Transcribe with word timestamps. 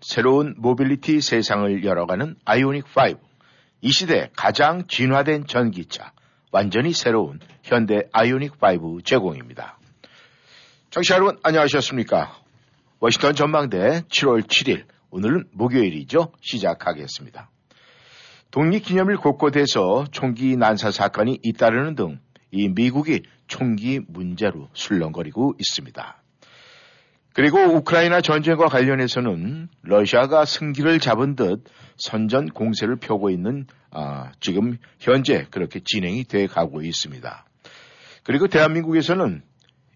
새로운 0.00 0.54
모빌리티 0.58 1.20
세상을 1.20 1.84
열어가는 1.84 2.36
아이오닉 2.44 2.84
5. 2.86 3.18
이 3.80 3.90
시대 3.92 4.30
가장 4.36 4.86
진화된 4.86 5.46
전기차, 5.46 6.12
완전히 6.52 6.92
새로운 6.92 7.40
현대 7.62 8.02
아이오닉 8.12 8.54
5 8.62 9.02
제공입니다. 9.02 9.78
청취자 10.90 11.16
여러분 11.16 11.38
안녕하셨습니까? 11.42 12.36
워싱턴 13.00 13.34
전망대 13.34 14.02
7월 14.08 14.42
7일 14.42 14.84
오늘은 15.10 15.48
목요일이죠. 15.52 16.32
시작하겠습니다. 16.40 17.50
독립기념일 18.50 19.18
곳곳에서 19.18 20.06
총기 20.10 20.56
난사 20.56 20.90
사건이 20.90 21.40
잇따르는 21.42 21.94
등 21.94 22.20
이 22.50 22.68
미국이 22.68 23.22
총기 23.46 24.00
문제로 24.06 24.68
술렁거리고 24.72 25.54
있습니다. 25.58 26.22
그리고 27.34 27.58
우크라이나 27.58 28.20
전쟁과 28.20 28.66
관련해서는 28.66 29.68
러시아가 29.82 30.44
승기를 30.44 30.98
잡은 30.98 31.36
듯 31.36 31.64
선전 31.96 32.48
공세를 32.48 32.96
펴고 32.96 33.30
있는 33.30 33.66
아, 33.90 34.32
지금 34.40 34.78
현재 34.98 35.46
그렇게 35.50 35.80
진행이 35.84 36.24
돼 36.24 36.46
가고 36.46 36.82
있습니다. 36.82 37.44
그리고 38.24 38.48
대한민국에서는 38.48 39.42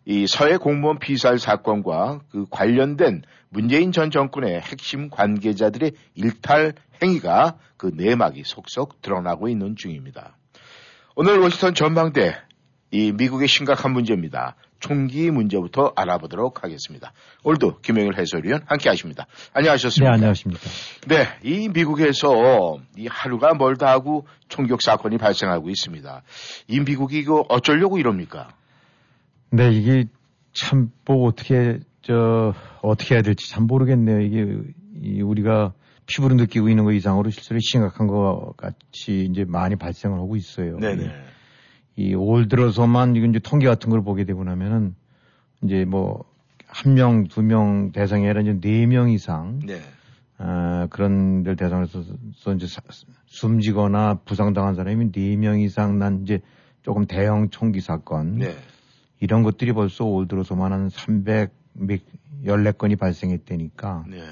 이 0.05 0.27
서해 0.27 0.57
공무원 0.57 0.99
피살 0.99 1.39
사건과 1.39 2.23
그 2.31 2.47
관련된 2.51 3.23
문재인 3.51 3.93
전 3.93 4.11
정권의 4.11 4.61
핵심 4.61 5.11
관계자들의 5.11 5.93
일탈 6.15 6.75
행위가 7.03 7.59
그 7.77 7.93
내막이 7.95 8.43
속속 8.45 9.03
드러나고 9.03 9.49
있는 9.49 9.77
중입니다. 9.77 10.37
오늘 11.15 11.39
워싱턴 11.39 11.75
전망대 11.75 12.35
이 12.91 13.13
미국의 13.13 13.49
심각한 13.49 13.93
문제입니다. 13.93 14.57
총기 14.83 15.31
문제부터 15.31 15.93
알아보도록 15.97 16.65
하겠습니다. 16.65 17.13
오늘도 17.45 17.79
김영일 17.79 18.19
해설위원 18.19 18.63
함께 18.67 18.89
하십니다. 18.89 19.27
안녕하셨습니까? 19.55 20.11
네, 20.11 20.15
안녕하십니까. 20.17 20.61
네, 21.07 21.27
이 21.43 21.69
미국에서 21.69 22.79
이 22.99 23.07
하루가 23.07 23.55
멀다 23.55 23.89
하고 23.89 24.27
총격 24.49 24.83
사건이 24.83 25.19
발생하고 25.19 25.71
있습니다. 25.71 26.23
이 26.69 26.81
미국이 26.81 27.19
이거 27.21 27.47
어쩌려고 27.49 27.99
이럽니까? 27.99 28.49
네, 29.51 29.71
이게 29.71 30.05
참뭐 30.53 31.27
어떻게 31.27 31.79
저 32.03 32.53
어떻게 32.83 33.15
해야 33.15 33.23
될지 33.23 33.51
참 33.51 33.67
모르겠네요. 33.67 34.21
이게 34.21 34.47
이 35.01 35.23
우리가 35.23 35.73
피부로 36.07 36.35
느끼고 36.35 36.69
있는 36.69 36.85
것 36.85 36.93
이상으로 36.93 37.31
실제로 37.31 37.61
심각한 37.63 38.09
것 38.09 38.55
같이 38.57 39.29
이제 39.31 39.45
많이 39.47 39.77
발생을 39.77 40.19
하고 40.19 40.35
있어요. 40.35 40.77
네네. 40.79 41.32
이 41.97 42.15
올 42.15 42.49
들어서만 42.49 43.17
이건 43.17 43.31
이제 43.31 43.39
통계 43.39 43.67
같은 43.67 43.91
걸 43.91 44.03
보게 44.03 44.25
되고 44.25 44.43
나면은 44.45 44.95
이제 45.63 45.85
뭐 45.85 46.25
한 46.75 46.95
명, 46.95 47.25
두 47.29 47.43
명 47.43 47.93
대상이 47.93 48.25
아니라 48.25 48.41
이제 48.41 48.59
네 48.59 48.87
명 48.87 49.11
이상 49.11 49.59
네. 49.67 49.79
아, 50.39 50.87
그런 50.91 51.43
들 51.43 51.55
대상으로서 51.55 52.03
이제 52.57 52.67
사- 52.67 52.81
숨지거나 53.27 54.21
부상당한 54.25 54.75
사람이 54.75 55.13
네 55.13 55.37
명 55.37 55.61
이상 55.61 55.99
난 55.99 56.23
이제 56.23 56.41
조금 56.81 57.05
대형 57.07 57.51
총기 57.51 57.81
사건 57.81 58.39
네. 58.39 58.57
이런 59.21 59.43
것들이 59.43 59.75
벌써 59.75 60.07
올 60.07 60.27
들어서만 60.27 60.73
한 60.73 60.89
314건이 60.89 62.99
발생했다니까 62.99 64.05
네. 64.09 64.23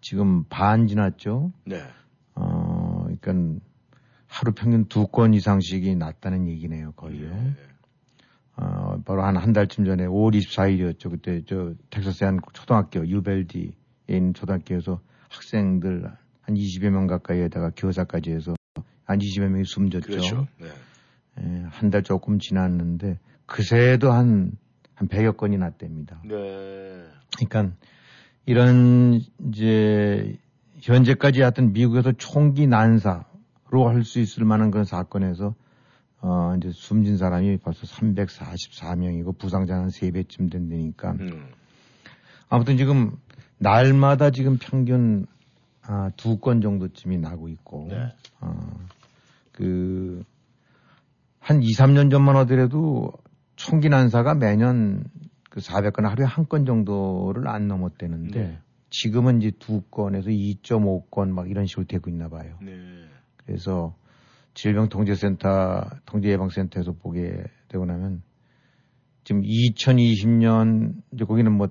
지금 0.00 0.44
반 0.48 0.86
지났죠. 0.86 1.50
네. 1.64 1.82
어, 2.36 3.08
그러니까 3.20 3.60
하루 4.34 4.52
평균 4.52 4.86
두 4.86 5.06
건 5.06 5.32
이상씩이 5.34 5.94
났다는 5.96 6.48
얘기네요, 6.48 6.92
거의요. 6.92 7.28
네. 7.30 7.54
어, 8.56 9.00
바로 9.04 9.22
한 9.24 9.36
한 9.36 9.52
달쯤 9.52 9.84
전에 9.84 10.06
5월 10.06 10.34
24일이었죠. 10.36 11.10
그때 11.10 11.42
저 11.46 11.74
텍사스의 11.90 12.26
한 12.30 12.40
초등학교 12.52 13.06
유벨디에 13.06 13.70
있는 14.08 14.34
초등학교에서 14.34 15.00
학생들 15.30 16.04
한 16.42 16.54
20여 16.54 16.90
명 16.90 17.06
가까이에다가 17.06 17.70
교사까지 17.76 18.32
해서 18.32 18.54
한 19.04 19.18
20여 19.18 19.48
명이 19.48 19.64
숨졌죠. 19.64 20.06
그렇죠. 20.06 20.46
네. 20.60 20.66
예, 21.40 21.64
한 21.70 21.90
달 21.90 22.02
조금 22.02 22.38
지났는데 22.38 23.18
그새도 23.46 24.10
한, 24.12 24.52
한 24.94 25.08
100여 25.08 25.36
건이 25.36 25.58
났답니다. 25.58 26.20
네. 26.24 27.04
그러니까 27.36 27.76
이런 28.46 29.20
이제 29.48 30.38
현재까지 30.80 31.40
하여튼 31.40 31.72
미국에서 31.72 32.12
총기 32.12 32.66
난사 32.66 33.24
로 33.70 33.88
할 33.88 34.04
수 34.04 34.20
있을 34.20 34.44
만한 34.44 34.70
그런 34.70 34.84
사건에서 34.84 35.54
어 36.20 36.54
이제 36.56 36.70
숨진 36.72 37.16
사람이 37.16 37.58
벌써 37.58 37.86
344명이고 37.86 39.36
부상자는 39.38 39.82
한 39.84 39.88
3배쯤 39.90 40.50
된다니까 40.50 41.12
음. 41.12 41.48
아무튼 42.48 42.76
지금 42.76 43.16
날마다 43.58 44.30
지금 44.30 44.58
평균 44.60 45.26
아, 45.86 46.10
두 46.16 46.38
건 46.40 46.60
정도쯤이 46.62 47.18
나고 47.18 47.48
있고 47.48 47.88
네. 47.90 48.10
어, 48.40 48.56
그, 49.52 50.24
한 51.38 51.62
2, 51.62 51.72
3년 51.72 52.10
전만 52.10 52.36
하더라도 52.36 53.12
총기 53.56 53.90
난사가 53.90 54.34
매년 54.34 55.04
그 55.50 55.60
400건 55.60 56.04
하루에 56.08 56.24
한 56.26 56.46
건 56.46 56.64
정도를 56.64 57.48
안 57.48 57.68
넘었대는데 57.68 58.40
네. 58.40 58.58
지금은 58.88 59.42
이제 59.42 59.50
두 59.58 59.82
건에서 59.90 60.30
2.5건 60.30 61.28
막 61.30 61.50
이런 61.50 61.66
식으로 61.66 61.86
되고 61.86 62.08
있나 62.08 62.28
봐요. 62.30 62.56
네. 62.62 62.72
그래서 63.46 63.94
질병통제센터, 64.54 65.84
통제예방센터에서 66.06 66.92
보게 66.92 67.44
되고 67.68 67.84
나면 67.84 68.22
지금 69.24 69.42
2020년 69.42 70.94
이제 71.12 71.24
거기는 71.24 71.50
뭐 71.52 71.68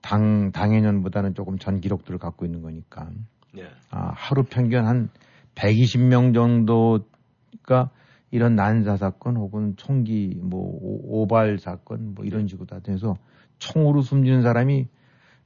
당, 0.00 0.52
당해년보다는 0.52 1.34
조금 1.34 1.58
전 1.58 1.80
기록들을 1.80 2.18
갖고 2.18 2.44
있는 2.44 2.62
거니까 2.62 3.10
네. 3.54 3.64
아, 3.90 4.12
하루 4.14 4.44
평균 4.44 4.86
한 4.86 5.10
120명 5.54 6.34
정도가 6.34 7.90
이런 8.30 8.54
난사 8.54 8.96
사건 8.96 9.36
혹은 9.36 9.74
총기 9.76 10.38
뭐 10.42 10.60
오- 10.60 11.22
오발 11.22 11.58
사건 11.58 12.14
뭐 12.14 12.24
이런 12.24 12.46
식으로 12.46 12.66
다 12.66 12.80
돼서 12.80 13.16
총으로 13.58 14.02
숨지는 14.02 14.42
사람이 14.42 14.88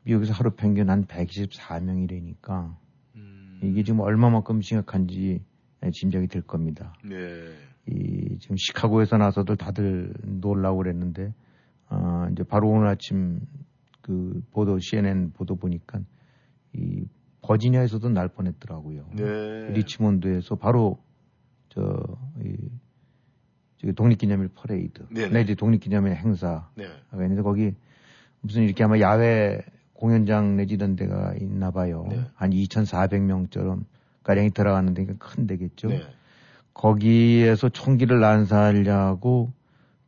미국에서 0.04 0.32
하루 0.32 0.50
평균 0.50 0.90
한 0.90 1.06
124명이라니까 1.06 2.74
음. 3.16 3.60
이게 3.62 3.82
지금 3.84 4.00
얼마만큼 4.00 4.60
심각한지 4.62 5.42
짐작이 5.90 6.28
될 6.28 6.42
겁니다. 6.42 6.94
네. 7.04 7.16
이 7.86 8.38
지금 8.38 8.56
시카고에서 8.56 9.16
나서도 9.16 9.56
다들 9.56 10.14
놀라고 10.22 10.78
그랬는데 10.78 11.34
어 11.88 12.28
이제 12.30 12.44
바로 12.44 12.70
오늘 12.70 12.86
아침 12.86 13.40
그 14.00 14.42
보도 14.52 14.78
CNN 14.78 15.32
보도 15.32 15.56
보니까 15.56 16.00
이 16.74 17.04
버지니아에서도 17.42 18.08
날 18.10 18.28
뻔했더라고요. 18.28 19.06
네. 19.16 19.72
리치몬드에서 19.72 20.54
바로 20.56 21.02
저 21.70 21.82
이 22.44 22.56
저기 23.82 23.92
독립기념일 23.94 24.50
퍼레이드, 24.54 25.06
네네. 25.10 25.30
내지 25.30 25.56
독립기념일 25.56 26.14
행사가 26.14 26.70
네. 26.76 26.84
있는데 27.14 27.42
거기 27.42 27.74
무슨 28.40 28.62
이렇게 28.62 28.84
아마 28.84 29.00
야외 29.00 29.60
공연장 29.92 30.56
내지 30.56 30.74
이런 30.74 30.94
데가 30.94 31.34
있나 31.40 31.72
봐요. 31.72 32.06
네. 32.08 32.20
한 32.34 32.50
2,400명처럼 32.50 33.84
가량이 34.22 34.50
들어가는데 34.50 35.06
큰 35.18 35.46
데겠죠. 35.46 35.88
네. 35.88 36.02
거기에서 36.74 37.68
총기를 37.68 38.20
난사하려고 38.20 39.52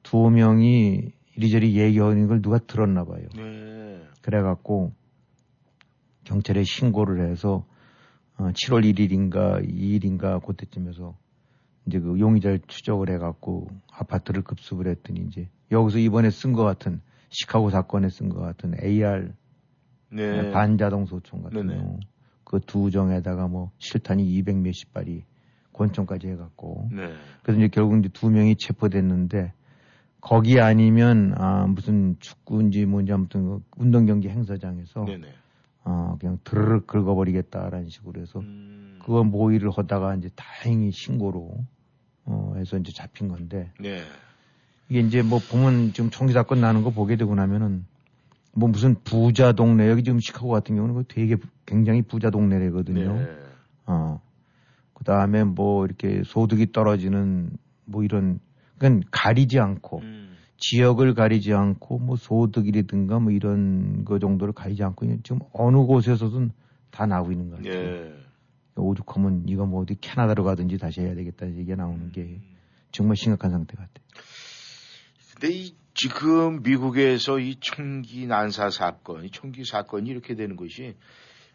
두 0.03 0.31
명이 0.31 1.13
이리저리 1.37 1.77
얘기하는 1.77 2.27
걸 2.27 2.43
누가 2.43 2.59
들었나 2.59 3.05
봐요. 3.05 3.27
네. 3.37 4.03
그래갖고 4.23 4.93
경찰에 6.25 6.63
신고를 6.63 7.31
해서 7.31 7.67
어, 8.37 8.51
7월 8.51 8.85
1일인가 8.85 9.67
2일인가 9.69 10.45
그때쯤에서 10.45 11.17
이제 11.87 12.01
그 12.01 12.19
용의자를 12.19 12.61
추적을 12.67 13.11
해갖고 13.11 13.69
아파트를 13.93 14.43
급습을 14.43 14.89
했더니 14.89 15.21
이제 15.29 15.49
여기서 15.71 15.99
이번에 15.99 16.31
쓴 16.31 16.53
것 16.53 16.65
같은 16.65 17.01
시카고 17.29 17.71
사건에 17.71 18.09
쓴 18.09 18.29
것 18.29 18.41
같은 18.41 18.75
AR 18.83 19.33
네. 20.11 20.51
반자동 20.53 21.07
소총 21.07 21.43
같은. 21.43 21.67
경우 21.69 21.99
그 22.45 22.61
두 22.61 22.91
정에다가 22.91 23.49
뭐 23.49 23.71
실탄이 23.79 24.25
200 24.25 24.57
몇십 24.59 24.93
발이 24.93 25.25
권총까지 25.73 26.29
해갖고 26.29 26.89
네. 26.93 27.15
그래서 27.43 27.59
이제 27.61 27.69
결국 27.69 27.99
이제 27.99 28.09
두 28.13 28.31
명이 28.31 28.57
체포됐는데 28.57 29.53
거기 30.21 30.61
아니면 30.61 31.35
아 31.37 31.67
무슨 31.67 32.17
축구인지 32.21 32.87
뭔지 32.87 33.13
아무튼 33.13 33.45
그 33.45 33.63
운동 33.77 34.07
경기 34.07 34.29
행사장에서 34.29 35.05
네네. 35.05 35.29
어, 35.85 36.17
그냥 36.19 36.39
드르륵 36.45 36.87
긁어버리겠다라는 36.87 37.89
식으로 37.91 38.23
해서 38.23 38.41
음. 38.41 38.99
그거 39.03 39.23
모의를 39.23 39.71
하다가 39.71 40.15
이제 40.15 40.31
다행히 40.35 40.91
신고로 40.93 41.59
어, 42.25 42.55
해서 42.57 42.79
이제 42.79 42.91
잡힌 42.93 43.29
건데 43.29 43.71
네. 43.79 44.03
이게 44.89 45.01
이제 45.01 45.23
뭐 45.23 45.41
보면 45.51 45.93
지금 45.93 46.11
총기 46.11 46.33
사건 46.33 46.61
나는 46.61 46.83
거 46.83 46.91
보게 46.91 47.17
되고 47.17 47.35
나면은 47.35 47.85
뭐 48.57 48.69
무슨 48.69 48.95
부자 49.03 49.53
동네 49.53 49.89
여기 49.89 50.03
지금 50.03 50.21
시카고 50.21 50.49
같은 50.49 50.77
경우는 50.77 50.95
그 50.95 51.05
되게 51.09 51.37
굉장히 51.67 52.03
부자 52.03 52.31
동네래거든요. 52.31 53.15
네. 53.15 53.29
어. 53.87 54.21
그 54.93 55.05
다음에 55.05 55.45
뭐 55.45 55.85
이렇게 55.85 56.23
소득이 56.25 56.73
떨어지는 56.73 57.51
뭐 57.85 58.05
이런 58.05 58.41
그건 58.75 59.03
가리지 59.11 59.59
않고 59.59 59.99
음. 59.99 60.37
지역을 60.59 61.15
가리지 61.15 61.53
않고 61.53 61.99
뭐 61.99 62.17
소득이라든가 62.17 63.19
뭐 63.19 63.33
이런 63.33 64.05
거 64.05 64.19
정도를 64.19 64.55
가리지 64.55 64.83
않고 64.85 65.07
지금 65.23 65.41
어느 65.53 65.79
곳에서든 65.79 66.53
다 66.91 67.07
나오고 67.07 67.33
있는 67.33 67.51
것 67.51 67.57
같아요. 67.57 67.73
예. 67.75 68.15
오죽하면 68.77 69.45
이거 69.47 69.67
뭐 69.67 69.83
어디 69.83 69.97
캐나다로 70.01 70.45
가든지 70.45 70.79
다시 70.79 71.01
해야 71.01 71.15
되겠다 71.15 71.47
얘기가 71.49 71.77
나오는 71.77 72.11
게 72.13 72.41
정말 72.93 73.17
심각한 73.17 73.51
상태 73.51 73.77
같아요. 73.77 74.05
근데 75.39 75.55
이 75.55 75.75
지금 75.95 76.63
미국에서 76.63 77.39
이 77.39 77.57
총기 77.61 78.27
난사 78.27 78.71
사건, 78.71 79.25
이 79.25 79.31
총기 79.31 79.65
사건이 79.65 80.11
이렇게 80.11 80.35
되는 80.35 80.57
것이 80.57 80.95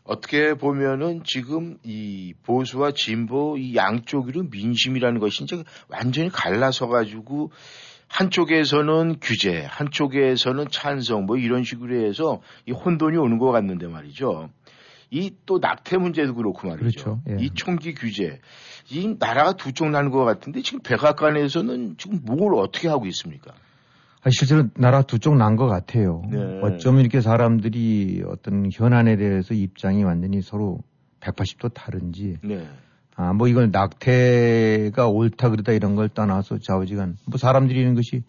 어떻게 0.04 0.54
보면은 0.54 1.24
지금 1.26 1.78
이 1.84 2.34
보수와 2.44 2.92
진보 2.96 3.58
이 3.58 3.76
양쪽으로 3.76 4.44
민심이라는 4.44 5.20
것이 5.20 5.44
이제 5.44 5.64
완전히 5.90 6.30
갈라서 6.30 6.88
가지고 6.88 7.52
한쪽에서는 8.08 9.18
규제, 9.22 9.66
한쪽에서는 9.70 10.68
찬성 10.72 11.26
뭐 11.26 11.38
이런 11.38 11.64
식으로 11.64 12.04
해서 12.08 12.42
이 12.66 12.72
혼돈이 12.72 13.18
오는 13.18 13.38
것 13.38 13.52
같는데 13.52 13.88
말이죠. 13.88 14.50
이 15.12 15.32
또 15.46 15.58
낙태 15.60 15.98
문제도 15.98 16.34
그렇고 16.36 16.68
말이죠. 16.68 16.84
그렇죠. 16.84 17.22
예. 17.30 17.44
이 17.44 17.50
총기 17.54 17.94
규제, 17.94 18.40
이 18.90 19.16
나라가 19.20 19.54
두 19.54 19.72
쪽 19.74 19.90
나는 19.90 20.12
것 20.12 20.24
같은데 20.24 20.62
지금 20.62 20.80
백악관에서는 20.82 21.96
지금 21.98 22.20
뭘 22.24 22.54
어떻게 22.56 22.88
하고 22.88 23.06
있습니까? 23.08 23.54
아, 24.22 24.30
실제로 24.32 24.68
나라 24.76 25.02
두 25.02 25.18
쪽 25.20 25.36
난 25.36 25.56
것 25.56 25.68
같아요. 25.68 26.22
네. 26.30 26.60
어쩌면 26.62 27.02
이렇게 27.02 27.22
사람들이 27.22 28.24
어떤 28.28 28.70
현안에 28.72 29.16
대해서 29.16 29.54
입장이 29.54 30.04
완전히 30.04 30.42
서로 30.42 30.80
180도 31.22 31.74
다른지, 31.74 32.38
네. 32.44 32.66
아, 33.16 33.34
뭐 33.34 33.48
이걸 33.48 33.72
낙태가 33.72 35.08
옳다 35.08 35.50
그르다 35.50 35.72
이런 35.74 35.96
걸 35.96 36.10
떠나서 36.10 36.60
좌우지간, 36.60 37.18
뭐 37.26 37.38
사람들이 37.38 37.80
이런 37.80 37.96
것이 37.96 38.24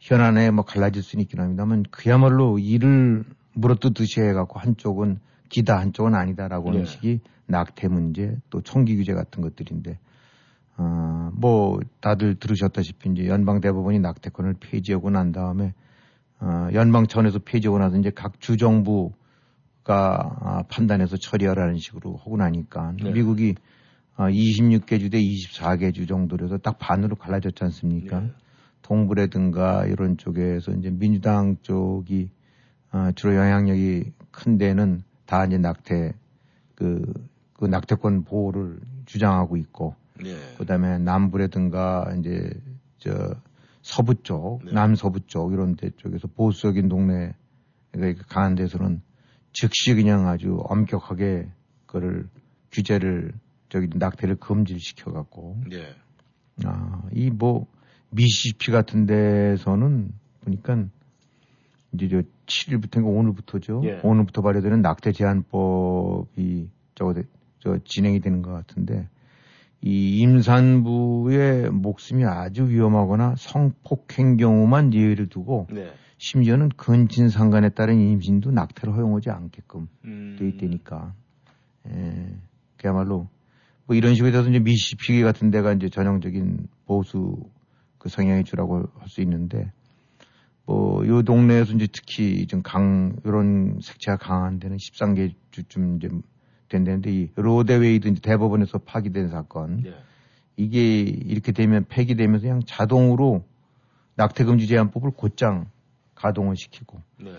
현안에 0.00 0.50
뭐 0.50 0.64
갈라질 0.64 1.02
수는 1.02 1.22
있긴 1.22 1.40
합니다만 1.40 1.84
그야말로 1.90 2.58
이를 2.58 3.24
물어뜯듯이 3.54 4.20
해갖고 4.20 4.58
한쪽은 4.58 5.18
기다, 5.48 5.78
한쪽은 5.78 6.14
아니다라고 6.14 6.70
하는 6.70 6.84
네. 6.84 6.86
식이 6.86 7.20
낙태 7.46 7.88
문제, 7.88 8.36
또 8.50 8.60
총기 8.62 8.96
규제 8.96 9.12
같은 9.12 9.42
것들인데, 9.42 9.98
어, 10.82 11.30
뭐, 11.34 11.80
다들 12.00 12.34
들으셨다시피 12.34 13.10
이제 13.10 13.28
연방 13.28 13.60
대법원이 13.60 14.00
낙태권을 14.00 14.54
폐지하고 14.60 15.10
난 15.10 15.30
다음에, 15.32 15.74
어, 16.40 16.68
연방차원에서 16.72 17.38
폐지하고 17.44 17.78
나서 17.78 17.96
이제 17.98 18.10
각 18.10 18.40
주정부가 18.40 19.14
아, 19.86 20.62
판단해서 20.68 21.16
처리하라는 21.16 21.78
식으로 21.78 22.16
하고 22.16 22.36
나니까 22.36 22.94
네. 23.00 23.12
미국이 23.12 23.54
어, 24.16 24.24
26개 24.24 24.98
주 24.98 25.08
대 25.08 25.18
24개 25.22 25.94
주 25.94 26.06
정도로 26.06 26.44
해서 26.46 26.58
딱 26.58 26.78
반으로 26.78 27.14
갈라졌지 27.16 27.62
않습니까? 27.64 28.20
네. 28.20 28.32
동부라든가 28.82 29.86
이런 29.86 30.16
쪽에서 30.16 30.72
이제 30.72 30.90
민주당 30.90 31.56
쪽이 31.62 32.30
어, 32.92 33.10
주로 33.14 33.36
영향력이 33.36 34.12
큰 34.32 34.58
데는 34.58 35.02
다 35.26 35.44
이제 35.44 35.56
낙태 35.58 36.12
그, 36.74 37.12
그 37.54 37.66
낙태권 37.66 38.24
보호를 38.24 38.80
주장하고 39.06 39.56
있고 39.56 39.94
네. 40.22 40.54
그다음에 40.58 40.98
남부라든가 40.98 42.14
이제 42.18 42.50
저 42.98 43.34
서부 43.82 44.14
쪽, 44.22 44.60
네. 44.64 44.72
남서부 44.72 45.20
쪽 45.26 45.52
이런 45.52 45.74
데 45.76 45.90
쪽에서 45.96 46.28
보수적인 46.28 46.88
동네 46.88 47.34
그러니까 47.90 48.24
강한 48.28 48.54
데서는 48.54 49.02
즉시 49.52 49.94
그냥 49.94 50.28
아주 50.28 50.60
엄격하게 50.64 51.48
그를 51.86 52.28
규제를 52.70 53.32
저기 53.68 53.88
낙태를 53.94 54.36
금지를 54.36 54.80
시켜 54.80 55.12
갖고 55.12 55.60
네. 55.68 55.94
아, 56.64 57.02
이 57.12 57.30
뭐 57.30 57.66
미시시피 58.10 58.70
같은 58.70 59.06
데서는 59.06 60.12
보니까 60.44 60.84
이제 61.94 62.08
저 62.08 62.22
7일부터인가 62.46 63.06
오늘부터죠. 63.06 63.80
예. 63.84 64.00
오늘부터 64.02 64.42
발효되는 64.42 64.82
낙태 64.82 65.12
제한법이 65.12 66.68
저거 66.94 67.14
되- 67.14 67.24
저 67.60 67.78
진행이 67.84 68.20
되는 68.20 68.42
것 68.42 68.50
같은데 68.52 69.08
이 69.84 70.18
임산부의 70.20 71.70
목숨이 71.70 72.24
아주 72.24 72.68
위험하거나 72.68 73.34
성폭행 73.36 74.36
경우만 74.36 74.94
예외를 74.94 75.28
두고 75.28 75.66
네. 75.72 75.92
심지어는 76.18 76.68
근친 76.76 77.28
상간에 77.28 77.68
따른 77.68 77.98
임신도 77.98 78.52
낙태를 78.52 78.94
허용하지 78.94 79.30
않게끔 79.30 79.88
음. 80.04 80.36
돼 80.38 80.48
있다니까. 80.48 81.14
예, 81.88 82.36
그야말로 82.76 83.28
뭐 83.86 83.96
이런 83.96 84.14
식으로 84.14 84.30
돼서 84.30 84.48
이제 84.48 84.60
미시피기 84.60 85.22
같은 85.22 85.50
데가 85.50 85.72
이제 85.72 85.88
전형적인 85.88 86.68
보수 86.86 87.36
그 87.98 88.08
성향의 88.08 88.44
주라고 88.44 88.84
할 88.98 89.08
수 89.08 89.20
있는데 89.20 89.72
뭐 90.64 91.04
요 91.06 91.22
동네에서 91.24 91.72
이제 91.74 91.88
특히 91.92 92.46
좀 92.46 92.62
강 92.62 93.16
이런 93.24 93.80
색채가 93.82 94.18
강한 94.18 94.60
데는 94.60 94.76
13개 94.76 95.34
주쯤 95.50 95.96
이제 95.96 96.08
된다는데 96.72 97.12
이 97.12 97.30
로데웨이드 97.36 98.08
이제 98.08 98.20
대법원에서 98.20 98.78
파기된 98.78 99.28
사건 99.28 99.82
네. 99.82 99.94
이게 100.56 101.00
이렇게 101.00 101.52
되면 101.52 101.84
폐기되면서 101.88 102.42
그냥 102.42 102.62
자동으로 102.66 103.44
낙태 104.16 104.44
금지 104.44 104.66
제한법을 104.66 105.12
곧장 105.12 105.66
가동을 106.14 106.56
시키고 106.56 107.00
네. 107.18 107.32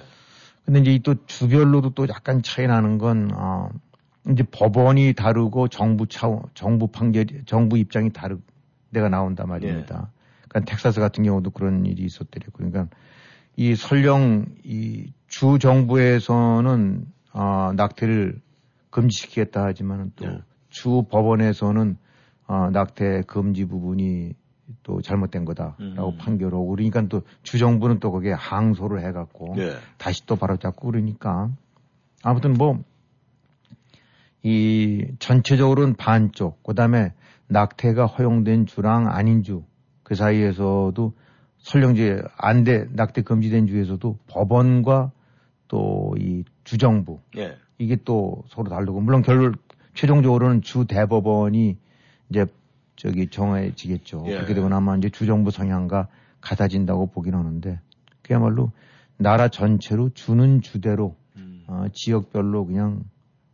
근데 0.66 0.80
이제 0.80 0.94
이또 0.94 1.16
주별로도 1.26 1.90
또 1.92 2.08
약간 2.08 2.42
차이 2.42 2.68
나는 2.68 2.98
건, 2.98 3.30
어, 3.34 3.70
이제 4.32 4.44
법원이 4.50 5.14
다르고 5.14 5.68
정부 5.68 6.08
차원, 6.08 6.44
정부 6.54 6.88
판결, 6.88 7.26
정부 7.46 7.78
입장이 7.78 8.12
다르, 8.14 8.38
데가 8.94 9.10
나온단 9.10 9.50
말입니다. 9.50 10.10
그러니까 10.48 10.72
텍사스 10.72 11.02
같은 11.02 11.26
경우도 11.26 11.50
그런 11.50 11.86
일이 11.86 12.04
있었더래요. 12.04 12.50
그러니까 12.54 12.88
이 13.58 13.76
설령 13.76 14.46
이 14.64 15.12
주 15.34 15.58
정부에서는, 15.58 17.08
어, 17.34 17.72
낙태를 17.76 18.40
금지시키겠다 18.94 19.64
하지만은 19.66 20.12
또 20.16 20.26
네. 20.26 20.40
주 20.70 21.04
법원에서는, 21.10 21.98
어, 22.48 22.70
낙태 22.72 23.24
금지 23.28 23.66
부분이 23.66 24.34
또 24.84 25.02
잘못된 25.02 25.46
거다라고 25.46 26.10
음. 26.12 26.18
판결 26.18 26.54
하고 26.54 26.70
그러니까 26.70 27.08
또 27.08 27.22
주정부는 27.44 28.00
또 28.00 28.12
거기에 28.12 28.32
항소를 28.32 29.06
해갖고 29.06 29.56
네. 29.56 29.76
다시 29.98 30.26
또 30.26 30.36
바로 30.36 30.58
잡고 30.58 30.92
그러니까 30.92 31.50
아무튼 32.24 32.54
뭐 32.54 32.80
이 34.44 35.06
전체적으로는 35.20 35.96
반쪽 35.96 36.64
그다음에 36.64 37.14
낙태가 37.48 38.06
허용된 38.06 38.66
주랑 38.66 39.08
아닌 39.08 39.42
주 39.44 39.64
그 40.04 40.16
사이에서도 40.16 41.14
설령제 41.58 42.22
안돼 42.38 42.88
낙태 42.92 43.22
금지된 43.24 43.68
주에서도 43.68 44.20
법원과 44.28 45.12
또 45.70 46.14
이 46.20 46.44
주정부 46.64 47.20
네. 47.34 47.56
이게 47.78 47.98
또 48.04 48.44
서로 48.50 48.70
다르고 48.70 49.02
물론 49.02 49.22
결 49.22 49.54
최종적으로는 49.94 50.62
주 50.62 50.86
대법원이 50.86 51.78
이제 52.30 52.46
저기 52.96 53.28
정해지겠죠. 53.28 54.24
예. 54.28 54.36
그렇게 54.36 54.54
되고 54.54 54.70
나면 54.70 55.00
이제 55.00 55.10
주정부 55.10 55.52
성향과 55.52 56.08
같아진다고 56.42 57.08
보긴 57.08 57.36
하는데 57.36 57.80
그야말로 58.22 58.72
나라 59.18 59.48
전체로 59.48 60.10
주는 60.10 60.62
주대로 60.62 61.16
음. 61.36 61.64
어, 61.68 61.86
지역별로 61.94 62.66
그냥 62.66 63.04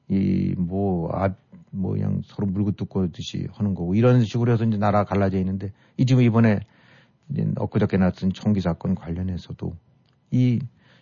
이뭐아뭐 0.09 1.93
그냥 1.93 2.21
서로 2.25 2.47
물고 2.47 2.71
뜯고 2.71 3.11
듯이 3.11 3.47
하는 3.51 3.75
거고 3.75 3.95
이런 3.95 4.23
식으로 4.23 4.51
해서 4.51 4.63
이제 4.63 4.77
나라 4.77 5.03
가 5.03 5.13
갈라져 5.13 5.37
있는데 5.39 5.71
이 5.97 6.05
지금 6.05 6.23
이번에 6.23 6.59
이제 7.29 7.47
엊그저께 7.55 7.97
났던 7.97 8.33
총기 8.33 8.61
사건 8.61 8.95
관련해서도 8.95 9.75
이 10.31 10.59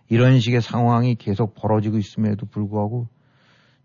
이런 0.09 0.39
식의 0.39 0.61
상황이 0.61 1.15
계속 1.15 1.53
벌어지고 1.53 1.97
있음에도 1.97 2.45
불구하고 2.45 3.07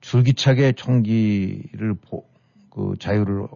줄기차게 0.00 0.73
총기를 0.73 1.95
보, 1.95 2.26
그 2.71 2.95
자유를 2.99 3.47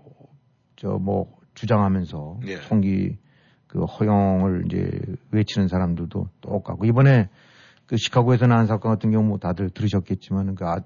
저 0.76 0.98
뭐 0.98 1.36
주장하면서 1.56 2.40
예. 2.46 2.60
총기 2.60 3.16
그 3.66 3.84
허용을 3.84 4.64
이제 4.66 5.00
외치는 5.32 5.66
사람들도 5.68 6.28
똑같고 6.40 6.84
이번에 6.84 7.28
그 7.86 7.96
시카고에서 7.96 8.46
난 8.46 8.66
사건 8.66 8.92
같은 8.92 9.10
경우 9.10 9.24
뭐 9.24 9.38
다들 9.38 9.70
들으셨겠지만 9.70 10.54
그, 10.54 10.64
아, 10.64 10.80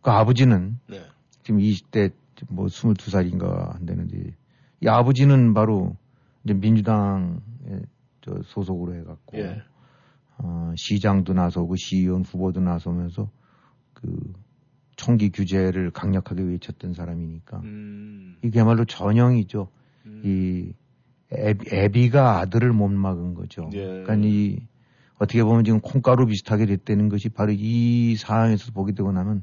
그 0.00 0.10
아버지는 0.10 0.78
네. 0.88 1.00
지금 1.44 1.60
20대 1.60 2.12
뭐 2.48 2.66
22살인가 2.66 3.72
한다는데 3.72 4.34
이 4.80 4.88
아버지는 4.88 5.54
바로 5.54 5.96
이제 6.44 6.54
민주당에 6.54 7.38
저 8.22 8.40
소속으로 8.44 8.94
해갖고 8.94 9.38
예. 9.38 9.62
어, 10.38 10.72
시장도 10.76 11.32
나서고 11.32 11.76
시의원 11.76 12.22
후보도 12.22 12.60
나서면서 12.60 13.30
그 13.94 14.34
총기 14.96 15.30
규제를 15.30 15.90
강력하게 15.90 16.42
외쳤던 16.42 16.94
사람이니까 16.94 17.58
음. 17.64 18.36
이게말로 18.42 18.84
전형이죠. 18.84 19.68
음. 20.06 20.22
이 20.24 20.72
애비, 21.32 21.74
애비 21.74 22.10
가 22.10 22.38
아들을 22.38 22.72
못 22.72 22.88
막은 22.88 23.34
거죠. 23.34 23.68
예. 23.72 23.84
그러니까 23.84 24.16
이 24.16 24.58
어떻게 25.18 25.42
보면 25.42 25.64
지금 25.64 25.80
콩가루 25.80 26.26
비슷하게 26.26 26.66
됐다는 26.66 27.08
것이 27.08 27.28
바로 27.28 27.52
이 27.52 28.16
상황에서 28.16 28.72
보게 28.72 28.92
되고 28.92 29.10
나면 29.12 29.42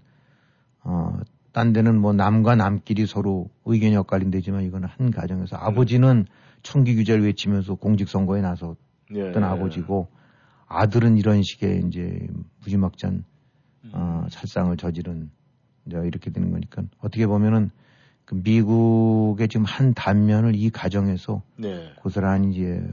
어, 0.83 1.17
딴 1.51 1.73
데는 1.73 1.99
뭐 1.99 2.13
남과 2.13 2.55
남끼리 2.55 3.05
서로 3.05 3.49
의견이 3.65 3.95
엇갈린다지만 3.95 4.63
이거는 4.63 4.87
한 4.87 5.11
가정에서 5.11 5.55
아버지는 5.55 6.25
총기 6.61 6.95
규제를 6.95 7.23
외치면서 7.25 7.75
공직선거에 7.75 8.41
나섰던 8.41 8.77
예. 9.15 9.33
아버지고 9.37 10.07
아들은 10.73 11.17
이런 11.17 11.43
식의 11.43 11.83
이제 11.87 12.27
무지막지한 12.61 13.23
어, 13.91 14.25
살상을 14.29 14.75
저지른 14.77 15.29
이제 15.85 15.97
이렇게 16.05 16.31
되는 16.31 16.51
거니까 16.51 16.83
어떻게 16.99 17.27
보면은 17.27 17.69
그 18.25 18.35
미국의 18.35 19.47
지금 19.49 19.65
한 19.65 19.93
단면을 19.93 20.55
이 20.55 20.69
가정에서 20.69 21.43
네. 21.57 21.91
고스란히 21.99 22.51
이제 22.51 22.87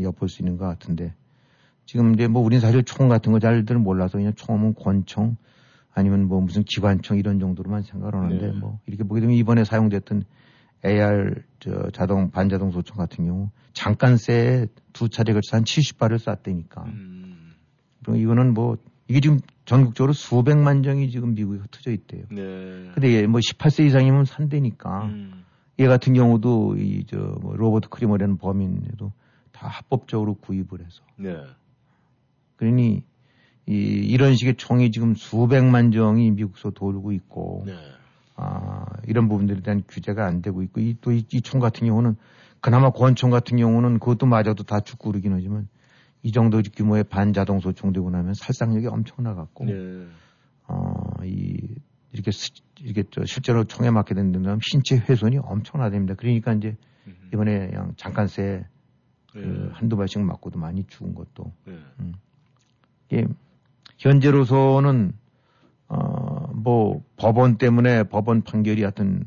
엿볼 0.00 0.28
수 0.28 0.42
있는 0.42 0.56
것 0.56 0.66
같은데 0.66 1.14
지금 1.86 2.14
이제 2.14 2.28
뭐 2.28 2.42
우리는 2.42 2.60
사실 2.60 2.84
총 2.84 3.08
같은 3.08 3.32
거 3.32 3.40
잘들 3.40 3.78
몰라서 3.78 4.18
그냥 4.18 4.34
총은 4.34 4.74
권총 4.74 5.36
아니면 5.92 6.28
뭐 6.28 6.40
무슨 6.40 6.62
기관총 6.62 7.18
이런 7.18 7.40
정도로만 7.40 7.82
생각을 7.82 8.14
하는데 8.14 8.46
네. 8.46 8.52
뭐 8.52 8.78
이렇게 8.86 9.02
보게 9.02 9.20
되면 9.20 9.34
이번에 9.34 9.64
사용됐던 9.64 10.24
AR 10.84 11.34
저 11.60 11.90
자동 11.92 12.30
반자동 12.30 12.70
소총 12.72 12.96
같은 12.96 13.26
경우 13.26 13.50
잠깐 13.72 14.16
쎄두 14.16 15.08
차례 15.10 15.32
걸쳐서 15.32 15.58
한 15.58 15.64
70발을 15.64 16.18
쐈다니까. 16.18 16.84
음. 16.84 17.54
그리고 18.04 18.18
이거는 18.18 18.54
뭐 18.54 18.76
이게 19.08 19.20
지금 19.20 19.38
전국적으로 19.66 20.12
수백만 20.12 20.82
정이 20.82 21.10
지금 21.10 21.34
미국에 21.34 21.58
흩어져 21.58 21.90
있대요. 21.92 22.24
네. 22.30 22.90
근데 22.94 23.14
얘 23.14 23.26
뭐 23.26 23.40
18세 23.40 23.86
이상이면 23.86 24.24
산대니까 24.24 25.04
음. 25.06 25.44
얘 25.78 25.86
같은 25.86 26.14
경우도 26.14 26.76
이 26.78 27.04
저 27.06 27.16
뭐 27.40 27.54
로버트 27.56 27.88
크리머라는 27.90 28.38
범인에도 28.38 29.12
다 29.52 29.68
합법적으로 29.68 30.34
구입을 30.34 30.80
해서 30.80 31.02
네. 31.16 31.36
그러니 32.56 33.02
이 33.66 33.72
이런 33.74 34.34
식의 34.34 34.54
총이 34.56 34.90
지금 34.90 35.14
수백만 35.14 35.92
정이 35.92 36.30
미국서 36.32 36.70
돌고 36.70 37.12
있고 37.12 37.64
네. 37.66 37.74
아 38.42 38.86
이런 39.06 39.28
부분들에 39.28 39.60
대한 39.60 39.82
규제가 39.86 40.24
안 40.26 40.40
되고 40.40 40.62
있고 40.62 40.80
이 40.80 40.96
또 41.02 41.12
이총 41.12 41.60
같은 41.60 41.86
경우는 41.86 42.16
그나마 42.60 42.90
권총 42.90 43.30
같은 43.30 43.58
경우는 43.58 43.98
그것도 43.98 44.24
맞아도 44.26 44.62
다 44.64 44.80
죽고 44.80 45.10
그러긴 45.10 45.34
하지만 45.34 45.68
이 46.22 46.32
정도 46.32 46.62
규모의 46.62 47.04
반자동 47.04 47.60
소총 47.60 47.92
되고 47.92 48.08
나면 48.10 48.32
살상력이 48.34 48.86
엄청 48.86 49.22
나갔고 49.24 49.64
네. 49.66 50.06
어이 50.66 51.56
이렇게 52.12 52.30
스- 52.30 52.50
이렇게 52.80 53.04
저 53.10 53.24
실제로 53.24 53.64
총에 53.64 53.90
맞게 53.90 54.14
된다면 54.14 54.58
신체 54.62 54.96
훼손이 54.96 55.38
엄청나답니다. 55.38 56.14
그러니까 56.14 56.52
이제 56.54 56.76
음. 57.06 57.14
이번에 57.32 57.68
그냥 57.68 57.92
잠깐 57.96 58.26
새그 58.26 58.58
네. 59.34 59.68
한두 59.72 59.96
발씩 59.96 60.20
맞고도 60.22 60.58
많이 60.58 60.84
죽은 60.86 61.14
것도 61.14 61.52
네. 61.66 61.78
이게 63.10 63.26
현재로서는 63.98 65.12
어 65.88 66.39
뭐 66.62 67.02
법원 67.16 67.56
때문에 67.56 68.04
법원 68.04 68.42
판결이 68.42 68.82
하여튼 68.82 69.24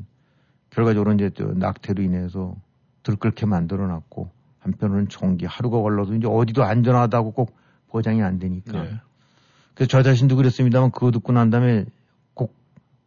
결과적으로 0.70 1.14
이제 1.14 1.30
저 1.36 1.46
낙태로 1.46 2.02
인해서 2.02 2.56
들끓게 3.04 3.46
만들어 3.46 3.88
놨고 3.88 4.30
한편으로는 4.60 5.10
총기 5.10 5.46
하루가 5.46 5.82
걸러도 5.82 6.16
이제 6.16 6.28
어디도 6.28 6.64
안전하다고 6.64 7.32
꼭 7.32 7.56
보장이 7.90 8.24
안 8.24 8.40
되니까 8.40 8.84
네. 8.84 8.90
그래서 9.76 9.90
저 9.90 10.04
자신도 10.04 10.36
그랬습니다만 10.36 10.92
그거 10.92 11.12
듣고 11.12 11.32
난 11.34 11.50
다음에 11.50 11.86
꼭 12.34 12.56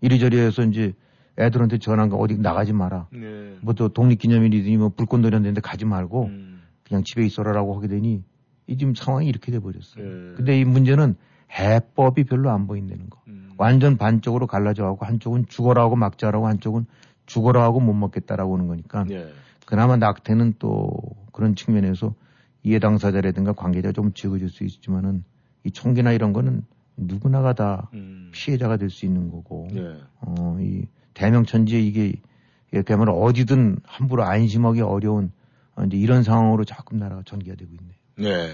이리저리 0.00 0.38
해서 0.38 0.62
이제 0.62 0.92
애들한테 1.38 1.78
전화가 1.78 2.16
어디 2.16 2.38
나가지 2.38 2.73
마라. 2.73 3.09
네. 3.12 3.56
뭐또 3.61 3.88
독립기념일이니 3.88 4.76
뭐 4.76 4.88
불꽃놀이 4.90 5.35
한다는데 5.35 5.61
가지 5.61 5.85
말고 5.85 6.26
음. 6.26 6.62
그냥 6.85 7.04
집에 7.04 7.25
있어라라고 7.25 7.76
하게 7.76 7.88
되니 7.88 8.23
이 8.66 8.76
지금 8.76 8.95
상황이 8.95 9.26
이렇게 9.26 9.52
돼 9.52 9.59
버렸어요. 9.59 10.04
네. 10.04 10.35
근데 10.37 10.61
이 10.61 10.64
문제는 10.64 11.16
해법이 11.50 12.25
별로 12.25 12.50
안 12.50 12.66
보인다는 12.66 13.11
거. 13.11 13.21
음. 13.28 13.46
완전 13.58 13.96
반쪽으로 13.96 14.46
갈라져 14.46 14.84
가고 14.84 15.04
한쪽은 15.06 15.46
죽어라 15.48 15.82
하고 15.82 15.96
막자라고 15.96 16.46
한쪽은 16.46 16.86
죽어라 17.26 17.62
하고 17.62 17.80
못 17.80 17.92
먹겠다라고 17.94 18.54
하는 18.54 18.68
거니까 18.68 19.04
네. 19.04 19.28
그나마 19.64 19.96
낙태는 19.96 20.54
또 20.58 20.92
그런 21.32 21.54
측면에서 21.56 22.14
이해 22.62 22.78
당사자라든가 22.78 23.52
관계자가 23.52 23.92
좀 23.92 24.12
적어질 24.12 24.48
수 24.48 24.64
있지만은 24.64 25.25
이 25.64 25.70
총기나 25.70 26.12
이런 26.12 26.32
거는 26.32 26.64
누구나가 26.96 27.52
다 27.52 27.90
음. 27.94 28.30
피해자가 28.32 28.76
될 28.76 28.90
수 28.90 29.06
있는 29.06 29.30
거고 29.30 29.68
네. 29.72 29.96
어, 30.20 30.56
이 30.60 30.86
대명천지에 31.14 31.80
이게 31.80 32.14
이렇게 32.72 32.94
하면 32.94 33.08
어디든 33.08 33.78
함부로 33.84 34.25
안심하기 34.25 34.80
어려운 34.80 35.32
어, 35.75 35.84
이제 35.84 35.96
이런 35.96 36.22
상황으로 36.22 36.64
자꾸 36.64 36.96
나라가 36.96 37.22
전개가 37.25 37.56
되고 37.56 37.70
있네요. 37.72 37.96
네. 38.16 38.52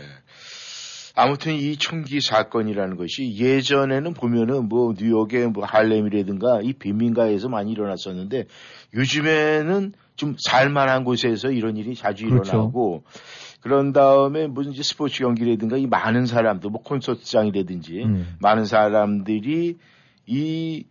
아무튼 1.14 1.54
이 1.54 1.76
총기 1.76 2.20
사건이라는 2.20 2.96
것이 2.96 3.36
예전에는 3.36 4.14
보면은 4.14 4.68
뭐 4.68 4.94
뉴욕의 4.98 5.48
뭐 5.48 5.64
할렘이라든가 5.64 6.60
이 6.62 6.72
빈민가에서 6.72 7.48
많이 7.48 7.72
일어났었는데 7.72 8.46
요즘에는 8.94 9.92
좀 10.16 10.36
살만한 10.38 11.04
곳에서 11.04 11.50
이런 11.50 11.76
일이 11.76 11.94
자주 11.94 12.26
그렇죠. 12.26 12.50
일어나고 12.50 13.04
그런 13.60 13.92
다음에 13.92 14.46
무슨 14.46 14.72
이제 14.72 14.82
스포츠 14.82 15.22
경기라든가 15.22 15.76
이 15.76 15.86
많은 15.86 16.26
사람들 16.26 16.70
뭐 16.70 16.82
콘서트장이라든지 16.82 18.02
음. 18.04 18.36
많은 18.40 18.64
사람들이 18.64 19.76
이 20.26 20.86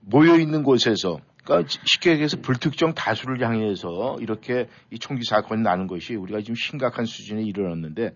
모여 0.00 0.38
있는 0.38 0.62
곳에서 0.62 1.18
그러니까 1.44 1.68
쉽게 1.84 2.12
얘기해서 2.12 2.38
불특정 2.40 2.94
다수를 2.94 3.40
향해서 3.44 4.16
이렇게 4.20 4.68
이 4.90 4.98
총기 4.98 5.24
사건이 5.24 5.62
나는 5.62 5.86
것이 5.86 6.14
우리가 6.14 6.40
지금 6.40 6.54
심각한 6.54 7.04
수준에 7.04 7.42
이르렀는데 7.42 8.14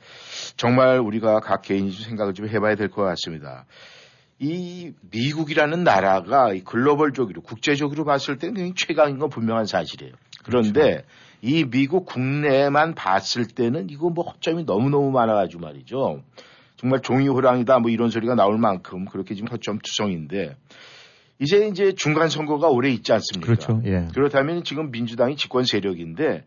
정말 0.57 0.99
우리가 0.99 1.41
각 1.41 1.63
개인이 1.63 1.93
좀 1.93 2.05
생각을 2.05 2.35
좀 2.35 2.49
해봐야 2.49 2.75
될 2.75 2.89
것 2.89 3.03
같습니다. 3.03 3.67
이 4.39 4.93
미국이라는 5.11 5.85
나라가 5.85 6.53
이 6.55 6.61
글로벌적으로 6.61 7.43
국제적으로 7.43 8.05
봤을 8.05 8.39
때는 8.39 8.55
굉장히 8.55 8.75
최강인 8.75 9.19
건 9.19 9.29
분명한 9.29 9.67
사실이에요. 9.67 10.15
그런데 10.45 11.05
이 11.43 11.65
미국 11.65 12.07
국내만 12.07 12.95
봤을 12.95 13.47
때는 13.47 13.91
이거 13.91 14.09
뭐 14.09 14.25
허점이 14.25 14.65
너무너무 14.65 15.11
많아가지고 15.11 15.61
말이죠. 15.61 16.23
정말 16.77 17.03
종이 17.03 17.29
호랑이다 17.29 17.81
뭐 17.81 17.91
이런 17.91 18.09
소리가 18.09 18.37
나올 18.37 18.57
만큼 18.59 19.05
그렇게 19.05 19.35
지금 19.35 19.51
허점 19.51 19.81
투성인데 19.83 20.57
이제 21.41 21.69
이제 21.69 21.93
중간 21.93 22.29
선거가 22.29 22.69
올해 22.69 22.91
있지 22.91 23.13
않습니까? 23.13 23.47
그렇죠. 23.47 23.83
예. 23.85 24.09
그렇다면 24.13 24.65
지금 24.65 24.91
민주당이 24.91 25.37
집권 25.37 25.65
세력인데 25.65 26.45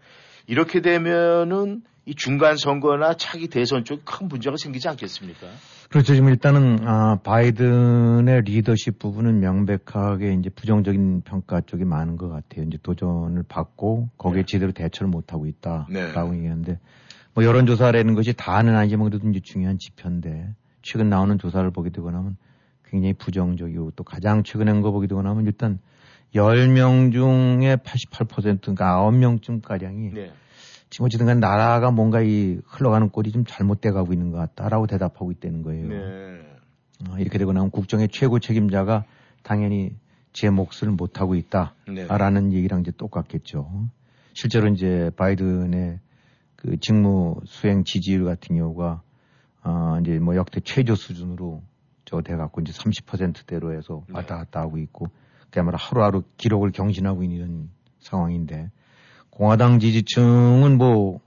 이렇게 0.47 0.81
되면은 0.81 1.83
이 2.05 2.15
중간 2.15 2.57
선거나 2.57 3.13
차기 3.15 3.47
대선 3.47 3.85
쪽에 3.85 4.01
큰 4.03 4.27
문제가 4.27 4.57
생기지 4.57 4.89
않겠습니까? 4.89 5.47
그렇죠. 5.89 6.13
지금 6.15 6.29
일단은 6.29 6.79
아, 6.87 7.17
바이든의 7.23 8.41
리더십 8.41 8.97
부분은 8.97 9.39
명백하게 9.39 10.33
이제 10.33 10.49
부정적인 10.49 11.21
평가 11.21 11.61
쪽이 11.61 11.85
많은 11.85 12.17
것 12.17 12.29
같아요. 12.29 12.65
이제 12.65 12.77
도전을 12.81 13.43
받고 13.47 14.09
거기에 14.17 14.41
네. 14.41 14.45
제대로 14.47 14.71
대처를 14.71 15.09
못 15.11 15.31
하고 15.31 15.45
있다라고 15.45 15.91
네. 15.91 16.37
얘기하는데 16.37 16.79
뭐 17.33 17.45
여론조사라는 17.45 18.15
것이 18.15 18.33
다는 18.33 18.75
아니지만 18.75 19.09
그래도 19.09 19.29
이제 19.29 19.39
중요한 19.43 19.77
지표인데 19.77 20.53
최근 20.81 21.09
나오는 21.09 21.37
조사를 21.37 21.69
보게 21.71 21.91
되고 21.91 22.09
나면 22.09 22.35
굉장히 22.91 23.13
부정적이고 23.13 23.91
또 23.95 24.03
가장 24.03 24.43
최근에 24.43 24.69
한거 24.69 24.91
보게 24.91 25.07
되고 25.07 25.21
나면 25.21 25.45
일단 25.45 25.79
10명 26.35 27.11
중에 27.11 27.77
88% 27.77 28.61
그러니까 28.61 29.01
9명쯤 29.01 29.61
가량이 29.61 30.11
네. 30.11 30.31
지금 30.89 31.05
어쨌든 31.05 31.25
간 31.25 31.39
나라가 31.39 31.89
뭔가 31.89 32.21
이 32.21 32.59
흘러가는 32.65 33.09
꼴이 33.09 33.31
좀 33.31 33.45
잘못돼 33.45 33.91
가고 33.91 34.11
있는 34.11 34.31
것 34.31 34.37
같다라고 34.37 34.87
대답하고 34.87 35.31
있다는 35.31 35.63
거예요. 35.63 35.87
네. 35.87 36.41
어, 37.09 37.17
이렇게 37.17 37.37
되고 37.37 37.53
나면 37.53 37.71
국정의 37.71 38.09
최고 38.09 38.39
책임자가 38.39 39.05
당연히 39.41 39.95
제 40.33 40.49
몫을 40.49 40.91
못 40.91 41.21
하고 41.21 41.33
네. 41.33 41.39
있다라는 41.39 42.51
얘기랑 42.51 42.81
이제 42.81 42.91
똑같겠죠. 42.91 43.87
실제로 44.33 44.67
이제 44.67 45.11
바이든의 45.15 45.99
그 46.57 46.77
직무 46.79 47.35
수행 47.45 47.85
지지율 47.85 48.25
같은 48.25 48.57
경우가 48.57 49.01
아, 49.63 49.99
이제 50.01 50.19
뭐 50.19 50.35
역대 50.35 50.59
최저 50.59 50.95
수준으로 50.95 51.63
저 52.11 52.21
돼갖고 52.21 52.61
이제 52.61 52.71
30%대로 52.73 53.73
해서 53.73 54.03
네. 54.07 54.13
왔다 54.15 54.37
갔다 54.37 54.59
하고 54.59 54.77
있고 54.77 55.07
그야말로 55.49 55.77
하루하루 55.77 56.23
기록을 56.37 56.71
경신하고 56.71 57.23
있는 57.23 57.69
상황인데 57.99 58.69
공화당 59.31 59.79
지지층은 59.79 60.77
뭐 60.77 61.21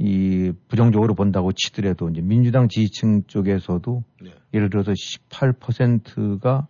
이 0.00 0.52
부정적으로 0.68 1.14
본다고 1.14 1.50
치더라도 1.52 2.08
이제 2.08 2.20
민주당 2.20 2.68
지지층 2.68 3.24
쪽에서도 3.26 4.04
네. 4.22 4.30
예를 4.54 4.70
들어서 4.70 4.92
18%가 4.92 6.68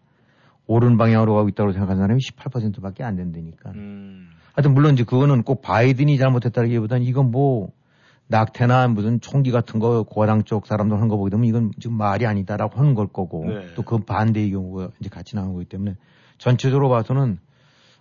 옳은 0.66 0.96
방향으로 0.96 1.34
가고 1.34 1.48
있다고 1.48 1.72
생각하는 1.72 2.00
사람이 2.00 2.20
18%밖에 2.20 3.04
안 3.04 3.16
된다니까. 3.16 3.72
음. 3.72 4.30
하여튼 4.54 4.72
물론 4.72 4.94
이제 4.94 5.04
그거는 5.04 5.42
꼭 5.42 5.60
바이든이 5.60 6.16
잘못했다기보다는 6.16 7.04
이건 7.04 7.30
뭐 7.30 7.70
낙태나 8.28 8.88
무슨 8.88 9.20
총기 9.20 9.50
같은 9.50 9.80
거 9.80 10.02
고아당 10.02 10.44
쪽 10.44 10.66
사람들 10.66 10.96
하는 10.96 11.08
거 11.08 11.16
보게 11.16 11.30
되면 11.30 11.46
이건 11.46 11.72
지금 11.80 11.96
말이 11.96 12.26
아니다라고 12.26 12.78
하는 12.78 12.94
걸 12.94 13.08
거고 13.08 13.46
네. 13.46 13.74
또그 13.74 14.00
반대의 14.00 14.50
경우가 14.50 14.90
이제 15.00 15.08
같이 15.08 15.34
나온 15.34 15.54
거기 15.54 15.64
때문에 15.64 15.96
전체적으로 16.36 16.90
봐서는 16.90 17.38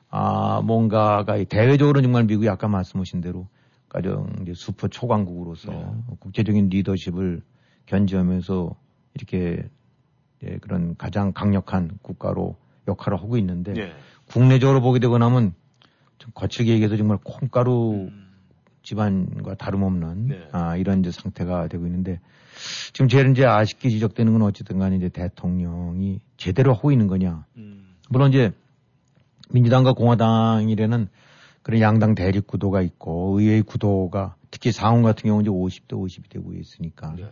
아 0.09 0.61
뭔가가 0.63 1.41
대외적으로 1.45 2.01
정말 2.01 2.25
미국이 2.25 2.49
아까 2.49 2.67
말씀하신 2.67 3.21
대로 3.21 3.47
가령 3.89 4.35
이제 4.41 4.53
슈퍼 4.53 4.89
초강국으로서 4.89 5.71
네. 5.71 5.85
국제적인 6.19 6.69
리더십을 6.69 7.41
견지하면서 7.85 8.75
이렇게 9.13 9.63
예, 10.43 10.57
그런 10.57 10.95
가장 10.97 11.31
강력한 11.31 11.97
국가로 12.01 12.57
역할을 12.87 13.17
하고 13.17 13.37
있는데 13.37 13.73
예. 13.77 13.93
국내적으로 14.27 14.81
보게 14.81 14.99
되고 14.99 15.17
나면 15.17 15.53
좀 16.17 16.31
거칠게 16.33 16.71
얘기해서 16.73 16.97
정말 16.97 17.17
콩가루 17.23 18.07
음. 18.11 18.26
집안과 18.87 19.55
다름없는 19.55 20.27
네. 20.27 20.47
아, 20.53 20.77
이런 20.77 21.01
이제 21.01 21.11
상태가 21.11 21.67
되고 21.67 21.85
있는데 21.87 22.21
지금 22.93 23.09
제일 23.09 23.29
이제 23.31 23.45
아쉽게 23.45 23.89
지적되는 23.89 24.31
건 24.31 24.43
어쨌든 24.43 24.79
간에 24.79 24.95
이제 24.95 25.09
대통령이 25.09 26.21
제대로 26.37 26.73
하고 26.73 26.93
있는 26.93 27.07
거냐. 27.07 27.45
음. 27.57 27.95
물론 28.09 28.29
이제 28.29 28.53
민주당과 29.49 29.91
공화당이라는 29.91 31.09
그런 31.63 31.81
양당 31.81 32.15
대립 32.15 32.47
구도가 32.47 32.81
있고 32.81 33.37
의회의 33.37 33.61
구도가 33.61 34.35
특히 34.51 34.71
상원 34.71 35.03
같은 35.03 35.27
경우는 35.27 35.43
이제 35.43 35.51
50대 35.51 35.89
50이 35.89 36.29
되고 36.29 36.53
있으니까 36.53 37.13
네. 37.17 37.25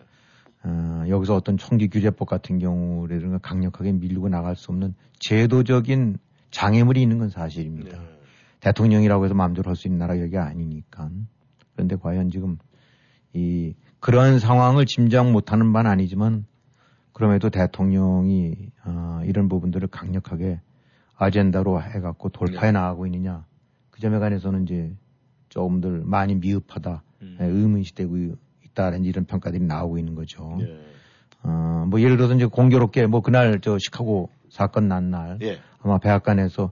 어, 0.66 1.06
여기서 1.08 1.36
어떤 1.36 1.56
총기 1.56 1.88
규제법 1.88 2.28
같은 2.28 2.60
경우라든가 2.60 3.38
강력하게 3.38 3.94
밀고 3.94 4.28
나갈 4.28 4.58
수 4.58 4.72
없는 4.72 4.94
제도적인 5.20 6.18
장애물이 6.52 7.02
있는 7.02 7.20
건 7.20 7.30
사실입니다. 7.30 7.98
네. 7.98 8.20
대통령이라고 8.60 9.24
해서 9.24 9.34
마음대로 9.36 9.70
할 9.70 9.78
수 9.78 9.88
있는 9.88 10.00
나라가 10.00 10.20
여기 10.22 10.38
아니니까. 10.38 11.10
그런데 11.76 11.96
과연 11.96 12.30
지금 12.30 12.58
이 13.34 13.76
그런 14.00 14.40
상황을 14.40 14.86
짐작 14.86 15.32
못하는 15.32 15.74
바는 15.74 15.90
아니지만 15.92 16.46
그럼에도 17.12 17.50
대통령이 17.50 18.72
어, 18.86 19.22
이런 19.26 19.48
부분들을 19.50 19.88
강력하게 19.88 20.60
아젠다로 21.16 21.82
해갖고 21.82 22.30
돌파해 22.30 22.68
네. 22.68 22.72
나가고 22.74 23.06
있느냐 23.08 23.46
그 23.90 24.02
점에 24.02 24.20
관해서는 24.20 24.64
이제 24.64 24.94
조금들 25.50 26.04
많이 26.06 26.36
미흡하다 26.36 27.04
음. 27.22 27.38
예, 27.40 27.46
의문시되고 27.46 28.36
있다는 28.66 29.06
이런 29.06 29.26
평가들이 29.26 29.64
나오고 29.64 29.98
있는 29.98 30.16
거죠. 30.16 30.58
예. 30.60 30.80
어, 31.44 31.86
뭐 31.88 32.02
예를 32.02 32.18
들어서 32.18 32.36
이제 32.36 32.46
공교롭게 32.46 33.08
뭐 33.08 33.22
그날 33.22 33.60
저 33.62 33.78
시카고 33.78 34.30
사건 34.50 34.88
난날 34.88 35.40
예. 35.42 35.60
아마 35.82 35.98
백악관에서 36.00 36.72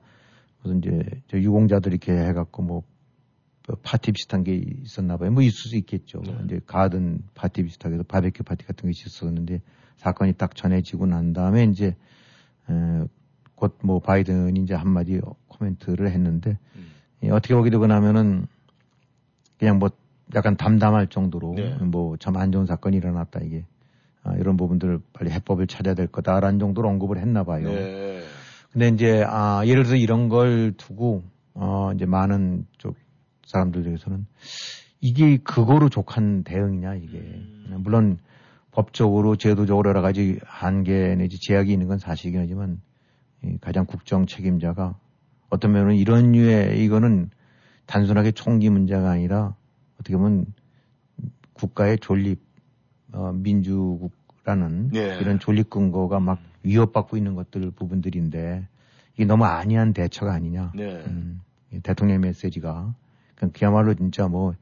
무슨 0.62 0.80
이제 0.80 1.04
저 1.28 1.38
유공자들 1.38 1.94
이렇게 1.94 2.12
해갖고 2.12 2.62
뭐 2.64 2.84
파티 3.82 4.12
비슷한 4.12 4.44
게 4.44 4.56
있었나 4.56 5.18
봐요. 5.18 5.32
뭐 5.32 5.42
있을 5.42 5.70
수 5.70 5.78
있겠죠. 5.78 6.22
네. 6.26 6.38
이제 6.46 6.60
가든 6.66 7.24
파티 7.34 7.64
비슷하게 7.64 7.96
해서 7.96 8.04
바베큐 8.04 8.44
파티 8.44 8.66
같은 8.66 8.90
게 8.90 8.92
있었었는데 8.92 9.62
사건이 9.98 10.34
딱 10.34 10.56
전해지고 10.56 11.06
난 11.06 11.34
다음에 11.34 11.64
이제 11.64 11.96
곧 13.56 13.78
뭐 13.82 14.00
바이든이 14.00 14.60
이제 14.62 14.74
한마디 14.74 15.22
코멘트를 15.48 16.12
했는데 16.12 16.58
음. 16.76 16.92
예, 17.24 17.30
어떻게 17.30 17.56
보게 17.56 17.70
되고 17.70 17.88
나면은 17.88 18.48
그냥 19.58 19.80
뭐 19.80 19.90
약간 20.36 20.58
담담할 20.58 21.08
정도로 21.08 21.54
네. 21.56 21.76
뭐참 21.76 22.36
안 22.38 22.52
좋은 22.52 22.66
사건이 22.66 22.98
일어났다 22.98 23.40
이게 23.42 23.66
아, 24.24 24.34
이런 24.36 24.58
부분들을 24.58 25.00
빨리 25.14 25.32
해법을 25.32 25.68
찾아야 25.68 25.94
될 25.94 26.08
거다라는 26.08 26.60
정도로 26.60 26.90
언급을 26.90 27.18
했나 27.18 27.44
봐요. 27.44 27.70
네. 27.70 28.24
근데 28.72 28.88
이제 28.90 29.24
아 29.28 29.62
예를 29.66 29.84
들어서 29.84 29.96
이런 29.96 30.28
걸 30.30 30.74
두고 30.76 31.24
어 31.54 31.92
이제 31.94 32.06
많은 32.06 32.66
쪽 32.78 32.96
사람들 33.54 33.84
중에서는 33.84 34.26
이게 35.00 35.38
그거로 35.38 35.90
족한 35.90 36.44
대응이냐 36.44 36.96
이게 36.96 37.18
음. 37.20 37.78
물론 37.80 38.18
법적으로 38.72 39.36
제도적으로 39.36 39.90
여러 39.90 40.02
가지 40.02 40.40
한계 40.44 41.16
내지 41.16 41.40
제약이 41.40 41.72
있는 41.72 41.88
건 41.88 42.00
사실이긴 42.00 42.42
하지만 42.42 42.82
이 43.44 43.58
가장 43.62 43.86
국정 43.86 44.26
책임자가 44.26 44.98
어떤 45.50 45.72
면은 45.72 45.96
이런 45.96 46.32
류의 46.32 46.84
이거는 46.84 47.30
단순하게 47.86 48.32
총기 48.32 48.70
문제가 48.70 49.12
아니라 49.12 49.56
어떻게 50.00 50.18
보면 50.18 50.48
국가의 51.54 52.00
존립 52.00 52.42
어, 53.12 53.32
민주국라는 53.34 54.90
네. 54.90 55.20
이런 55.22 55.40
존립 55.40 55.70
근거가 55.70 56.20
막 56.20 56.40
위협받고 56.64 57.18
있는 57.18 57.36
것들 57.36 57.70
부분들인데 57.72 58.68
이게 59.14 59.26
너무 59.26 59.46
안이한 59.46 59.94
대처가 59.94 60.34
아니냐. 60.34 60.72
네. 60.74 61.04
음, 61.06 61.42
이 61.72 61.80
대통령의 61.82 62.20
메시지가 62.20 62.96
그냥 63.36 63.52
그야말로 63.54 63.94
진짜 63.94 64.28
뭐 64.28 64.54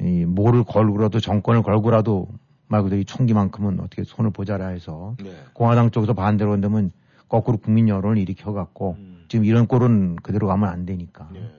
이, 0.00 0.24
뭐를 0.24 0.64
걸고라도 0.64 1.20
정권을 1.20 1.62
걸고라도 1.62 2.28
말 2.68 2.82
그대로 2.82 3.00
이 3.00 3.04
총기만큼은 3.04 3.80
어떻게 3.80 4.04
손을 4.04 4.30
보자라 4.30 4.68
해서 4.68 5.16
네. 5.22 5.32
공화당 5.54 5.90
쪽에서 5.90 6.12
반대로 6.12 6.52
한다면 6.52 6.92
거꾸로 7.28 7.58
국민 7.58 7.88
여론을 7.88 8.18
일으켜갖고 8.18 8.96
음. 8.98 9.24
지금 9.28 9.44
이런 9.44 9.66
꼴은 9.66 10.16
그대로 10.16 10.46
가면 10.46 10.68
안 10.68 10.86
되니까. 10.86 11.28
네. 11.32 11.50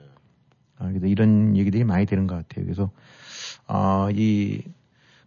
아, 0.78 0.88
그래서 0.88 1.06
이런 1.06 1.56
얘기들이 1.56 1.84
많이 1.84 2.06
되는 2.06 2.26
것 2.26 2.36
같아요. 2.36 2.64
그래서, 2.64 2.90
아, 3.66 4.08
이, 4.12 4.62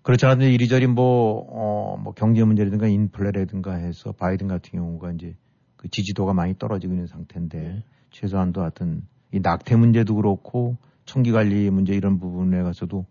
그렇지 0.01 0.25
않아도 0.25 0.45
이리저리 0.45 0.87
뭐, 0.87 1.45
어, 1.49 1.97
뭐 1.97 2.13
경제 2.13 2.43
문제라든가 2.43 2.87
인플레라든가 2.87 3.75
해서 3.75 4.11
바이든 4.11 4.47
같은 4.47 4.71
경우가 4.71 5.11
이제 5.11 5.35
그 5.77 5.89
지지도가 5.89 6.33
많이 6.33 6.57
떨어지고 6.57 6.93
있는 6.93 7.07
상태인데 7.07 7.59
네. 7.59 7.83
최소한도 8.11 8.61
하여튼 8.61 9.03
이 9.31 9.39
낙태 9.39 9.75
문제도 9.75 10.15
그렇고 10.15 10.77
총기 11.05 11.31
관리 11.31 11.69
문제 11.69 11.93
이런 11.93 12.19
부분에 12.19 12.61
가서도 12.63 13.05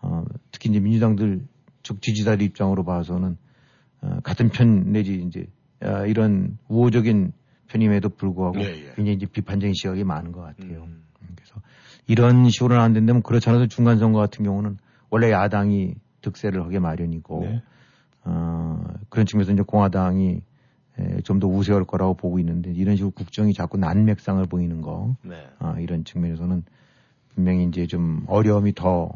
어, 0.00 0.24
특히 0.50 0.70
이제 0.70 0.80
민주당들 0.80 1.46
즉 1.82 2.00
지지자들 2.00 2.44
입장으로 2.44 2.84
봐서는 2.84 3.36
어, 4.02 4.20
같은 4.22 4.50
편 4.50 4.92
내지 4.92 5.22
이제 5.22 5.46
아, 5.80 6.06
이런 6.06 6.58
우호적인 6.68 7.32
편임에도 7.68 8.10
불구하고 8.10 8.60
예, 8.60 8.64
예. 8.64 8.92
굉장히 8.94 9.14
이제 9.14 9.26
비판적인 9.26 9.74
시각이 9.74 10.04
많은 10.04 10.32
것 10.32 10.40
같아요. 10.40 10.84
음. 10.84 11.04
그래서 11.34 11.60
이런 12.06 12.48
식으로는 12.48 12.82
안 12.82 12.92
된다면 12.92 13.22
그렇지 13.22 13.48
않아도 13.48 13.66
중간 13.66 13.98
선거 13.98 14.18
같은 14.18 14.44
경우는 14.44 14.78
원래 15.10 15.30
야당이 15.30 15.94
득세를 16.20 16.62
하게 16.64 16.78
마련이고 16.78 17.40
네. 17.40 17.62
어, 18.24 18.82
그런 19.08 19.26
측면에서 19.26 19.52
이제 19.52 19.62
공화당이 19.62 20.42
좀 21.24 21.40
더 21.40 21.48
우세할 21.48 21.84
거라고 21.84 22.14
보고 22.14 22.38
있는데 22.38 22.72
이런 22.72 22.96
식으로 22.96 23.10
국정이 23.10 23.52
자꾸 23.52 23.76
난맥상을 23.78 24.44
보이는 24.46 24.80
거 24.80 25.16
네. 25.22 25.46
아, 25.58 25.76
이런 25.80 26.04
측면에서는 26.04 26.62
분명히 27.34 27.64
이제 27.64 27.86
좀 27.86 28.24
어려움이 28.26 28.74
더 28.74 29.10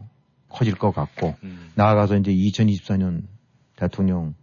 커질 0.48 0.74
것 0.74 0.92
같고 0.92 1.34
음. 1.44 1.70
나아가서 1.74 2.16
이제 2.16 2.32
2024년 2.32 3.22
대통령 3.76 4.34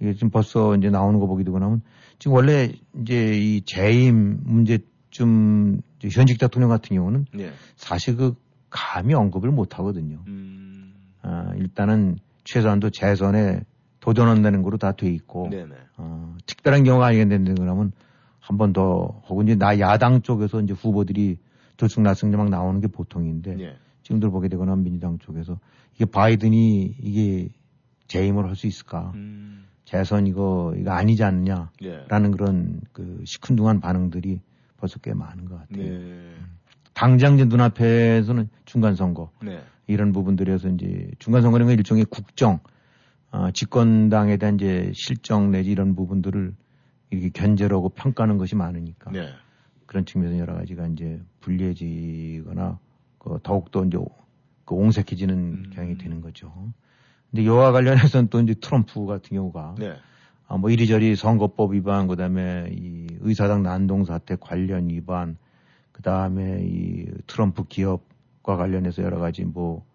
이게 0.00 0.14
지금 0.14 0.30
벌써 0.30 0.76
이제 0.76 0.90
나오는 0.90 1.18
거 1.18 1.42
되고 1.42 1.58
나면 1.58 1.82
지금 2.18 2.36
원래 2.36 2.72
이제 3.00 3.32
이 3.36 3.62
재임 3.64 4.40
문제쯤 4.44 5.80
이제 5.98 6.08
현직 6.10 6.38
대통령 6.38 6.68
같은 6.68 6.96
경우는 6.96 7.26
네. 7.34 7.50
사실 7.76 8.16
그 8.16 8.34
감히 8.70 9.14
언급을 9.14 9.50
못 9.50 9.78
하거든요. 9.78 10.22
음. 10.26 10.94
아, 11.22 11.52
일단은 11.56 12.18
최소한도 12.44 12.90
재선에 12.90 13.60
도전한다는 14.00 14.62
거로 14.62 14.76
다 14.76 14.92
돼 14.92 15.10
있고 15.10 15.48
네네. 15.50 15.74
어, 15.96 16.36
특별한 16.46 16.84
경우가 16.84 17.06
아니겠는데 17.06 17.54
그러면 17.58 17.92
한 18.40 18.56
번 18.56 18.72
더 18.72 19.22
혹은 19.28 19.46
이제 19.46 19.54
나 19.56 19.78
야당 19.78 20.22
쪽에서 20.22 20.60
이제 20.62 20.72
후보들이 20.72 21.38
들쑥 21.78 22.02
날쑥 22.02 22.28
막 22.30 22.50
나오는 22.50 22.80
게 22.82 22.88
보통인데 22.88 23.58
예. 23.60 23.76
지금들 24.02 24.30
보게 24.30 24.48
되거나 24.48 24.76
민주당 24.76 25.18
쪽에서 25.18 25.58
이게 25.94 26.04
바이든이 26.04 26.96
이게 27.00 27.48
재임을 28.08 28.46
할 28.46 28.54
수 28.56 28.66
있을까? 28.66 29.12
음. 29.14 29.64
재선 29.84 30.26
이거 30.26 30.74
이거 30.76 30.90
아니지 30.90 31.24
않느냐라는 31.24 31.70
예. 31.82 32.30
그런 32.36 32.80
그 32.92 33.22
시큰둥한 33.24 33.80
반응들이 33.80 34.40
벌써 34.76 34.98
꽤 34.98 35.14
많은 35.14 35.46
것 35.46 35.56
같아요. 35.56 35.82
네. 35.82 36.34
당장 36.92 37.34
이제 37.34 37.44
눈앞에서는 37.46 38.50
중간 38.66 38.94
선거 38.96 39.30
네. 39.42 39.62
이런 39.86 40.12
부분들에서 40.12 40.68
이제 40.68 41.10
중간 41.18 41.40
선거는 41.42 41.66
그 41.66 41.72
일종의 41.72 42.04
국정 42.06 42.58
어, 43.30 43.50
집권당에 43.52 44.36
대한 44.36 44.56
이제 44.56 44.90
실정 44.94 45.50
내지 45.50 45.70
이런 45.70 45.94
부분들을 45.94 46.54
이렇게 47.10 47.30
견제하고 47.30 47.90
평가하는 47.90 48.36
것이 48.36 48.56
많으니까 48.56 49.10
네. 49.12 49.28
그런 49.88 50.04
측면에서 50.04 50.38
여러 50.38 50.54
가지가 50.54 50.86
이제 50.86 51.20
불리해지거나 51.40 52.78
그 53.18 53.40
더욱더 53.42 53.84
이제 53.84 53.98
그 54.64 54.76
옹색해지는 54.76 55.34
음. 55.34 55.70
경향이 55.74 55.98
되는 55.98 56.20
거죠. 56.20 56.52
근데 57.30 57.42
이와 57.42 57.72
관련해서는 57.72 58.28
또 58.28 58.40
이제 58.40 58.54
트럼프 58.54 59.04
같은 59.06 59.36
경우가 59.36 59.74
네. 59.78 59.94
아, 60.46 60.56
뭐 60.56 60.70
이리저리 60.70 61.16
선거법 61.16 61.72
위반, 61.72 62.06
그 62.06 62.14
다음에 62.14 62.70
이 62.70 63.08
의사당 63.20 63.64
난동 63.64 64.04
사태 64.04 64.36
관련 64.38 64.88
위반, 64.88 65.36
그 65.90 66.02
다음에 66.02 66.62
이 66.62 67.06
트럼프 67.26 67.64
기업과 67.64 68.56
관련해서 68.56 69.02
여러 69.02 69.18
가지 69.18 69.44
뭐 69.44 69.88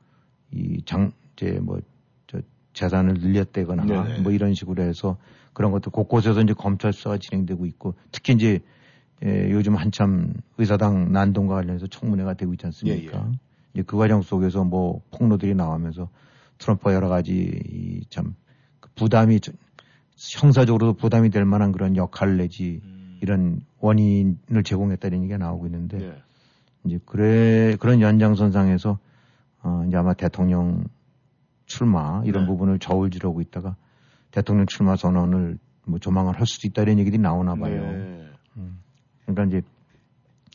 이 0.54 0.82
장, 0.86 1.12
이제 1.36 1.60
뭐, 1.62 1.80
저 2.28 2.40
재산을 2.74 3.16
늘렸다거나 3.16 3.86
네네. 3.86 4.20
뭐 4.20 4.32
이런 4.32 4.54
식으로 4.54 4.84
해서 4.84 5.18
그런 5.54 5.72
것들 5.72 5.92
곳곳에서 5.92 6.42
이제 6.42 6.54
검찰 6.54 6.94
수사가 6.94 7.18
진행되고 7.18 7.66
있고 7.66 7.96
특히 8.12 8.34
이제 8.34 8.60
예, 9.26 9.50
요즘 9.52 9.76
한참 9.76 10.34
의사당 10.58 11.12
난동과 11.12 11.56
관련해서 11.56 11.88
청문회가 11.88 12.34
되고 12.34 12.54
있지 12.54 12.66
않습니까? 12.66 13.18
예, 13.18 13.32
예. 13.32 13.40
이제 13.74 13.84
그 13.84 13.98
과정 13.98 14.22
속에서 14.22 14.64
뭐 14.64 15.02
폭로들이 15.12 15.56
나오면서 15.56 16.10
트럼프가 16.58 16.94
여러 16.94 17.10
가지 17.10 18.02
참그 18.10 18.90
부담이 18.96 19.40
형사적으로도 20.40 20.94
부담이 20.94 21.30
될 21.30 21.46
만한 21.46 21.72
그런 21.72 21.96
역할 21.96 22.38
내지 22.38 22.82
음. 22.84 23.18
이런 23.22 23.62
원인을 23.80 24.64
제공했다는 24.64 25.24
얘기가 25.24 25.38
나오고 25.38 25.66
있는데 25.68 25.98
네. 25.98 26.14
이제 26.86 27.00
그래 27.06 27.76
그런 27.80 28.02
연장선상에서 28.02 29.00
어 29.64 29.84
이제 29.88 29.98
아마 29.98 30.14
대통령 30.14 30.84
출마 31.66 32.22
이런 32.26 32.44
네. 32.44 32.48
부분을 32.48 32.80
저울질하고 32.80 33.42
있다가 33.42 33.76
대통령 34.32 34.66
출마 34.68 34.96
선언을 34.96 35.58
뭐 35.86 36.00
조만간 36.00 36.36
할 36.36 36.46
수도 36.46 36.68
있다는 36.68 37.00
얘기들이 37.00 37.22
나오나 37.22 37.56
봐요. 37.56 37.82
네. 37.82 38.30
음. 38.58 38.80
그러니까 39.26 39.60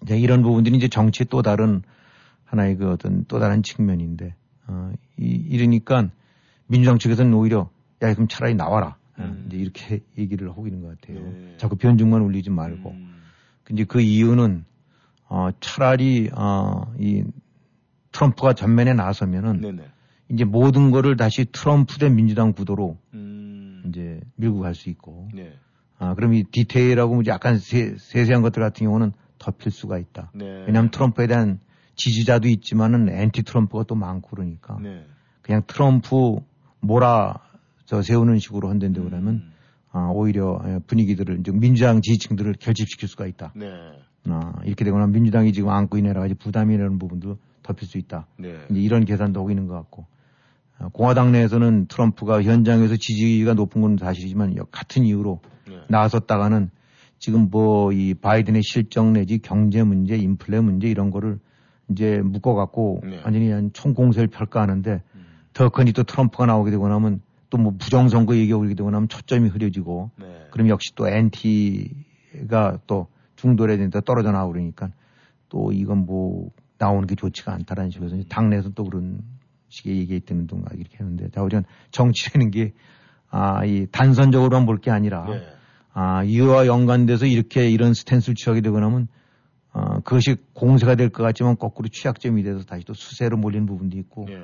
이제, 0.04 0.16
이런 0.16 0.42
부분들이 0.42 0.76
이제 0.76 0.88
정치의 0.88 1.26
또 1.31 1.42
다른 1.42 1.83
하나의 2.44 2.76
그 2.76 2.90
어떤 2.90 3.24
또 3.26 3.38
다른 3.38 3.62
측면인데 3.62 4.35
어, 4.66 4.92
이, 5.18 5.24
이러니까 5.26 6.11
민주당 6.66 6.98
측에서는 6.98 7.33
오히려 7.35 7.70
야 8.02 8.12
그럼 8.14 8.28
차라리 8.28 8.54
나와라 8.54 8.96
음. 9.18 9.46
이제 9.48 9.57
이렇게 9.57 10.00
얘기를 10.16 10.48
하고 10.50 10.66
있는 10.66 10.83
것 10.83 11.00
같아요. 11.00 11.20
네. 11.20 11.54
자꾸 11.57 11.76
변증만 11.76 12.22
울리지 12.22 12.50
말고. 12.50 12.90
음. 12.90 13.22
근데 13.64 13.85
그 13.85 14.00
이유는 14.00 14.64
어, 15.28 15.50
차라리 15.61 16.31
어, 16.35 16.94
이 16.98 17.24
트럼프가 18.12 18.54
전면에 18.54 18.94
나서면은 18.94 19.61
네네. 19.61 19.83
이제 20.31 20.44
모든 20.44 20.90
거를 20.90 21.16
다시 21.16 21.44
트럼프 21.50 21.98
대 21.98 22.09
민주당 22.09 22.52
구도로 22.52 22.98
음. 23.14 23.85
이제 23.88 24.20
밀고 24.37 24.61
갈 24.61 24.74
수 24.74 24.88
있고. 24.90 25.28
네. 25.35 25.54
아, 25.98 26.14
그럼 26.14 26.34
이 26.34 26.44
디테일하고 26.44 27.14
뭐 27.14 27.22
약간 27.26 27.58
세, 27.58 27.96
세세한 27.96 28.42
것들 28.42 28.62
같은 28.62 28.87
경우는 28.87 29.12
덮일 29.38 29.72
수가 29.72 29.98
있다. 29.98 30.30
네. 30.34 30.44
왜냐하면 30.66 30.90
트럼프에 30.90 31.26
대한 31.26 31.61
지지자도 31.96 32.48
있지만은 32.48 33.08
엔티 33.08 33.42
트럼프가 33.42 33.84
또 33.84 33.94
많고 33.94 34.30
그러니까. 34.30 34.78
네. 34.80 35.04
그냥 35.42 35.62
트럼프 35.66 36.37
몰아 36.80 37.40
저 37.84 38.02
세우는 38.02 38.38
식으로 38.38 38.68
한다는데 38.68 39.00
그러면 39.02 39.34
음. 39.34 39.52
아, 39.90 40.11
오히려 40.12 40.61
예, 40.66 40.78
분위기들을 40.87 41.40
이제 41.40 41.50
민주당 41.52 42.00
지지층들을 42.02 42.54
결집시킬 42.61 43.08
수가 43.08 43.26
있다. 43.26 43.52
네. 43.56 43.66
아, 44.26 44.52
이렇게 44.64 44.84
되거나 44.84 45.06
민주당이 45.06 45.52
지금 45.52 45.70
안고 45.70 45.96
있는 45.96 46.11
여러 46.11 46.20
가지 46.20 46.34
부담이라는 46.34 46.98
부분도 46.98 47.38
덮일 47.62 47.88
수 47.88 47.98
있다. 47.98 48.26
네. 48.38 48.54
이제 48.70 48.80
이런 48.80 49.04
계산도 49.04 49.40
하고 49.40 49.50
있는 49.50 49.66
것 49.66 49.74
같고. 49.74 50.06
아, 50.78 50.88
공화당 50.92 51.32
내에서는 51.32 51.87
트럼프가 51.87 52.42
현장에서 52.42 52.96
지지가 52.96 53.54
높은 53.54 53.80
건 53.80 53.96
사실이지만 53.96 54.54
같은 54.70 55.04
이유로 55.04 55.40
네. 55.42 55.57
나섰다가는 55.88 56.70
지금 57.18 57.51
뭐 57.51 57.92
이 57.92 58.14
바이든의 58.14 58.62
실정 58.62 59.12
내지 59.12 59.38
경제 59.38 59.83
문제, 59.83 60.16
인플레 60.16 60.61
문제 60.61 60.88
이런 60.88 61.11
거를 61.11 61.38
이제 61.90 62.20
묶어갖고 62.22 63.01
네. 63.05 63.20
완전히 63.24 63.51
한 63.51 63.72
총공세를 63.72 64.29
펼까 64.29 64.61
하는데 64.62 65.03
음. 65.14 65.27
더 65.53 65.68
커니 65.70 65.92
또 65.92 66.03
트럼프가 66.05 66.46
나오게 66.46 66.70
되고 66.70 66.87
나면 66.88 67.20
또 67.51 67.57
뭐 67.59 67.72
부정선거 67.79 68.37
얘기가 68.37 68.59
오게 68.59 68.74
되고 68.74 68.90
나면 68.90 69.09
초점이 69.09 69.48
흐려지고 69.48 70.11
네. 70.16 70.46
그럼 70.51 70.68
역시 70.68 70.94
또 70.94 71.09
안티가 71.08 72.80
또 72.87 73.07
중도라든지 73.37 73.98
떨어져 74.05 74.33
나오고 74.33 74.53
그러니까 74.53 74.90
또 75.48 75.72
이건 75.72 76.05
뭐 76.05 76.51
나오는 76.77 77.07
게 77.07 77.14
좋지가 77.14 77.53
않다라는 77.53 77.90
식으로 77.90 78.11
음. 78.12 78.24
당내에서 78.29 78.70
또 78.70 78.85
그런 78.85 79.22
식의 79.68 79.96
얘기가 79.96 80.14
있다는 80.16 80.46
동가 80.46 80.70
이렇게 80.74 80.98
하는데 80.98 81.29
자 81.31 81.42
우리는 81.42 81.64
정치라는 81.90 82.51
게 82.51 82.72
아, 83.31 83.64
이 83.64 83.87
단선적으로만 83.90 84.66
볼 84.66 84.79
게 84.79 84.90
아니라 84.90 85.27
네. 85.29 85.42
아, 86.00 86.22
이와 86.22 86.68
연관돼서 86.68 87.26
이렇게 87.26 87.68
이런 87.68 87.92
스탠스를 87.92 88.37
취하게 88.37 88.61
되고 88.61 88.78
나면 88.78 89.08
어, 89.72 89.98
그것이 90.04 90.37
공세가 90.52 90.94
될 90.94 91.11
것 91.11 91.24
같지만 91.24 91.56
거꾸로 91.56 91.88
취약점이 91.88 92.44
돼서 92.44 92.62
다시 92.64 92.84
또 92.84 92.94
수세로 92.94 93.37
몰리는 93.37 93.66
부분도 93.66 93.98
있고 93.98 94.26
네. 94.28 94.38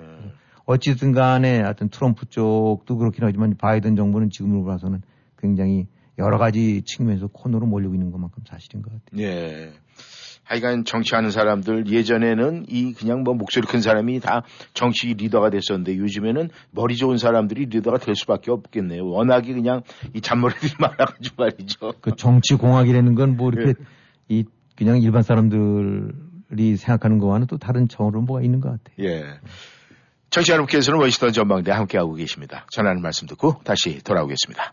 어찌든 0.65 1.13
간에 1.13 1.61
하여튼 1.61 1.91
트럼프 1.91 2.27
쪽도 2.27 2.97
그렇긴 2.97 3.23
하지만 3.23 3.57
바이든 3.57 3.95
정부는 3.95 4.31
지금으로 4.31 4.65
봐서는 4.65 5.03
굉장히 5.39 5.87
여러 6.19 6.39
가지 6.39 6.83
측면에서 6.83 7.29
코너로 7.29 7.67
몰리고 7.67 7.95
있는 7.95 8.11
것만큼 8.11 8.43
사실인 8.49 8.83
것 8.83 8.91
같아요. 8.93 9.23
예. 9.23 9.73
하여간 10.45 10.85
정치하는 10.85 11.31
사람들 11.31 11.89
예전에는 11.89 12.67
이 12.69 12.93
그냥 12.95 13.23
뭐 13.25 13.35
목소리 13.35 13.67
큰 13.67 13.81
사람이 13.81 14.21
다 14.21 14.43
정치 14.75 15.15
리더가 15.15 15.51
됐었는데 15.51 15.97
요즘에는 15.97 16.51
머리 16.71 16.97
좋은 16.97 17.19
사람들이 17.19 17.67
리더가 17.67 17.99
될 17.99 18.15
수밖에 18.15 18.51
없겠네요. 18.51 19.07
워낙에 19.07 19.53
그냥 19.53 19.83
이 20.15 20.21
잔머리들이 20.21 20.73
많아가지고 20.81 21.35
말이죠. 21.43 21.95
그 22.01 22.15
정치 22.17 22.55
공학이라는 22.55 23.15
건 23.15 23.35
뭐 23.37 23.51
이렇게 23.51 23.73
네. 23.73 23.85
이 24.29 24.45
그냥 24.77 25.01
일반 25.01 25.23
사람들이 25.23 26.77
생각하는 26.77 27.19
거와는 27.19 27.47
또 27.47 27.59
다른 27.59 27.89
정으로 27.89 28.21
뭐가 28.23 28.43
있는 28.43 28.61
것 28.61 28.71
같아요. 28.71 29.09
예. 29.09 29.25
정치 30.31 30.53
여러분께서는 30.53 31.01
워싱턴 31.01 31.33
전망대 31.33 31.71
함께하고 31.73 32.15
계십니다. 32.15 32.67
전하는 32.71 33.03
말씀 33.03 33.27
듣고 33.27 33.61
다시 33.65 34.03
돌아오겠습니다. 34.03 34.73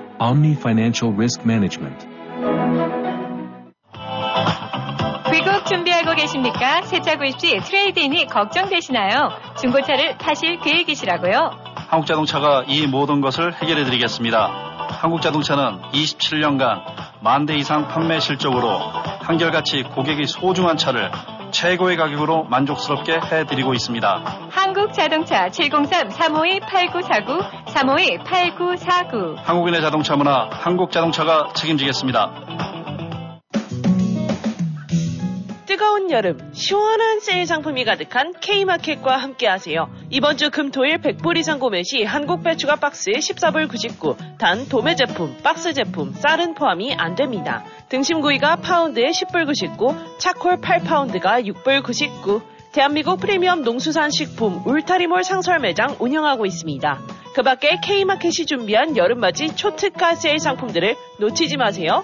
Omni 0.21 0.53
Financial 0.55 1.11
Risk 1.15 1.41
Management. 1.45 2.07
귀국 5.31 5.65
준비하고 5.65 6.13
계십니까? 6.15 6.81
세차 6.83 7.17
구입 7.17 7.39
시 7.39 7.57
트레이드인이 7.59 8.27
걱정되시나요? 8.27 9.29
중고차를 9.59 10.17
타실 10.17 10.59
계획이시라고요? 10.59 11.51
한국자동차가 11.89 12.65
이 12.67 12.85
모든 12.87 13.21
것을 13.21 13.53
해결해 13.55 13.83
드리겠습니다. 13.83 14.69
한국자동차는 15.01 15.81
27년간 15.93 16.81
만 17.21 17.45
대 17.45 17.55
이상 17.55 17.87
판매 17.87 18.19
실적으로 18.19 18.77
한결같이 19.21 19.83
고객이 19.83 20.25
소중한 20.27 20.77
차를 20.77 21.09
최고의 21.51 21.97
가격으로 21.97 22.45
만족스럽게 22.45 23.19
해드리고 23.31 23.73
있습니다. 23.73 24.23
한국자동차 24.49 25.49
703-352-8949, 25.49 27.65
352-8949. 27.65 29.35
한국인의 29.43 29.81
자동차 29.81 30.15
문화, 30.15 30.47
한국자동차가 30.51 31.49
책임지겠습니다. 31.53 32.70
뜨거운 35.81 36.11
여름, 36.11 36.37
시원한 36.53 37.21
세일 37.21 37.47
상품이 37.47 37.85
가득한 37.85 38.33
K마켓과 38.39 39.17
함께하세요. 39.17 39.89
이번 40.11 40.37
주 40.37 40.51
금토일 40.51 40.99
100불 40.99 41.39
이상 41.39 41.57
구매 41.57 41.81
시 41.81 42.03
한국 42.03 42.43
배추가 42.43 42.75
박스에 42.75 43.13
14불 43.13 43.67
99, 43.67 44.15
단 44.37 44.69
도매 44.69 44.93
제품, 44.93 45.35
박스 45.41 45.73
제품, 45.73 46.13
쌀은 46.13 46.53
포함이 46.53 46.93
안 46.93 47.15
됩니다. 47.15 47.65
등심구이가 47.89 48.57
파운드에 48.57 49.07
10불 49.07 49.47
99, 49.47 49.95
차콜 50.19 50.61
8파운드가 50.61 51.43
6불 51.47 51.81
99, 51.81 52.43
대한민국 52.73 53.19
프리미엄 53.19 53.63
농수산 53.63 54.11
식품 54.11 54.61
울타리몰 54.67 55.23
상설 55.23 55.57
매장 55.57 55.95
운영하고 55.97 56.45
있습니다. 56.45 57.01
그 57.33 57.41
밖에 57.41 57.79
K마켓이 57.83 58.45
준비한 58.45 58.97
여름맞이 58.97 59.55
초특가 59.55 60.13
세일 60.13 60.37
상품들을 60.37 60.95
놓치지 61.19 61.57
마세요. 61.57 62.03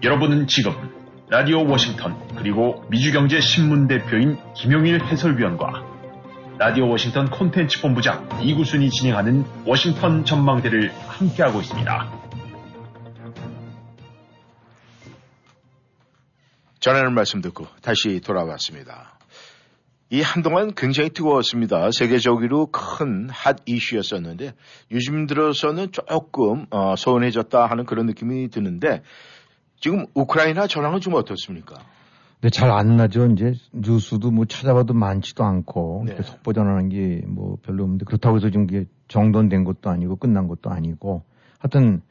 여러분은 0.00 0.46
지금 0.46 0.72
라디오 1.28 1.68
워싱턴 1.68 2.16
그리고 2.36 2.84
미주경제 2.88 3.40
신문 3.40 3.88
대표인 3.88 4.38
김용일 4.54 5.04
해설위원과 5.04 5.84
라디오 6.56 6.88
워싱턴 6.88 7.28
콘텐츠 7.28 7.80
본부장 7.82 8.28
이구순이 8.40 8.90
진행하는 8.90 9.44
워싱턴 9.66 10.24
전망대를 10.24 10.92
함께하고 11.08 11.60
있습니다. 11.60 12.12
전하는 16.78 17.12
말씀 17.12 17.40
듣고 17.40 17.66
다시 17.82 18.20
돌아왔습니다. 18.20 19.18
이 20.10 20.22
한동안 20.22 20.72
굉장히 20.74 21.10
뜨거웠습니다. 21.10 21.90
세계적으로 21.90 22.66
큰 22.66 23.28
핫 23.30 23.58
이슈였었는데 23.66 24.54
요즘 24.92 25.26
들어서는 25.26 25.92
조금 25.92 26.66
어, 26.70 26.94
서운해졌다 26.96 27.66
하는 27.66 27.84
그런 27.84 28.06
느낌이 28.06 28.48
드는데 28.48 29.02
지금 29.80 30.06
우크라이나 30.14 30.66
전황은 30.66 31.00
좀 31.00 31.14
어떻습니까? 31.14 31.76
근데 32.40 32.50
잘 32.50 32.70
안 32.70 32.96
나죠. 32.96 33.26
이제 33.26 33.52
뉴스도 33.72 34.30
뭐 34.30 34.44
찾아봐도 34.44 34.94
많지도 34.94 35.44
않고 35.44 36.04
네. 36.06 36.22
속보 36.22 36.52
전하는 36.52 36.88
게 36.88 37.22
뭐 37.26 37.56
별로 37.62 37.82
없는데 37.84 38.04
그렇다고 38.04 38.36
해서 38.36 38.48
지금 38.50 38.64
이게 38.64 38.86
정돈된 39.08 39.64
것도 39.64 39.90
아니고 39.90 40.16
끝난 40.16 40.46
것도 40.48 40.70
아니고 40.70 41.24
하여튼 41.58 42.02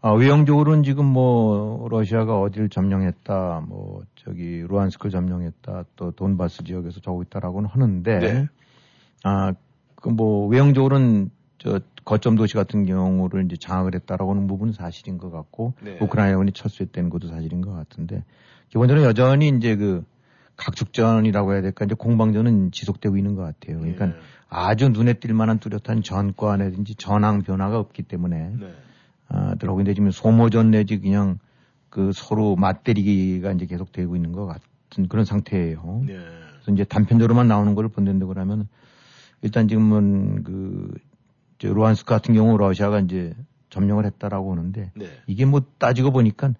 아, 0.00 0.12
외형적으로는 0.12 0.84
지금 0.84 1.06
뭐 1.06 1.88
러시아가 1.88 2.38
어디를 2.40 2.68
점령했다, 2.68 3.64
뭐 3.68 4.02
저기 4.14 4.64
루안스크를 4.68 5.10
점령했다, 5.10 5.86
또 5.96 6.12
돈바스 6.12 6.62
지역에서 6.62 7.00
저고 7.00 7.22
있다라고는 7.22 7.68
하는데 7.68 8.18
네. 8.20 8.46
아그 9.24 10.08
뭐 10.10 10.46
외형적으로는 10.46 11.30
저 11.58 11.80
거점 12.04 12.36
도시 12.36 12.54
같은 12.54 12.86
경우를 12.86 13.44
이제 13.44 13.56
장악을 13.56 13.94
했다라고 13.94 14.32
하는 14.32 14.46
부분은 14.46 14.72
사실인 14.72 15.18
것 15.18 15.30
같고 15.30 15.74
네. 15.82 15.98
우크라이나군이 16.00 16.52
철수했다는 16.52 17.10
것도 17.10 17.28
사실인 17.28 17.60
것 17.60 17.72
같은데 17.72 18.24
기본적으로 18.68 19.04
여전히 19.04 19.48
이제 19.48 19.76
그 19.76 20.04
각축전이라고 20.56 21.52
해야 21.52 21.62
될까 21.62 21.84
이제 21.84 21.94
공방전은 21.94 22.72
지속되고 22.72 23.16
있는 23.16 23.34
것 23.34 23.42
같아요. 23.42 23.78
그러니까 23.78 24.06
네. 24.06 24.14
아주 24.48 24.88
눈에 24.88 25.14
띌 25.14 25.32
만한 25.32 25.58
뚜렷한 25.58 26.02
전과라든지 26.02 26.94
전황 26.94 27.42
변화가 27.42 27.78
없기 27.78 28.02
때문에 28.02 28.52
네. 28.58 28.74
아, 29.28 29.54
들어오고 29.56 29.80
있는데 29.80 29.94
지금 29.94 30.10
소모전 30.10 30.70
내지 30.70 30.98
그냥 30.98 31.38
그 31.90 32.12
서로 32.12 32.56
맞대리기가 32.56 33.52
이제 33.52 33.66
계속 33.66 33.92
되고 33.92 34.16
있는 34.16 34.32
것 34.32 34.46
같은 34.46 35.08
그런 35.08 35.24
상태예요. 35.24 36.02
네. 36.06 36.14
그래서 36.14 36.72
이제 36.72 36.84
단편적으로만 36.84 37.46
나오는 37.46 37.74
걸 37.74 37.88
본다고 37.88 38.28
그러면 38.28 38.68
일단 39.42 39.68
지금은 39.68 40.42
그, 40.42 40.92
저 40.98 41.07
루안스크 41.66 42.08
같은 42.08 42.34
경우 42.34 42.56
러시아가 42.56 43.00
이제 43.00 43.34
점령을 43.70 44.06
했다라고 44.06 44.52
하는데 44.52 44.92
네. 44.94 45.06
이게 45.26 45.44
뭐 45.44 45.62
따지고 45.78 46.12
보니까 46.12 46.52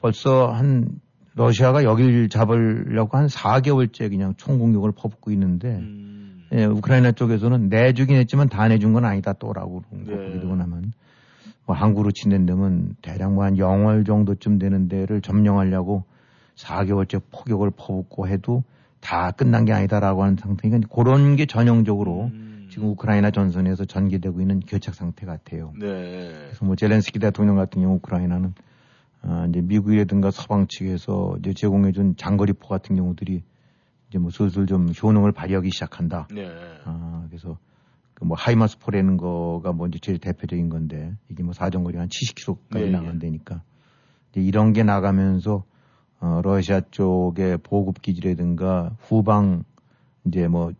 벌써 0.00 0.48
한 0.48 1.00
러시아가 1.34 1.84
여길 1.84 2.28
잡으려고 2.28 3.16
한 3.16 3.26
4개월째 3.28 4.10
그냥 4.10 4.34
총공격을 4.36 4.92
퍼붓고 4.92 5.30
있는데 5.32 5.76
음. 5.76 6.46
예, 6.52 6.64
우크라이나 6.64 7.12
쪽에서는 7.12 7.68
내주긴 7.68 8.16
했지만 8.16 8.48
다 8.48 8.66
내준 8.66 8.92
건 8.92 9.04
아니다 9.04 9.32
또라고 9.32 9.82
그러는 9.88 10.06
거 10.06 10.34
네. 10.34 10.40
되고 10.40 10.56
나면 10.56 10.92
뭐 11.66 11.76
한국으로 11.76 12.10
친댄다면 12.10 12.96
대략 13.00 13.32
뭐 13.32 13.44
한 13.44 13.56
영월 13.56 14.04
정도쯤 14.04 14.58
되는 14.58 14.88
데를 14.88 15.20
점령하려고 15.20 16.04
4개월째 16.56 17.22
포격을 17.30 17.70
퍼붓고 17.70 18.26
해도 18.26 18.64
다 19.00 19.30
끝난 19.30 19.64
게 19.64 19.72
아니다라고 19.72 20.24
하는 20.24 20.36
상태니까 20.36 20.88
그런 20.92 21.36
게 21.36 21.46
전형적으로 21.46 22.30
음. 22.32 22.59
지금 22.80 22.92
우크라이나 22.92 23.30
전선에서 23.30 23.84
전개되고 23.84 24.40
있는 24.40 24.60
교착 24.60 24.94
상태 24.94 25.26
같아요. 25.26 25.72
네. 25.78 26.32
그래서 26.46 26.64
뭐 26.64 26.74
젤렌스키 26.76 27.18
대통령 27.18 27.56
같은 27.56 27.82
경우 27.82 27.96
우크라이나는 27.96 28.54
아, 29.22 29.46
이제 29.50 29.60
미국이라든가 29.60 30.30
서방 30.30 30.66
측에서 30.66 31.36
이제 31.40 31.52
제공해준 31.52 32.16
장거리포 32.16 32.68
같은 32.68 32.96
경우들이 32.96 33.42
이제 34.08 34.18
뭐 34.18 34.30
슬슬 34.30 34.66
좀 34.66 34.90
효능을 34.90 35.32
발휘하기 35.32 35.70
시작한다. 35.70 36.26
네. 36.32 36.48
아, 36.84 37.26
그래서 37.28 37.58
그 38.14 38.24
뭐 38.24 38.36
하이마스 38.36 38.78
포라는 38.78 39.16
거가 39.16 39.72
뭐 39.72 39.86
이제 39.88 39.98
제일 39.98 40.18
대표적인 40.18 40.68
건데 40.68 41.14
이게 41.30 41.42
뭐 41.42 41.52
사정거리 41.52 41.96
한 41.96 42.08
70km까지 42.08 42.84
네, 42.84 42.90
나간다니까 42.90 43.62
이제 44.30 44.40
이런 44.42 44.72
게 44.72 44.82
나가면서 44.82 45.64
어, 46.20 46.40
러시아 46.42 46.80
쪽의 46.90 47.58
보급 47.62 48.02
기지라든가 48.02 48.94
후방 49.00 49.64
이제 50.26 50.48
뭐 50.48 50.72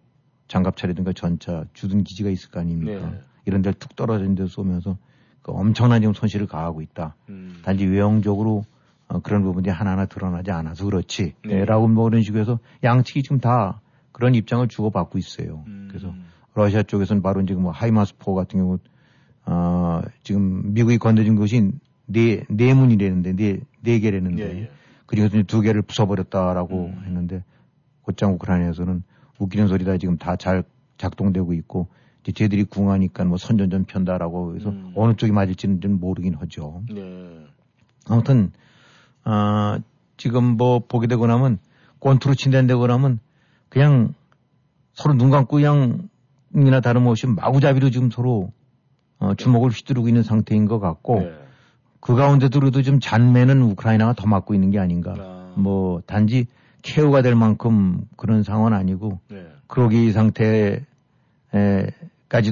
장갑차라든가 0.51 1.13
전차 1.13 1.65
주둔 1.73 2.03
기지가 2.03 2.29
있을 2.29 2.51
거 2.51 2.61
아닙니까? 2.61 3.11
네. 3.11 3.21
이런 3.47 3.63
데를 3.63 3.79
툭 3.79 3.95
떨어진 3.95 4.35
데 4.35 4.47
쏘면서 4.47 4.99
그 5.43 5.53
엄청난 5.53 6.01
지금 6.01 6.13
손실을 6.13 6.47
가하고 6.47 6.83
있다. 6.83 7.15
음. 7.29 7.61
단지 7.65 7.87
외형적으로 7.87 8.65
어, 9.09 9.21
그런 9.21 9.43
부분이 9.43 9.69
하나하나 9.69 10.07
드러나지 10.07 10.51
않아서 10.51 10.85
그렇지. 10.85 11.35
네. 11.45 11.55
네. 11.55 11.65
라고 11.65 11.89
뭐 11.89 12.05
그런 12.05 12.23
식으로 12.23 12.41
해서 12.41 12.59
양측이 12.83 13.23
지금 13.23 13.39
다 13.39 13.81
그런 14.13 14.35
입장을 14.35 14.67
주고받고 14.69 15.19
있어요. 15.19 15.65
음. 15.69 15.87
그래서 15.89 16.13
러시아 16.55 16.83
쪽에서는 16.83 17.23
바로 17.23 17.45
지금 17.47 17.63
뭐 17.63 17.73
하이마스포 17.73 18.35
같은 18.35 18.59
경우 18.59 18.79
어, 19.47 20.03
지금 20.23 20.75
미국이 20.75 20.99
건네준 20.99 21.37
것이 21.37 21.71
네, 22.07 22.45
네 22.49 22.75
문이라는데, 22.75 23.37
네, 23.37 23.61
네 23.83 24.01
개라는데, 24.01 24.43
예, 24.43 24.63
예. 24.63 24.71
그 25.07 25.15
중에서 25.15 25.43
두 25.45 25.61
개를 25.61 25.83
부숴버렸다라고 25.83 26.87
음. 26.87 27.03
했는데, 27.05 27.45
곧장 28.03 28.33
우크라이나에서는 28.35 29.05
웃기는 29.41 29.67
소리다 29.69 29.97
지금 29.99 30.17
다 30.17 30.37
잘 30.37 30.63
작동되고 30.99 31.55
있고, 31.55 31.89
이제 32.23 32.33
쟤들이 32.33 32.65
궁하니까 32.65 33.25
뭐 33.25 33.39
선전전 33.39 33.85
편다라고 33.87 34.55
해서 34.55 34.69
음. 34.69 34.93
어느 34.95 35.15
쪽이 35.15 35.33
맞을지는 35.33 35.81
좀 35.81 35.99
모르긴 35.99 36.35
하죠. 36.35 36.83
네. 36.93 37.47
아무튼, 38.07 38.53
아, 39.25 39.79
지금 40.19 40.57
뭐 40.57 40.81
보게 40.81 41.07
되고 41.07 41.27
나면, 41.27 41.59
권투로 42.01 42.35
친다고 42.35 42.87
나면, 42.87 43.19
그냥 43.71 44.15
서로 44.93 45.15
눈 45.15 45.31
감고 45.31 45.57
그냥, 45.57 46.09
이나 46.55 46.81
다름없이 46.81 47.27
마구잡이로 47.27 47.91
지금 47.91 48.11
서로, 48.11 48.53
어, 49.19 49.35
주먹을 49.35 49.71
휘두르고 49.71 50.09
있는 50.09 50.23
상태인 50.23 50.67
것 50.67 50.81
같고, 50.81 51.21
네. 51.21 51.33
그 52.01 52.15
가운데도 52.15 52.61
그래도 52.61 52.83
좀 52.83 53.01
잔매는 53.01 53.63
우크라이나가 53.63 54.13
더 54.15 54.27
맞고 54.27 54.55
있는 54.55 54.71
게 54.71 54.79
아닌가. 54.79 55.15
아. 55.19 55.55
뭐, 55.57 56.03
단지 56.07 56.47
케어가 56.83 57.23
될 57.23 57.35
만큼 57.35 58.03
그런 58.17 58.43
상황은 58.43 58.73
아니고, 58.73 59.21
네. 59.29 59.47
그러기 59.67 60.13
상태까지도 60.13 60.85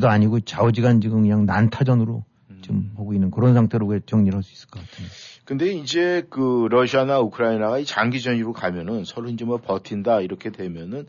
아니고, 0.09 0.41
좌우지간 0.41 1.01
지금 1.01 1.23
그냥 1.23 1.47
난타전으로 1.47 2.25
음. 2.51 2.59
지금 2.63 2.91
하고 2.97 3.15
있는 3.15 3.31
그런 3.31 3.55
상태로 3.55 4.01
정리를 4.07 4.35
할 4.37 4.43
수 4.43 4.53
있을 4.53 4.69
것 4.69 4.81
같아요. 4.81 5.07
근데 5.45 5.73
이제 5.73 6.27
그 6.29 6.69
러시아나 6.71 7.21
우크라이나가 7.21 7.79
이 7.79 7.85
장기전으로 7.87 8.53
가면은 8.53 9.05
서로 9.05 9.29
이제 9.31 9.47
뭐 9.47 9.57
버틴다 9.57 10.21
이렇게 10.21 10.51
되면은 10.51 11.07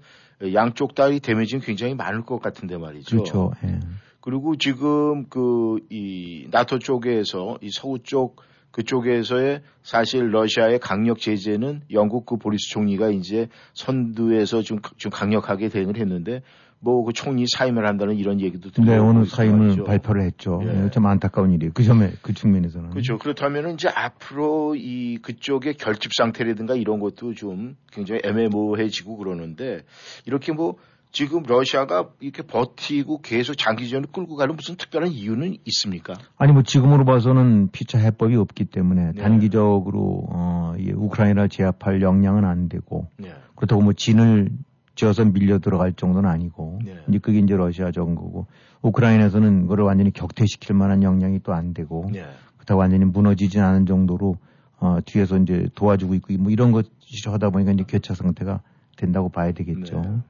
양쪽 0.53 0.95
다이 0.95 1.19
데미지는 1.19 1.61
굉장히 1.61 1.93
많을 1.93 2.21
것 2.23 2.41
같은데 2.41 2.77
말이죠. 2.77 3.17
그렇죠. 3.17 3.51
예. 3.65 3.79
그리고 4.21 4.55
지금 4.55 5.27
그 5.27 5.79
이 5.89 6.47
나토 6.51 6.79
쪽에서 6.79 7.57
이 7.61 7.69
서구 7.69 7.99
쪽 8.03 8.41
그쪽에서의 8.71 9.61
사실 9.83 10.31
러시아의 10.31 10.79
강력 10.79 11.19
제재는 11.19 11.81
영국 11.91 12.25
그 12.25 12.37
보리스 12.37 12.69
총리가 12.69 13.09
이제 13.09 13.47
선두에서 13.73 14.61
좀, 14.61 14.79
좀 14.97 15.11
강력하게 15.11 15.69
대응을 15.69 15.97
했는데 15.97 16.41
뭐 16.81 17.03
그 17.03 17.13
총리 17.13 17.45
사임을 17.47 17.85
한다는 17.85 18.15
이런 18.15 18.39
얘기도 18.39 18.69
네, 18.69 18.81
들려오고 18.83 19.09
오늘 19.09 19.25
사임을 19.25 19.59
말이죠. 19.59 19.83
발표를 19.83 20.23
했죠. 20.23 20.61
예. 20.63 20.85
예, 20.85 20.89
좀 20.91 21.05
안타까운 21.07 21.51
일이에요. 21.51 21.71
그 21.73 21.83
점에, 21.83 22.13
그 22.21 22.33
측면에서는. 22.33 22.91
그렇죠. 22.91 23.17
그렇다면은 23.17 23.73
이제 23.73 23.89
앞으로 23.89 24.75
이 24.75 25.17
그쪽의 25.21 25.73
결집 25.73 26.13
상태라든가 26.13 26.75
이런 26.75 26.99
것도 26.99 27.33
좀 27.33 27.75
굉장히 27.91 28.21
애매모호해지고 28.23 29.17
그러는데 29.17 29.83
이렇게 30.25 30.53
뭐 30.53 30.77
지금 31.11 31.43
러시아가 31.43 32.09
이렇게 32.19 32.43
버티고 32.43 33.21
계속 33.21 33.55
장기전을 33.55 34.09
끌고 34.11 34.35
가는 34.35 34.55
무슨 34.55 34.75
특별한 34.75 35.11
이유는 35.11 35.57
있습니까? 35.65 36.13
아니, 36.37 36.53
뭐 36.53 36.61
지금으로 36.61 37.03
봐서는 37.03 37.69
피차 37.71 37.97
해법이 37.97 38.35
없기 38.35 38.65
때문에 38.65 39.13
네. 39.13 39.21
단기적으로, 39.21 40.27
어, 40.29 40.75
이 40.77 40.91
우크라이나 40.91 41.47
제압할 41.47 42.01
역량은 42.01 42.45
안 42.45 42.69
되고, 42.69 43.07
네. 43.17 43.33
그렇다고 43.55 43.81
뭐 43.81 43.93
진을 43.93 44.49
지어서 44.93 45.25
밀려 45.25 45.57
들어갈 45.57 45.93
정도는 45.93 46.29
아니고, 46.29 46.79
네. 46.85 46.99
이제 47.07 47.17
그게 47.17 47.39
이제 47.39 47.55
러시아 47.55 47.91
정거고, 47.91 48.45
우크라이나에서는 48.83 49.63
그걸 49.63 49.81
완전히 49.81 50.11
격퇴시킬 50.11 50.75
만한 50.75 51.01
역량이 51.01 51.39
또 51.41 51.53
안 51.53 51.73
되고, 51.73 52.07
네. 52.13 52.23
그렇다고 52.57 52.81
완전히 52.81 53.05
무너지진 53.05 53.61
않은 53.61 53.87
정도로, 53.87 54.37
어, 54.77 54.99
뒤에서 55.03 55.37
이제 55.37 55.67
도와주고 55.73 56.13
있고, 56.15 56.33
뭐 56.37 56.51
이런 56.51 56.71
것이 56.71 56.87
하다 57.25 57.49
보니까 57.49 57.71
이제 57.71 57.83
교차 57.87 58.13
상태가 58.13 58.61
된다고 58.95 59.29
봐야 59.29 59.51
되겠죠. 59.53 60.21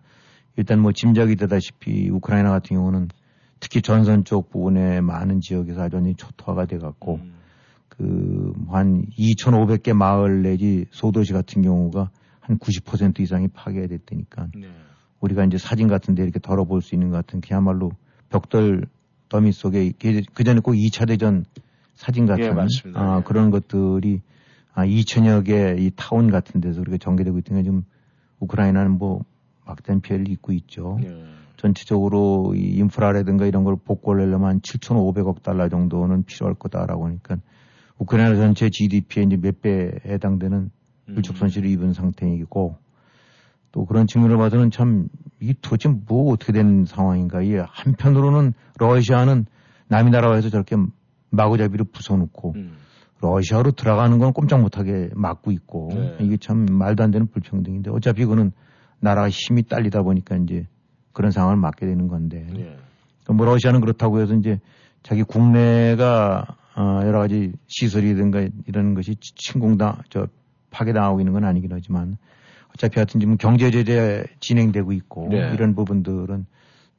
네. 0.56 0.62
일단 0.62 0.80
뭐 0.80 0.92
짐작이 0.92 1.36
되다시피 1.36 2.10
우크라이나 2.10 2.50
같은 2.52 2.76
경우는 2.76 3.10
특히 3.60 3.82
전선 3.82 4.24
쪽 4.24 4.50
부분에 4.50 5.02
많은 5.02 5.42
지역에서 5.42 5.82
아주 5.82 6.02
초토화가 6.16 6.66
돼 6.66 6.78
갖고, 6.78 7.16
음. 7.16 7.34
그, 7.90 8.54
한 8.70 9.06
2,500개 9.18 9.94
마을 9.94 10.44
내지 10.44 10.86
소도시 10.92 11.34
같은 11.34 11.62
경우가 11.62 12.10
한 12.40 12.58
90% 12.58 13.20
이상이 13.20 13.50
파괴됐다니까. 13.50 14.48
네. 14.56 14.68
우리가 15.20 15.44
이제 15.44 15.58
사진 15.58 15.88
같은 15.88 16.16
데 16.16 16.24
이렇게 16.24 16.40
덜어볼 16.40 16.82
수 16.82 16.96
있는 16.96 17.10
것 17.10 17.18
같은 17.18 17.42
그야말로 17.42 17.92
벽돌 18.30 18.86
더미 19.28 19.52
속에 19.52 19.92
그 20.34 20.44
전에 20.44 20.60
꼭 20.62 20.74
2차 20.74 21.08
대전 21.08 21.46
사진 21.96 22.26
같은 22.26 22.44
예. 22.46 22.50
아, 22.96 23.18
예. 23.20 23.24
그런 23.24 23.52
것들이 23.52 24.22
아, 24.74 24.86
2천여 24.86 25.46
개이 25.46 25.92
타운 25.96 26.32
같은 26.32 26.62
데서 26.62 26.80
그렇게 26.80 26.98
전개되고 26.98 27.38
있으니까 27.40 27.64
지금 27.64 27.84
우크라이나는 28.40 28.98
뭐 28.98 29.24
막대한 29.70 30.02
피해를 30.02 30.28
입고 30.28 30.52
있죠. 30.54 30.98
네. 31.00 31.24
전체적으로 31.58 32.54
이 32.56 32.78
인프라라든가 32.78 33.46
이런 33.46 33.64
걸 33.64 33.76
복구하려면 33.76 34.50
한 34.50 34.62
7,500억 34.62 35.44
달러 35.44 35.70
정도는 35.70 36.24
필요할 36.24 36.56
거다라고 36.56 37.06
하니까 37.06 37.38
우크라이나 38.00 38.36
전체 38.36 38.70
GDP의 38.70 39.28
이제 39.28 39.38
몇 39.38 39.62
배에 39.62 39.92
해당되는 40.06 40.72
물적 41.06 41.38
손실을 41.38 41.70
입은 41.70 41.94
상태이고 41.94 42.78
또 43.72 43.86
그런 43.86 44.08
측면을 44.08 44.38
봐서는 44.38 44.72
참 44.72 45.10
이게 45.40 45.54
도대체 45.62 45.90
뭐 45.90 46.32
어떻게 46.34 46.54
된 46.54 46.86
상황인가. 46.86 47.42
이 47.42 47.56
한편으로는 47.56 48.54
러시아는 48.80 49.46
남이 49.90 50.12
나라에서 50.12 50.50
저렇게 50.50 50.78
마구잡이로 51.30 51.86
부숴놓고 51.86 52.56
음. 52.56 52.78
러시아로 53.22 53.72
들어가는 53.72 54.18
건 54.18 54.34
꼼짝 54.34 54.62
못하게 54.62 55.10
막고 55.14 55.52
있고 55.52 55.90
네. 55.94 56.18
이게 56.22 56.38
참 56.38 56.66
말도 56.66 57.04
안 57.04 57.12
되는 57.12 57.28
불평등인데 57.28 57.92
어차피 57.92 58.24
그거는 58.24 58.54
나라가 59.00 59.30
힘이 59.30 59.64
딸리다 59.64 60.02
보니까 60.04 60.36
이제 60.38 60.66
그런 61.14 61.32
상황을 61.32 61.58
맞게 61.58 61.86
되는 61.86 62.08
건데 62.08 62.48
예. 62.58 62.78
그뭐 63.26 63.46
러시아는 63.46 63.82
그렇다고 63.82 64.20
해서 64.20 64.34
이제 64.36 64.60
자기 65.04 65.24
국내가 65.24 66.46
어 66.76 67.02
여러 67.06 67.20
가지 67.20 67.52
시설이든가 67.68 68.48
이런 68.68 68.94
것이 68.94 69.16
치- 69.16 69.34
침공당 69.36 69.98
저 70.10 70.28
파괴당하고 70.72 71.20
있는 71.20 71.34
건 71.34 71.44
아니긴 71.46 71.72
하지만 71.74 72.18
어차피 72.74 72.96
하여튼 72.96 73.20
지금 73.20 73.38
경제 73.38 73.72
제재 73.72 74.24
진행되고 74.40 74.92
있고 74.94 75.28
네. 75.30 75.52
이런 75.54 75.74
부분들은 75.76 76.46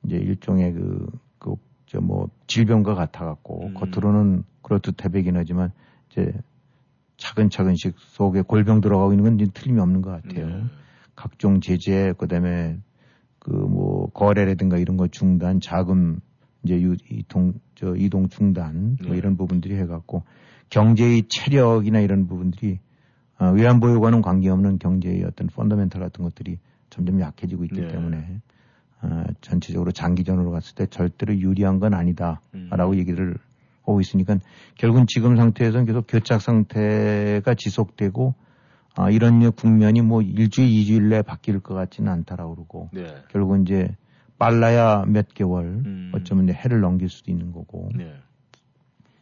이제 0.04 0.16
일종의 0.16 0.72
그 0.74 1.06
그 1.38 1.56
저 1.86 2.00
뭐 2.00 2.28
질병과 2.46 2.94
같아 2.94 3.24
갖고 3.24 3.66
음. 3.66 3.74
겉으로는 3.74 4.44
그렇듯 4.62 5.04
해배긴 5.04 5.36
하지만 5.36 5.72
이제 6.10 6.32
차근차근씩 7.16 7.94
속에 7.98 8.42
골병 8.42 8.80
들어가고 8.80 9.12
있는 9.12 9.24
건 9.24 9.40
이제 9.40 9.50
틀림이 9.52 9.80
없는 9.80 10.00
것 10.02 10.10
같아요. 10.22 10.46
네. 10.48 10.64
각종 11.20 11.60
제재 11.60 12.14
그다음에 12.16 12.78
그 13.38 13.50
뭐 13.50 14.10
거래라든가 14.10 14.78
이런 14.78 14.96
거 14.96 15.08
중단, 15.08 15.60
자금 15.60 16.20
이제 16.62 16.80
유, 16.80 16.96
이동 17.10 17.54
저 17.74 17.94
이동 17.96 18.28
중단 18.28 18.96
뭐 19.02 19.12
네. 19.12 19.18
이런 19.18 19.36
부분들이 19.36 19.76
해갖고 19.76 20.22
경제의 20.70 21.24
체력이나 21.28 22.00
이런 22.00 22.26
부분들이 22.26 22.78
어, 23.38 23.50
외환보유과는 23.50 24.22
관계없는 24.22 24.78
경제의 24.78 25.24
어떤 25.24 25.48
펀더멘탈 25.48 26.00
같은 26.00 26.24
것들이 26.24 26.58
점점 26.90 27.20
약해지고 27.20 27.64
있기 27.64 27.80
네. 27.80 27.88
때문에 27.88 28.40
어, 29.02 29.24
전체적으로 29.40 29.92
장기전으로 29.92 30.50
갔을 30.50 30.74
때 30.74 30.86
절대로 30.86 31.34
유리한 31.36 31.80
건 31.80 31.94
아니다라고 31.94 32.92
음. 32.92 32.98
얘기를 32.98 33.36
하고 33.82 34.00
있으니까 34.00 34.36
결국은 34.76 35.06
지금 35.08 35.36
상태에서는 35.36 35.86
계속 35.86 36.06
교착 36.06 36.42
상태가 36.42 37.54
지속되고 37.54 38.34
아, 38.96 39.10
이런 39.10 39.52
국면이 39.52 40.02
뭐 40.02 40.22
일주일, 40.22 40.68
이주일 40.68 41.08
내에 41.08 41.22
바뀔 41.22 41.60
것 41.60 41.74
같지는 41.74 42.10
않다라고 42.10 42.54
그러고 42.54 42.90
네. 42.92 43.14
결국은 43.30 43.62
이제 43.62 43.94
빨라야 44.38 45.04
몇 45.06 45.28
개월 45.34 45.66
음. 45.66 46.12
어쩌면 46.14 46.44
이제 46.44 46.52
해를 46.52 46.80
넘길 46.80 47.08
수도 47.08 47.30
있는 47.30 47.52
거고 47.52 47.90
네. 47.94 48.12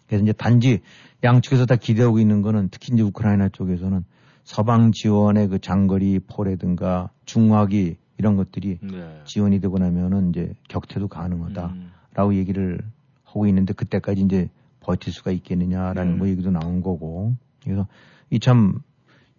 그래서 0.07 0.22
이제 0.22 0.33
단지 0.33 0.81
양측에서 1.22 1.66
다 1.66 1.76
기대하고 1.76 2.18
있는 2.18 2.40
거는 2.40 2.68
특히 2.70 2.94
이제 2.94 3.02
우크라이나 3.02 3.50
쪽에서는 3.50 4.04
서방 4.44 4.92
지원의 4.92 5.48
그 5.48 5.59
장거리 5.59 6.20
포라든가 6.20 7.11
중화기 7.26 7.96
이런 8.16 8.37
것들이 8.37 8.78
네. 8.81 9.20
지원이 9.24 9.61
되고 9.61 9.78
나면은 9.78 10.31
이제 10.31 10.54
격퇴도 10.68 11.09
가능하다라고 11.09 12.31
음. 12.31 12.35
얘기를 12.35 12.81
하고 13.24 13.46
있는데 13.46 13.74
그때까지 13.74 14.22
이제 14.22 14.48
버틸 14.81 15.12
수가 15.12 15.31
있겠느냐라는 15.33 16.14
음. 16.14 16.18
뭐 16.18 16.28
얘기도 16.28 16.50
나온 16.50 16.81
거고 16.81 17.35
그래서 17.62 17.87
이 18.31 18.38
참 18.38 18.81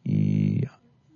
이 0.05 0.61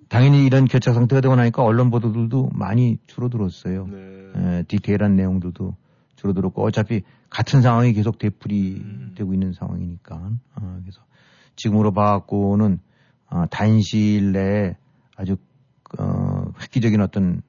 당연히 0.09 0.45
이런 0.45 0.65
교착 0.65 0.93
상태가 0.93 1.21
되고 1.21 1.35
나니까 1.35 1.63
언론 1.63 1.89
보도들도 1.89 2.51
많이 2.53 2.99
줄어들었어요. 3.07 3.87
네. 3.87 4.31
에, 4.35 4.63
디테일한 4.67 5.15
내용들도 5.15 5.75
줄어들었고 6.15 6.63
어차피 6.63 7.01
같은 7.29 7.61
상황이 7.61 7.93
계속 7.93 8.19
되풀이 8.19 8.81
음. 8.83 9.13
되고 9.17 9.33
있는 9.33 9.53
상황이니까 9.53 10.15
어, 10.15 10.79
그래서 10.81 11.01
지금으로 11.55 11.91
봐갖고는 11.91 12.79
어, 13.29 13.45
단시일 13.49 14.31
내에 14.33 14.75
아주 15.15 15.37
어, 15.97 16.45
획기적인 16.61 17.01
어떤 17.01 17.41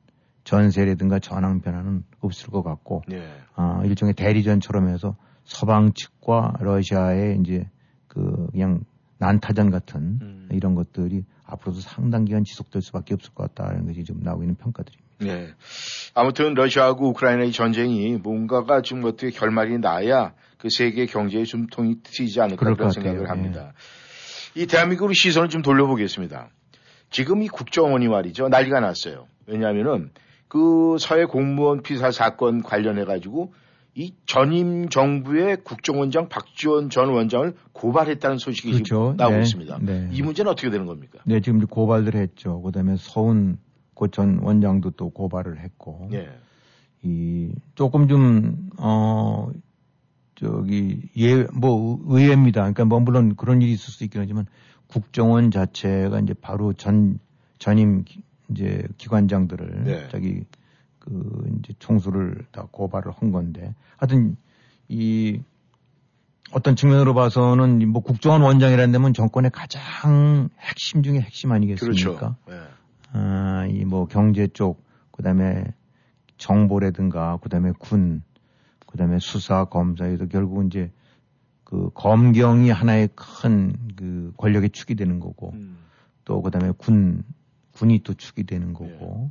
전세라든가 0.44 1.18
전황 1.18 1.60
변화는 1.60 2.04
없을 2.20 2.50
것 2.50 2.62
같고 2.62 3.02
네. 3.08 3.26
어, 3.56 3.82
일종의 3.84 4.14
대리전처럼 4.14 4.88
해서 4.88 5.16
서방 5.44 5.92
측과 5.92 6.54
러시아의 6.60 7.40
이제 7.40 7.68
그 8.08 8.48
그냥 8.52 8.80
난타전 9.18 9.70
같은 9.70 10.18
음. 10.22 10.48
이런 10.52 10.74
것들이 10.74 11.24
앞으로도 11.46 11.80
상당 11.80 12.24
기간 12.24 12.44
지속될 12.44 12.82
수밖에 12.82 13.14
없을 13.14 13.32
것 13.34 13.54
같다는 13.54 13.86
것이 13.86 14.04
지금 14.04 14.22
나오고 14.22 14.42
있는 14.42 14.56
평가들입니다. 14.56 15.04
네. 15.20 15.48
아무튼 16.14 16.54
러시아하고 16.54 17.10
우크라이나의 17.10 17.52
전쟁이 17.52 18.16
뭔가가 18.16 18.82
좀 18.82 19.04
어떻게 19.04 19.30
결말이 19.30 19.78
나야 19.78 20.34
그 20.58 20.68
세계 20.70 21.06
경제에 21.06 21.44
좀 21.44 21.66
통이 21.66 21.96
트이지 22.02 22.40
않을까 22.40 22.74
그런. 22.74 22.90
생각을 22.90 23.30
합니다. 23.30 23.72
이 24.54 24.66
대한민국으로 24.66 25.12
시선을 25.12 25.48
좀 25.48 25.62
돌려보겠습니다. 25.62 26.48
지금 27.10 27.42
이 27.42 27.48
국정원이 27.48 28.08
말이죠. 28.08 28.48
난리가 28.48 28.80
났어요. 28.80 29.26
왜냐하면은 29.46 30.10
그 30.48 30.96
서해 30.98 31.24
공무원 31.24 31.82
피살 31.82 32.12
사건 32.12 32.62
관련해 32.62 33.04
가지고 33.04 33.52
이 33.96 34.12
전임 34.26 34.88
정부의 34.88 35.58
국정원장 35.62 36.28
박지원 36.28 36.90
전 36.90 37.10
원장을 37.10 37.54
고발했다는 37.72 38.38
소식이 38.38 38.72
지금 38.72 38.82
그렇죠. 38.84 39.14
나오고 39.16 39.36
네. 39.36 39.42
있습니다. 39.42 39.78
네. 39.82 40.08
이 40.12 40.22
문제는 40.22 40.50
어떻게 40.50 40.68
되는 40.70 40.86
겁니까? 40.86 41.20
네, 41.24 41.40
지금 41.40 41.64
고발들 41.66 42.14
했죠. 42.16 42.60
그다음에 42.62 42.96
서훈 42.98 43.58
고전 43.94 44.38
원장도 44.42 44.90
또 44.92 45.10
고발을 45.10 45.60
했고, 45.60 46.08
예. 46.12 46.28
이 47.02 47.52
조금 47.76 48.08
좀 48.08 48.70
어 48.78 49.50
저기 50.34 51.00
예뭐 51.16 52.00
의외입니다. 52.08 52.62
그러니까 52.62 52.84
뭐 52.86 52.98
물론 52.98 53.36
그런 53.36 53.62
일이 53.62 53.72
있을 53.72 53.92
수 53.92 54.02
있긴 54.02 54.20
하지만 54.22 54.46
국정원 54.88 55.52
자체가 55.52 56.18
이제 56.20 56.34
바로 56.34 56.72
전 56.72 57.20
전임 57.58 58.02
기- 58.04 58.22
이제 58.50 58.82
기관장들을 58.98 59.84
네. 59.84 60.08
자기 60.10 60.42
그 61.04 61.44
이제 61.58 61.74
총수를 61.78 62.46
다 62.50 62.66
고발을 62.70 63.12
한 63.12 63.30
건데 63.30 63.74
하여튼 63.98 64.36
이 64.88 65.40
어떤 66.52 66.76
측면으로 66.76 67.14
봐서는 67.14 67.86
뭐 67.90 68.02
국정원 68.02 68.42
원장이라는 68.42 68.92
데면 68.92 69.12
정권의 69.12 69.50
가장 69.50 70.48
핵심 70.60 71.02
중에 71.02 71.20
핵심 71.20 71.52
아니겠습니까? 71.52 72.02
그렇죠. 72.02 72.36
예. 72.50 72.60
아, 73.12 73.66
이 73.66 73.84
뭐 73.84 74.06
경제 74.06 74.46
쪽, 74.48 74.82
그 75.10 75.22
다음에 75.22 75.64
정보라든가, 76.38 77.38
그 77.42 77.48
다음에 77.48 77.72
군, 77.78 78.22
그 78.86 78.98
다음에 78.98 79.18
수사, 79.20 79.64
검사 79.64 80.06
에도 80.06 80.26
결국은 80.28 80.66
이제 80.66 80.90
그 81.64 81.90
검경이 81.94 82.70
하나의 82.70 83.08
큰 83.14 83.72
그 83.96 84.32
권력의 84.36 84.70
축이 84.70 84.94
되는 84.96 85.20
거고, 85.20 85.50
음. 85.54 85.78
또그 86.24 86.50
다음에 86.50 86.72
군, 86.76 87.22
군이 87.72 88.02
또 88.02 88.14
축이 88.14 88.44
되는 88.44 88.72
거고, 88.74 89.30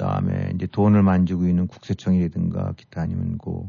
그 0.00 0.06
다음에 0.06 0.50
이제 0.54 0.66
돈을 0.66 1.02
만지고 1.02 1.46
있는 1.46 1.66
국세청이라든가 1.66 2.72
기타 2.78 3.02
아니면 3.02 3.36
그 3.36 3.68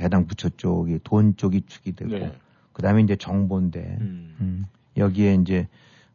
해당 0.00 0.26
부처 0.26 0.48
쪽이 0.48 0.98
돈 1.04 1.36
쪽이 1.36 1.66
축이 1.68 1.94
되고, 1.94 2.10
네. 2.10 2.32
그 2.72 2.82
다음에 2.82 3.00
이제 3.00 3.14
정보인데, 3.14 3.98
음. 4.00 4.36
음, 4.40 4.66
여기에 4.96 5.34
이제 5.34 5.68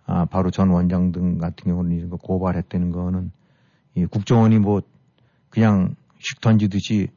아, 0.06 0.26
바로 0.26 0.52
전 0.52 0.67
원장 0.67 1.13
등 1.13 1.38
같은 1.38 1.71
경우는 1.71 1.95
이런 1.95 2.10
거 2.10 2.17
고발했다는 2.17 2.91
거는 2.91 3.32
이 3.95 4.06
국정원이 4.06 4.60
뭐 4.60 4.82
그냥 5.49 5.95
휙 6.19 6.41
던지듯이 6.41 7.08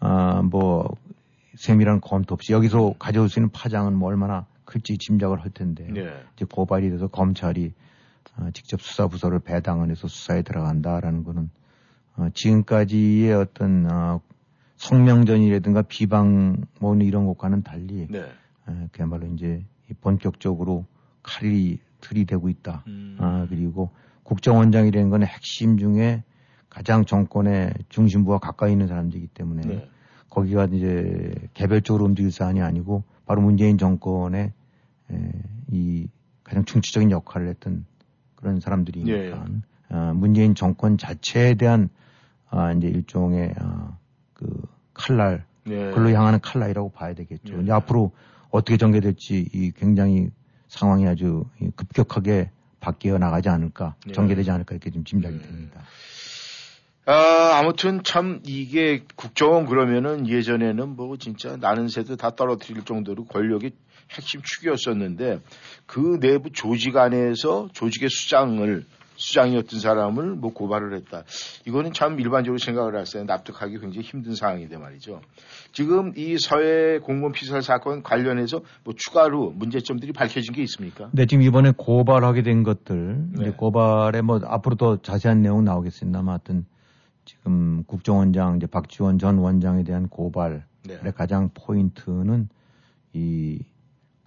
아, 0.00 0.42
뭐 0.42 0.96
세밀한 1.54 2.00
검토 2.00 2.34
없이 2.34 2.52
여기서 2.52 2.96
가져올 2.98 3.28
수 3.28 3.38
있는 3.38 3.50
파장은 3.50 3.94
뭐 3.94 4.08
얼마나 4.08 4.46
클지 4.64 4.98
짐작을 4.98 5.42
할 5.42 5.50
텐데 5.50 5.86
네. 5.92 6.12
이제 6.34 6.44
고발이 6.44 6.90
돼서 6.90 7.06
검찰이 7.06 7.72
아, 8.34 8.50
직접 8.52 8.82
수사부서를 8.82 9.38
배당을 9.38 9.92
해서 9.92 10.08
수사에 10.08 10.42
들어간다라는 10.42 11.22
거는 11.22 11.50
어, 12.16 12.28
지금까지의 12.32 13.32
어떤 13.34 13.90
아, 13.90 14.20
성명전이라든가 14.76 15.82
비방 15.82 16.64
뭐 16.80 16.94
이런 16.96 17.26
것과는 17.26 17.62
달리 17.62 18.06
네. 18.08 18.20
에, 18.20 18.88
그야말로 18.92 19.26
이제 19.28 19.64
이 19.90 19.94
본격적으로 19.94 20.86
칼이 21.22 21.78
들이대고 22.00 22.48
있다. 22.48 22.84
음. 22.86 23.16
아, 23.18 23.46
그리고 23.48 23.90
국정원장이라는 24.24 25.10
건 25.10 25.22
핵심 25.24 25.78
중에 25.78 26.22
가장 26.68 27.04
정권의 27.04 27.72
중심부와 27.88 28.38
가까이 28.38 28.72
있는 28.72 28.88
사람들이기 28.88 29.28
때문에 29.28 29.62
네. 29.66 29.88
거기가 30.28 30.64
이제 30.64 31.32
개별적으로 31.54 32.04
움직일 32.04 32.32
사안이 32.32 32.60
아니고 32.60 33.04
바로 33.26 33.40
문재인 33.40 33.78
정권의 33.78 34.52
에, 35.10 35.32
이 35.70 36.08
가장 36.42 36.64
중추적인 36.64 37.10
역할을 37.10 37.48
했던 37.48 37.86
그런 38.34 38.60
사람들이니까 38.60 39.16
예. 39.16 39.32
아, 39.32 39.46
문재인 40.14 40.54
정권 40.54 40.98
자체에 40.98 41.54
대한 41.54 41.88
아, 42.50 42.72
이제 42.72 42.86
일종의 42.86 43.54
아, 43.58 43.96
그 44.32 44.46
칼날 44.92 45.44
네. 45.64 45.90
글로 45.92 46.10
향하는 46.10 46.40
칼날이라고 46.40 46.90
봐야 46.90 47.14
되겠죠. 47.14 47.66
예. 47.66 47.72
앞으로 47.72 48.12
어떻게 48.50 48.76
전개될지 48.76 49.48
이 49.52 49.72
굉장히 49.76 50.30
상황이 50.68 51.06
아주 51.06 51.44
이 51.60 51.70
급격하게 51.74 52.50
바뀌어 52.80 53.18
나가지 53.18 53.48
않을까, 53.48 53.94
예. 54.08 54.12
전개되지 54.12 54.50
않을까 54.50 54.74
이렇게 54.74 54.90
좀 54.90 55.04
짐작이 55.04 55.36
예. 55.36 55.40
됩니다. 55.40 55.82
아, 57.06 57.58
아무튼 57.58 58.02
참 58.02 58.40
이게 58.44 59.02
국정원 59.16 59.66
그러면은 59.66 60.26
예전에는 60.28 60.96
뭐 60.96 61.16
진짜 61.18 61.56
나는 61.56 61.88
새도 61.88 62.16
다 62.16 62.30
떨어뜨릴 62.30 62.84
정도로 62.84 63.26
권력의 63.26 63.72
핵심 64.10 64.40
축이었었는데 64.42 65.40
그 65.86 66.18
내부 66.20 66.50
조직 66.50 66.96
안에서 66.96 67.68
조직의 67.72 68.08
수장을 68.08 68.86
수장이었던 69.16 69.80
사람을 69.80 70.34
뭐 70.34 70.52
고발을 70.52 70.94
했다. 70.94 71.24
이거는 71.66 71.92
참 71.92 72.18
일반적으로 72.20 72.58
생각을 72.58 72.98
했어요. 72.98 73.24
납득하기 73.24 73.78
굉장히 73.78 74.06
힘든 74.06 74.34
상황인데 74.34 74.76
말이죠. 74.76 75.20
지금 75.72 76.12
이 76.16 76.36
서해 76.38 76.98
공무원 76.98 77.32
피살 77.32 77.62
사건 77.62 78.02
관련해서 78.02 78.62
뭐 78.84 78.94
추가로 78.96 79.50
문제점들이 79.50 80.12
밝혀진 80.12 80.54
게 80.54 80.62
있습니까? 80.62 81.10
네, 81.12 81.26
지금 81.26 81.42
이번에 81.42 81.72
고발하게 81.76 82.42
된 82.42 82.62
것들, 82.62 83.28
네. 83.38 83.50
고발에 83.50 84.22
뭐 84.22 84.40
앞으로 84.44 84.76
더 84.76 84.96
자세한 85.00 85.42
내용 85.42 85.64
나오겠습니다만 85.64 86.28
하여튼 86.28 86.66
지금 87.24 87.84
국정원장 87.84 88.56
이제 88.56 88.66
박지원 88.66 89.18
전 89.18 89.38
원장에 89.38 89.84
대한 89.84 90.08
고발의 90.08 90.62
네. 90.86 90.98
가장 91.12 91.50
포인트는 91.54 92.48
이 93.14 93.60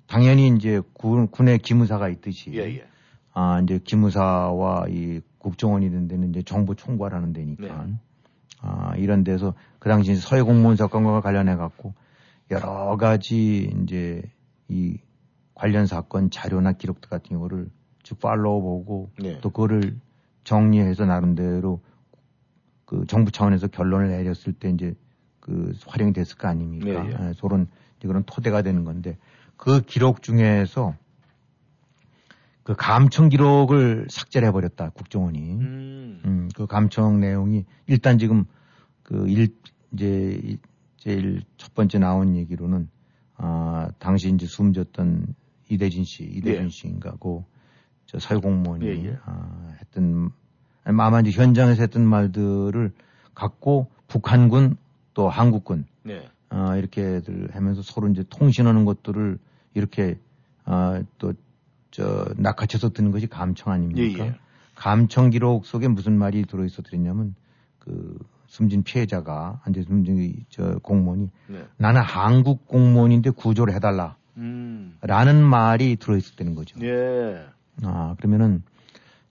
당연히 0.07 0.47
이제 0.47 0.81
군, 0.93 1.27
군의 1.27 1.59
기무사가 1.59 2.09
있듯이 2.09 2.51
예, 2.53 2.59
예. 2.59 2.87
아, 3.39 3.59
이제 3.59 3.77
기무사와 3.77 4.87
이 4.89 5.21
국정원이 5.37 5.91
된 5.91 6.07
데는 6.07 6.31
이제 6.31 6.41
정보 6.41 6.73
총괄하는 6.73 7.33
데니까. 7.33 7.85
네. 7.85 7.93
아, 8.61 8.95
이런 8.97 9.23
데서 9.23 9.53
그 9.77 9.89
당시 9.89 10.15
서해 10.15 10.41
공무원 10.41 10.75
사건과 10.75 11.21
관련해 11.21 11.55
갖고 11.55 11.93
여러 12.49 12.97
가지 12.97 13.71
이제 13.83 14.23
이 14.69 14.97
관련 15.53 15.85
사건 15.85 16.31
자료나 16.31 16.71
기록들 16.71 17.11
같은 17.11 17.29
경우를 17.29 17.69
쭉 18.01 18.19
팔로우 18.19 18.59
보고 18.59 19.11
네. 19.19 19.37
또 19.41 19.51
그거를 19.51 19.99
정리해서 20.43 21.05
나름대로 21.05 21.81
그 22.85 23.05
정부 23.07 23.31
차원에서 23.31 23.67
결론을 23.67 24.09
내렸을 24.09 24.53
때 24.53 24.71
이제 24.71 24.95
그 25.39 25.77
활용이 25.85 26.11
됐을 26.11 26.37
거 26.37 26.47
아닙니까? 26.47 27.03
네, 27.03 27.09
예. 27.11 27.29
예, 27.29 27.33
그런 27.39 27.67
그런 28.01 28.23
토대가 28.23 28.63
되는 28.63 28.83
건데 28.83 29.15
그 29.57 29.81
기록 29.81 30.23
중에서 30.23 30.95
그 32.67 32.75
감청 32.75 33.29
기록을 33.29 34.07
삭제를 34.09 34.49
해버렸다 34.49 34.89
국정원이. 34.89 35.39
음. 35.39 36.21
음, 36.25 36.49
그 36.53 36.67
감청 36.67 37.21
내용이 37.21 37.63
일단 37.85 38.17
지금 38.19 38.43
그 39.03 39.25
일, 39.29 39.55
이제 39.93 40.37
이- 40.43 40.57
제일 40.97 41.43
첫 41.55 41.73
번째 41.73 41.97
나온 41.99 42.35
얘기로는 42.35 42.89
아, 43.37 43.89
당시 43.99 44.27
이제 44.33 44.45
숨졌던 44.45 45.33
이대진 45.69 46.03
씨, 46.03 46.23
이대진 46.25 46.65
예. 46.65 46.69
씨인가 46.69 47.11
고저 47.19 48.19
사회공무원이 48.19 48.85
예, 48.85 49.05
예. 49.05 49.17
아, 49.23 49.73
했던 49.79 50.31
아니, 50.83 51.01
아마 51.01 51.21
이제 51.21 51.31
현장에서 51.31 51.83
했던 51.83 52.05
말들을 52.05 52.91
갖고 53.33 53.87
북한군 54.09 54.75
또 55.13 55.29
한국군 55.29 55.85
네. 56.03 56.27
아, 56.49 56.75
이렇게들 56.75 57.51
하면서 57.53 57.81
서로 57.81 58.09
이제 58.09 58.25
통신하는 58.29 58.83
것들을 58.83 59.39
이렇게 59.73 60.19
아, 60.65 61.01
또 61.17 61.31
저 61.91 62.25
낚아쳐서 62.37 62.89
듣는 62.89 63.11
것이 63.11 63.27
감청 63.27 63.73
아닙니까? 63.73 64.25
예, 64.25 64.27
예. 64.29 64.35
감청 64.75 65.29
기록 65.29 65.65
속에 65.65 65.87
무슨 65.87 66.17
말이 66.17 66.45
들어 66.45 66.65
있었더랬냐면 66.65 67.35
그 67.79 68.17
숨진 68.47 68.83
피해자가 68.83 69.61
안제 69.63 69.83
숨진 69.83 70.17
이저 70.17 70.79
공무원이 70.81 71.29
네. 71.47 71.65
나는 71.77 72.01
한국 72.01 72.67
공무원인데 72.67 73.31
구조를 73.31 73.73
해달라. 73.73 74.15
음. 74.37 74.97
라는 75.01 75.43
말이 75.43 75.95
들어 75.95 76.15
있었다는 76.15 76.55
거죠. 76.55 76.79
예. 76.83 77.45
아, 77.83 78.15
그러면은, 78.17 78.63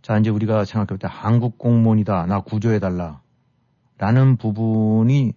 자, 0.03 0.19
이제 0.19 0.31
우리가 0.31 0.65
생각해볼 0.65 0.99
때 0.99 1.09
한국 1.11 1.59
공무원이다. 1.59 2.27
나 2.27 2.41
구조해달라. 2.41 3.21
라는 3.99 4.37
부분이, 4.37 5.33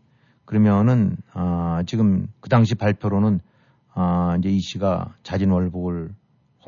그러면은, 0.45 1.17
아, 1.33 1.83
지금 1.85 2.27
그 2.39 2.49
당시 2.49 2.75
발표로는, 2.75 3.39
아, 3.93 4.35
이제 4.39 4.49
이 4.49 4.59
씨가 4.59 5.13
자진월복을 5.23 6.13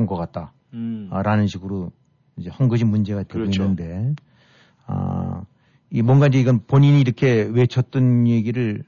한것 0.02 0.18
같다. 0.18 0.54
음. 0.74 1.08
아, 1.12 1.22
라는 1.22 1.47
식으로 1.47 1.91
이제 2.38 2.49
한 2.52 2.68
것이 2.68 2.84
문제가 2.86 3.24
되고 3.24 3.39
그렇죠. 3.39 3.64
있는데, 3.64 4.14
아, 4.86 5.43
이 5.89 6.02
뭔가 6.02 6.28
이제 6.28 6.39
이건 6.39 6.62
본인이 6.68 6.99
이렇게 7.02 7.43
외쳤던 7.43 8.28
얘기를, 8.28 8.84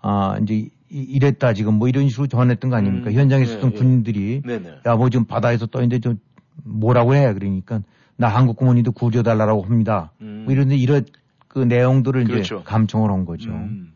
아, 0.00 0.38
이제 0.42 0.54
이- 0.54 0.70
이랬다 0.90 1.52
지금 1.54 1.74
뭐 1.74 1.88
이런 1.88 2.08
식으로 2.08 2.26
전했던 2.26 2.70
거 2.70 2.76
아닙니까? 2.76 3.10
음, 3.10 3.14
현장에 3.14 3.44
네, 3.44 3.48
있었던 3.50 3.72
예. 3.72 3.76
군인들이 3.78 4.42
네네. 4.44 4.70
야, 4.86 4.96
뭐 4.96 5.08
지금 5.08 5.24
바다에서 5.24 5.66
떠있는데 5.66 6.00
좀 6.00 6.18
뭐라고 6.64 7.14
해? 7.14 7.32
그러니까 7.32 7.80
나 8.16 8.28
한국 8.28 8.56
공무원인데 8.56 8.90
구조달라고 8.90 9.62
합니다. 9.62 10.10
음. 10.20 10.42
뭐 10.44 10.52
이런데 10.52 10.76
이런 10.76 11.04
그 11.46 11.60
내용들을 11.60 12.24
그렇죠. 12.24 12.56
이제 12.56 12.64
감청을 12.64 13.10
한 13.10 13.24
거죠. 13.24 13.50
음. 13.50 13.92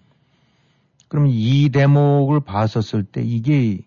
그럼 1.08 1.26
이 1.28 1.68
대목을 1.70 2.40
봤었을 2.40 3.02
때 3.04 3.22
이게 3.22 3.80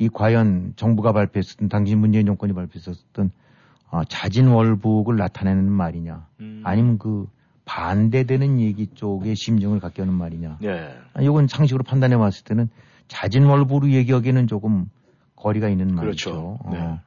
이 0.00 0.08
과연 0.08 0.72
정부가 0.76 1.12
발표했었던 1.12 1.68
당시 1.68 1.94
문재인 1.94 2.24
정권이 2.24 2.54
발표했었던 2.54 3.30
아, 3.90 4.02
자진월북을 4.08 5.16
나타내는 5.16 5.70
말이냐 5.70 6.26
음. 6.40 6.62
아니면 6.64 6.98
그 6.98 7.26
반대되는 7.66 8.60
얘기 8.60 8.86
쪽의 8.86 9.36
심정을 9.36 9.78
갖게 9.78 10.00
하는 10.00 10.14
말이냐 10.14 10.56
네. 10.62 10.94
아, 11.12 11.20
이건 11.20 11.48
상식으로 11.48 11.84
판단해 11.84 12.16
봤을 12.16 12.44
때는 12.44 12.70
자진월부로 13.08 13.90
얘기하기에는 13.90 14.46
조금 14.46 14.88
거리가 15.36 15.68
있는 15.68 15.94
그렇죠. 15.96 16.30
말이죠. 16.30 16.58
네. 16.70 16.78
어. 16.78 17.00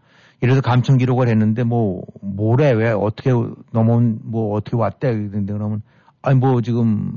예를 0.43 0.55
들어 0.55 0.61
감청 0.61 0.97
기록을 0.97 1.29
했는데 1.29 1.63
뭐 1.63 2.03
뭐래 2.21 2.71
왜 2.73 2.91
어떻게 2.91 3.31
넘어온 3.71 4.19
뭐 4.23 4.53
어떻게 4.55 4.77
왔대 4.77 5.11
그런데 5.29 5.51
그러면 5.51 5.81
아니 6.21 6.37
뭐 6.37 6.61
지금 6.61 7.15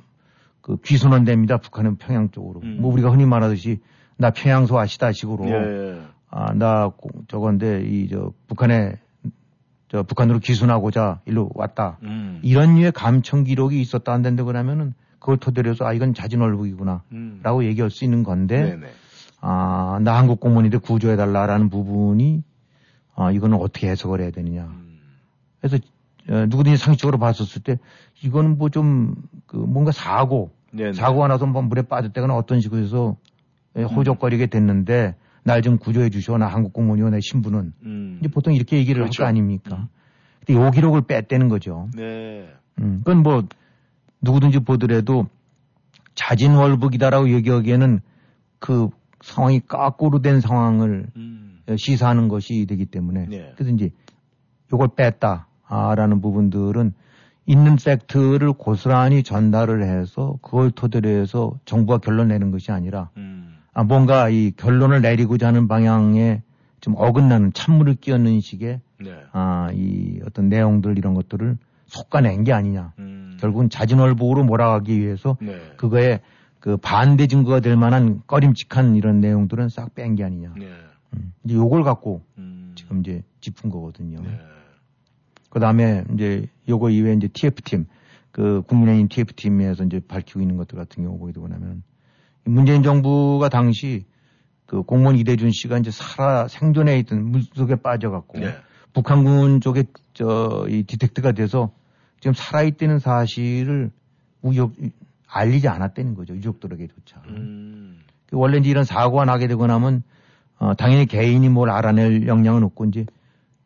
그 0.62 0.78
귀순한 0.82 1.24
데입니다. 1.24 1.58
북한은 1.58 1.96
평양 1.96 2.30
쪽으로. 2.30 2.60
음. 2.62 2.78
뭐 2.80 2.92
우리가 2.92 3.10
흔히 3.10 3.26
말하듯이 3.26 3.80
나 4.16 4.30
평양소 4.30 4.78
아시다 4.78 5.12
식으로 5.12 5.46
예. 5.48 6.00
아나 6.30 6.90
저건데 7.28 7.82
이 7.84 8.08
저 8.08 8.32
북한에 8.48 8.96
저 9.88 10.02
북한으로 10.02 10.38
귀순하고자 10.40 11.20
일로 11.26 11.50
왔다. 11.54 11.98
음. 12.02 12.40
이런 12.42 12.74
류의 12.76 12.92
감청 12.92 13.44
기록이 13.44 13.80
있었다 13.80 14.12
안 14.12 14.22
된다 14.22 14.42
그러면은 14.44 14.94
그걸 15.18 15.36
토대로 15.36 15.70
해서 15.70 15.84
아 15.86 15.92
이건 15.92 16.12
자진월북이구나 16.14 17.02
음. 17.12 17.40
라고 17.42 17.64
얘기할 17.64 17.90
수 17.90 18.04
있는 18.04 18.22
건데. 18.22 18.78
아, 19.40 19.98
나 20.02 20.16
한국 20.16 20.40
공무원인데 20.40 20.78
구조해 20.78 21.14
달라라는 21.16 21.68
부분이 21.68 22.42
아, 23.14 23.30
이거는 23.30 23.58
어떻게 23.58 23.88
해석을 23.88 24.20
해야 24.20 24.30
되느냐. 24.30 24.64
음. 24.64 24.98
그래서 25.60 25.76
어, 26.28 26.46
누구든지 26.48 26.76
상식적으로 26.78 27.18
봤었을 27.18 27.62
때 27.62 27.78
이거는 28.22 28.58
뭐 28.58 28.68
좀 28.70 29.14
그 29.46 29.56
뭔가 29.56 29.92
사고 29.92 30.50
네네. 30.72 30.94
사고가 30.94 31.28
나서 31.28 31.46
뭐 31.46 31.62
물에 31.62 31.82
빠졌다거나 31.82 32.34
어떤 32.34 32.60
식으로 32.60 32.82
해서 32.82 33.16
예, 33.20 33.20
음. 33.20 33.25
호적거리게 33.84 34.46
됐는데 34.46 35.14
날 35.44 35.62
좀 35.62 35.78
구조해 35.78 36.10
주시오. 36.10 36.38
나 36.38 36.48
한국 36.48 36.72
공무원이요. 36.72 37.10
내 37.10 37.20
신분은. 37.20 37.72
음. 37.84 38.18
이제 38.20 38.28
보통 38.28 38.52
이렇게 38.54 38.76
얘기를 38.78 39.02
그렇죠. 39.02 39.22
할거 39.22 39.28
아닙니까? 39.28 39.88
근데 40.44 40.60
요 40.60 40.70
기록을 40.70 41.02
뺐다는 41.02 41.48
거죠. 41.48 41.88
네. 41.94 42.48
음, 42.80 42.98
그건 43.04 43.22
뭐 43.22 43.44
누구든지 44.20 44.60
보더라도 44.60 45.28
자진월북이다라고 46.14 47.30
얘기하기에는 47.30 48.00
그 48.58 48.88
상황이 49.22 49.60
까꾸로 49.60 50.20
된 50.20 50.40
상황을 50.40 51.06
음. 51.16 51.60
시사하는 51.76 52.28
것이 52.28 52.66
되기 52.66 52.86
때문에 52.86 53.26
네. 53.26 53.52
그래서 53.56 53.72
이제 53.72 53.90
요걸 54.72 54.88
뺐다라는 54.96 56.20
부분들은 56.20 56.92
있는 57.46 57.76
팩트를 57.76 58.52
고스란히 58.54 59.22
전달을 59.22 59.84
해서 59.84 60.38
그걸 60.42 60.70
토대로 60.72 61.08
해서 61.08 61.52
정부가 61.64 61.98
결론 61.98 62.28
내는 62.28 62.50
것이 62.50 62.72
아니라 62.72 63.10
음. 63.16 63.45
아, 63.76 63.82
뭔가 63.82 64.30
이 64.30 64.52
결론을 64.56 65.02
내리고자 65.02 65.48
하는 65.48 65.68
방향에 65.68 66.40
좀 66.80 66.94
어긋나는 66.96 67.52
찬물을 67.52 67.96
끼얹는 67.96 68.40
식의 68.40 68.80
네. 69.00 69.10
아, 69.32 69.68
이 69.74 70.18
어떤 70.24 70.48
내용들 70.48 70.96
이런 70.96 71.12
것들을 71.12 71.58
속아낸 71.84 72.42
게 72.44 72.54
아니냐. 72.54 72.94
음. 72.98 73.36
결국은 73.38 73.68
자진월복으로 73.68 74.44
몰아가기 74.44 74.98
위해서 74.98 75.36
네. 75.42 75.60
그거에 75.76 76.20
그 76.58 76.78
반대 76.78 77.26
증거가 77.26 77.60
될 77.60 77.76
만한 77.76 78.22
꺼림칙한 78.26 78.96
이런 78.96 79.20
내용들은 79.20 79.68
싹 79.68 79.94
뺀 79.94 80.16
게 80.16 80.24
아니냐. 80.24 80.54
네. 80.56 80.70
음. 81.12 81.34
이제 81.44 81.54
요걸 81.54 81.84
갖고 81.84 82.22
음. 82.38 82.72
지금 82.76 83.00
이제 83.00 83.22
짚은 83.42 83.68
거거든요. 83.68 84.22
네. 84.22 84.40
그 85.50 85.60
다음에 85.60 86.02
이제 86.14 86.46
요거 86.66 86.88
이외에 86.88 87.12
이제 87.12 87.28
TF팀, 87.28 87.84
그 88.32 88.62
국민의힘 88.68 89.08
TF팀에서 89.08 89.84
이제 89.84 90.00
밝히고 90.00 90.40
있는 90.40 90.56
것들 90.56 90.78
같은 90.78 91.04
경우 91.04 91.18
보게 91.18 91.32
되고 91.32 91.46
나면 91.46 91.82
문재인 92.46 92.82
정부가 92.82 93.48
당시 93.48 94.04
그 94.66 94.82
공무원 94.82 95.16
이대준 95.16 95.50
씨가 95.52 95.78
이제 95.78 95.90
살아 95.90 96.48
생존해 96.48 96.98
있던 97.00 97.24
물속에 97.30 97.76
빠져갖고 97.76 98.38
네. 98.38 98.56
북한군 98.92 99.60
쪽에 99.60 99.84
저 100.14 100.66
이 100.68 100.82
디텍트가 100.84 101.32
돼서 101.32 101.70
지금 102.20 102.32
살아있다는 102.34 102.98
사실을 102.98 103.90
우yok 104.42 104.90
알리지 105.28 105.68
않았다는 105.68 106.14
거죠 106.14 106.34
유족들에게조차. 106.34 107.22
음. 107.28 108.00
그 108.26 108.36
원래 108.36 108.58
이제 108.58 108.70
이런 108.70 108.84
사고가 108.84 109.24
나게 109.24 109.46
되고 109.46 109.66
나면 109.66 110.02
어, 110.58 110.74
당연히 110.74 111.06
개인이 111.06 111.46
뭘 111.50 111.68
알아낼 111.70 112.26
역량은 112.26 112.62
없고 112.64 112.86
이제 112.86 113.04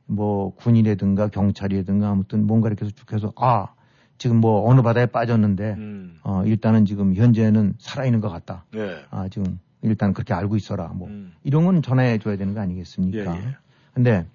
뭐 0.06 0.54
군이라든가 0.56 1.28
경찰이라든가 1.28 2.10
아무튼 2.10 2.46
뭔가 2.46 2.68
이렇게 2.68 2.84
해서 2.84 2.94
쭉 2.96 3.12
해서 3.12 3.32
아 3.36 3.68
지금 4.20 4.36
뭐 4.36 4.68
어느 4.68 4.82
바다에 4.82 5.06
빠졌는데 5.06 5.74
음. 5.78 6.18
어 6.22 6.42
일단은 6.44 6.84
지금 6.84 7.14
현재는 7.14 7.76
살아있는 7.78 8.20
것 8.20 8.28
같다. 8.28 8.66
예. 8.76 8.98
아 9.08 9.30
지금 9.30 9.58
일단 9.80 10.12
그렇게 10.12 10.34
알고 10.34 10.56
있어라. 10.56 10.88
뭐 10.88 11.08
음. 11.08 11.32
이런 11.42 11.64
건 11.64 11.80
전해 11.80 12.18
줘야 12.18 12.36
되는 12.36 12.52
거 12.52 12.60
아니겠습니까? 12.60 13.34
예, 13.34 13.40
예. 13.40 13.56
근데 13.94 14.26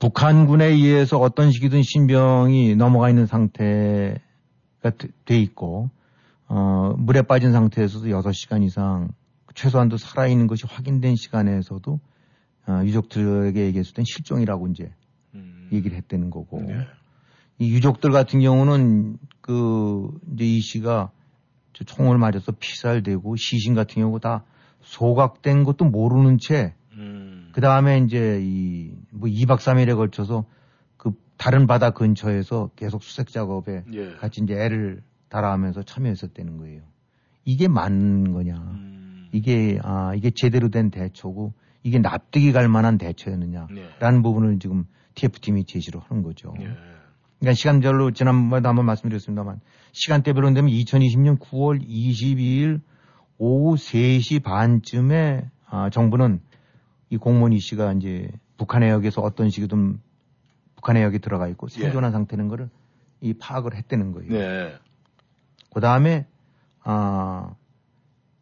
북한군에 0.00 0.64
의해서 0.66 1.18
어떤 1.20 1.52
식이든 1.52 1.82
신병이 1.84 2.74
넘어가 2.74 3.08
있는 3.10 3.26
상태가 3.26 4.18
돼- 4.98 5.08
돼 5.24 5.38
있고 5.38 5.90
어 6.48 6.94
물에 6.98 7.22
빠진 7.22 7.52
상태에서도 7.52 8.06
6시간 8.06 8.64
이상 8.64 9.10
최소한도 9.54 9.98
살아있는 9.98 10.48
것이 10.48 10.64
확인된 10.66 11.14
시간에서도 11.14 12.00
어, 12.66 12.80
유족들에게 12.84 13.66
얘기했을 13.66 13.94
땐 13.94 14.04
실종이라고 14.04 14.66
이제 14.66 14.90
음. 15.34 15.68
얘기를 15.72 15.96
했다는 15.96 16.30
거고 16.30 16.60
네. 16.62 16.86
이 17.60 17.70
유족들 17.70 18.10
같은 18.10 18.40
경우는 18.40 19.18
그 19.40 20.10
이제 20.34 20.44
이 20.44 20.60
씨가 20.60 21.10
저 21.72 21.84
총을 21.84 22.18
맞아서 22.18 22.50
피살되고 22.58 23.36
시신 23.36 23.74
같은 23.74 24.02
경우 24.02 24.18
다 24.18 24.44
소각된 24.82 25.62
것도 25.62 25.84
모르는 25.84 26.38
채 26.38 26.74
음. 26.94 27.50
그 27.52 27.60
다음에 27.60 27.98
이제 27.98 28.40
이 28.42 28.90
뭐 29.12 29.28
2박 29.28 29.58
3일에 29.58 29.94
걸쳐서 29.96 30.44
그 30.96 31.12
다른 31.36 31.66
바다 31.66 31.90
근처에서 31.90 32.70
계속 32.76 33.02
수색 33.02 33.28
작업에 33.28 33.84
예. 33.92 34.14
같이 34.16 34.40
이제 34.42 34.54
애를 34.54 35.02
달아하면서 35.28 35.82
참여했었다는 35.82 36.56
거예요. 36.58 36.82
이게 37.44 37.68
맞는 37.68 38.32
거냐? 38.32 38.54
음. 38.56 39.28
이게 39.32 39.78
아 39.82 40.12
이게 40.14 40.30
제대로 40.30 40.70
된 40.70 40.90
대처고 40.90 41.52
이게 41.82 41.98
납득이 41.98 42.52
갈 42.52 42.68
만한 42.68 42.98
대처였느냐라는 42.98 43.74
네. 44.00 44.22
부분을 44.22 44.58
지금 44.58 44.86
TF팀이 45.14 45.64
제시를 45.64 46.00
하는 46.00 46.22
거죠. 46.22 46.54
예. 46.60 46.68
그러니까 47.40 47.54
시간별로 47.54 48.12
지난번에도 48.12 48.68
한번 48.68 48.86
말씀드렸습니다만 48.86 49.60
시간대별로 49.92 50.52
되면 50.54 50.70
2020년 50.70 51.38
9월 51.38 51.82
22일 51.82 52.80
오후 53.38 53.74
3시 53.76 54.42
반쯤에 54.42 55.50
아, 55.66 55.90
정부는 55.90 56.40
이 57.08 57.16
공무원 57.16 57.52
이 57.52 57.58
씨가 57.58 57.94
이제 57.94 58.30
북한 58.56 58.82
해역에서 58.82 59.22
어떤 59.22 59.48
식이든 59.48 60.00
북한 60.76 60.96
해역에 60.96 61.18
들어가 61.18 61.48
있고 61.48 61.66
예. 61.70 61.80
생존한 61.80 62.12
상태는 62.12 62.48
거를 62.48 62.68
이 63.20 63.34
파악을 63.34 63.74
했다는 63.74 64.12
거예요. 64.12 64.32
네. 64.32 64.74
그 65.72 65.80
다음에 65.80 66.26
아 66.82 67.54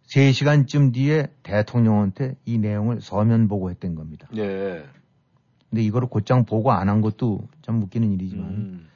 3시간쯤 0.09 0.92
뒤에 0.94 1.28
대통령한테 1.42 2.36
이 2.44 2.59
내용을 2.59 3.01
서면 3.01 3.46
보고했던 3.46 3.94
겁니다. 3.94 4.26
네. 4.32 4.84
근데 5.71 5.83
이거를 5.83 6.09
곧장 6.09 6.45
보고 6.45 6.73
안 6.73 6.89
한 6.89 7.01
것도 7.01 7.47
참 7.62 7.83
웃기는 7.83 8.11
일이지만 8.12 8.49
음. 8.49 8.89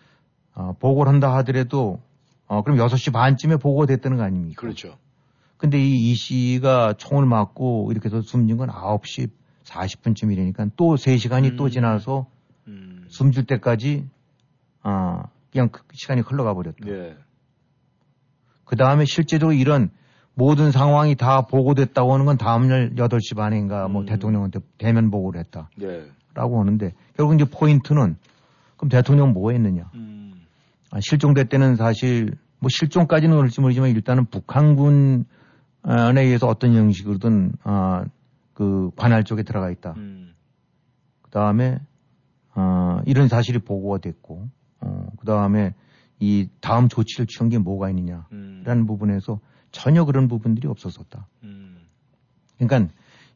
어, 0.55 0.75
보고를 0.79 1.13
한다 1.13 1.35
하더라도 1.37 2.01
어, 2.47 2.63
그럼 2.63 2.79
6시 2.79 3.13
반쯤에 3.13 3.57
보고됐다는 3.57 4.17
거 4.17 4.23
아닙니까? 4.25 4.61
그렇죠. 4.61 4.97
근데 5.57 5.79
이, 5.79 6.11
이 6.11 6.15
씨가 6.15 6.95
총을 6.95 7.25
맞고 7.27 7.91
이렇게 7.93 8.09
해서 8.09 8.21
숨진 8.23 8.57
건 8.57 8.69
9시 8.69 9.31
40분쯤이라니까 9.65 10.73
또 10.77 10.97
3시간이 10.97 11.57
또 11.57 11.65
음. 11.65 11.71
지나서 11.71 12.27
음. 12.67 13.05
숨줄 13.09 13.45
때까지 13.47 14.09
아, 14.83 15.25
그냥 15.53 15.69
그 15.71 15.83
시간이 15.93 16.23
흘러가 16.23 16.55
버렸다. 16.55 16.89
예. 16.89 17.17
그 18.65 18.77
다음에 18.77 19.05
실제로 19.05 19.53
이런 19.53 19.91
모든 20.35 20.73
상황이 20.73 21.15
다 21.15 21.43
보고됐다고 21.43 22.15
하는 22.15 22.25
건 22.27 22.39
다음날 22.39 22.95
8시 22.97 23.37
반인가 23.37 23.87
뭐 23.89 24.03
음. 24.03 24.07
대통령한테 24.07 24.61
대면 24.79 25.11
보고를 25.11 25.41
했다. 25.41 25.69
네. 25.77 26.07
라고 26.35 26.61
하는데 26.61 26.93
결국 27.17 27.35
이제 27.35 27.45
포인트는 27.45 28.17
그럼 28.77 28.89
대통령 28.89 29.33
뭐 29.33 29.53
했느냐. 29.53 29.91
음. 29.95 30.43
아, 30.91 31.01
실종됐 31.01 31.49
때는 31.49 31.77
사실 31.77 32.37
뭐 32.59 32.69
실종까지는 32.71 33.37
그럴지 33.37 33.61
모르지만 33.61 33.91
일단은 33.91 34.27
북한군에 34.27 35.25
의해서 35.85 36.47
어떤 36.47 36.75
형식으로든 36.75 37.53
아, 37.65 38.05
그 38.55 38.91
관할 38.97 39.25
쪽에 39.25 39.43
들어가 39.43 39.71
있다. 39.71 39.95
음. 39.97 40.35
그 41.23 41.31
다음에 41.31 41.79
어, 42.55 43.01
이런 43.07 43.29
사실이 43.29 43.61
보고가 43.61 43.99
됐고 43.99 44.49
어, 44.81 45.07
그 45.19 45.27
다음에 45.27 45.75
이 46.21 46.49
다음 46.61 46.89
조치를 46.89 47.27
취한 47.27 47.49
게 47.49 47.59
뭐가 47.59 47.89
있느냐라는 47.91 48.23
음. 48.33 48.87
부분에서 48.87 49.41
전혀 49.71 50.05
그런 50.05 50.29
부분들이 50.29 50.69
없었었다. 50.69 51.27
음. 51.43 51.79
그러니까 52.59 52.93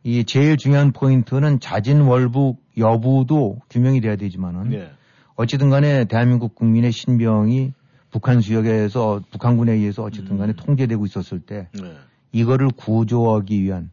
이 0.07 0.23
제일 0.23 0.57
중요한 0.57 0.93
포인트는 0.93 1.59
자진 1.59 2.03
월북 2.03 2.63
여부도 2.79 3.59
규명이 3.69 4.01
돼야 4.01 4.15
되지만은 4.15 4.71
네. 4.71 4.93
어찌든 5.35 5.69
간에 5.69 6.05
대한민국 6.05 6.55
국민의 6.55 6.93
신병이 6.93 7.73
북한 8.13 8.41
수역에서 8.41 9.23
북한군에 9.33 9.73
의해서 9.73 10.05
어쨌든 10.05 10.39
간에 10.39 10.53
음. 10.53 10.55
통제되고 10.55 11.05
있었을 11.07 11.41
때 11.41 11.69
네. 11.73 11.97
이거를 12.31 12.69
구조하기 12.71 13.61
위한 13.61 13.91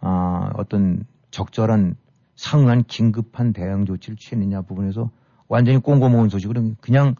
아, 0.00 0.48
어떤 0.56 1.04
적절한 1.30 1.94
상응한 2.36 2.84
긴급한 2.84 3.52
대응 3.52 3.84
조치를 3.84 4.16
취했느냐 4.16 4.62
부분에서 4.62 5.10
완전히 5.46 5.76
꽁고모은 5.76 6.30
소식으로 6.30 6.72
그냥 6.80 7.16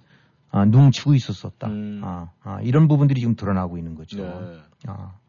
아, 0.51 0.64
눈치고 0.64 1.14
있었었다. 1.14 1.68
음. 1.68 2.01
아, 2.03 2.30
아, 2.43 2.59
이런 2.62 2.88
부분들이 2.88 3.20
지금 3.20 3.36
드러나고 3.36 3.76
있는 3.76 3.97
거죠. 3.97 4.16
네. 4.16 4.59
아. 4.86 5.20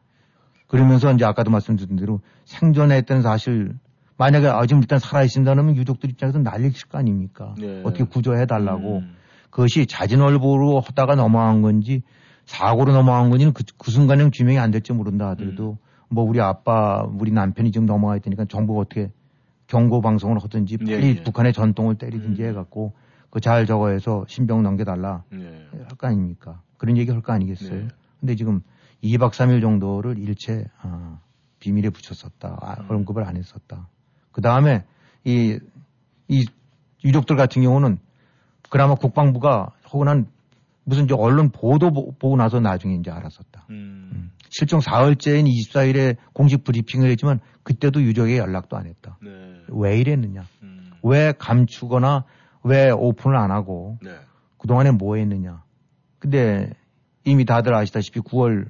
그러면서 0.72 1.12
이제 1.12 1.26
아까도 1.26 1.52
말씀드린 1.52 1.98
대로 1.98 2.22
생존했던 2.46 3.24
사실 3.24 3.74
만약에 4.16 4.48
아, 4.48 4.66
지금 4.66 4.82
일단 4.82 5.00
살아있습니다면 5.00 5.76
유족들 5.76 6.10
입장에서 6.10 6.40
난리칠 6.40 6.88
거 6.88 6.98
아닙니까? 6.98 7.54
네. 7.58 7.82
어떻게 7.84 8.06
구조해 8.06 8.46
달라고. 8.46 9.00
음. 9.00 9.16
그것이 9.50 9.86
자진월보로 9.86 10.80
하다가 10.80 11.16
넘어간 11.16 11.62
건지 11.62 12.04
사고로 12.46 12.94
넘어간 12.94 13.30
건지는 13.30 13.52
그, 13.52 13.64
그 13.78 13.92
순간에는 13.92 14.32
규명이 14.32 14.60
안 14.60 14.72
될지 14.72 14.94
모른다 14.94 15.28
하더라도 15.32 15.78
뭐 16.08 16.24
우리 16.24 16.40
아빠, 16.40 17.04
우리 17.20 17.32
남편이 17.32 17.74
지금 17.74 17.86
넘어가 17.86 18.16
있다니까 18.16 18.46
정부가 18.46 18.80
어떻게 18.80 19.12
경고 19.68 20.00
방송을 20.00 20.38
하든지 20.42 20.78
예, 20.88 20.94
빨리 20.94 21.18
예. 21.18 21.24
북한의 21.24 21.52
전통을 21.52 21.96
때리든지 21.96 22.44
음. 22.44 22.48
해갖고 22.48 22.94
그잘 23.30 23.66
적어해서 23.66 24.24
신병 24.30 24.64
넘겨달라 24.64 25.24
네. 25.34 25.68
할거 25.90 26.08
아닙니까? 26.08 26.62
그런 26.78 26.96
얘기 26.96 27.12
할 27.12 27.22
거 27.22 27.34
아니겠어요? 27.34 27.76
네. 27.76 27.88
근데 28.22 28.36
지금 28.36 28.62
2박 29.04 29.32
3일 29.32 29.62
정도를 29.62 30.18
일체 30.18 30.66
아, 30.82 31.20
비밀에 31.60 31.90
붙였었다. 31.90 32.58
아, 32.62 32.76
음. 32.82 32.86
언급을 32.92 33.24
안 33.26 33.36
했었다. 33.38 33.88
그 34.32 34.42
다음에 34.42 34.84
이, 35.24 35.60
이 36.28 36.46
유족들 37.04 37.36
같은 37.36 37.62
경우는 37.62 37.98
그나마 38.70 38.96
국방부가 38.96 39.72
혹은 39.92 40.08
한 40.08 40.28
무슨 40.84 41.06
이제 41.06 41.14
언론 41.14 41.50
보도 41.50 41.92
보- 41.92 42.12
보고 42.14 42.36
나서 42.38 42.60
나중에 42.60 42.96
이제 42.96 43.12
알았었다. 43.12 43.66
음. 43.70 44.32
실종 44.50 44.80
사흘째인 44.82 45.46
24일에 45.46 46.18
공식 46.34 46.64
브리핑을 46.64 47.10
했지만 47.12 47.40
그때도 47.64 48.02
유족에게 48.02 48.38
연락도 48.38 48.78
안 48.78 48.88
했다. 48.88 49.18
네. 49.22 49.30
왜 49.70 50.00
이랬느냐? 50.00 50.46
음. 50.64 50.92
왜 51.04 51.34
감추거나 51.38 52.26
왜 52.64 52.90
오픈을 52.92 53.38
안 53.38 53.52
하고 53.52 53.98
네. 54.02 54.12
그동안에 54.58 54.92
뭐 54.92 55.16
했느냐. 55.16 55.64
근데 56.20 56.72
이미 57.24 57.46
다들 57.46 57.74
아시다시피 57.74 58.20
9월 58.22 58.70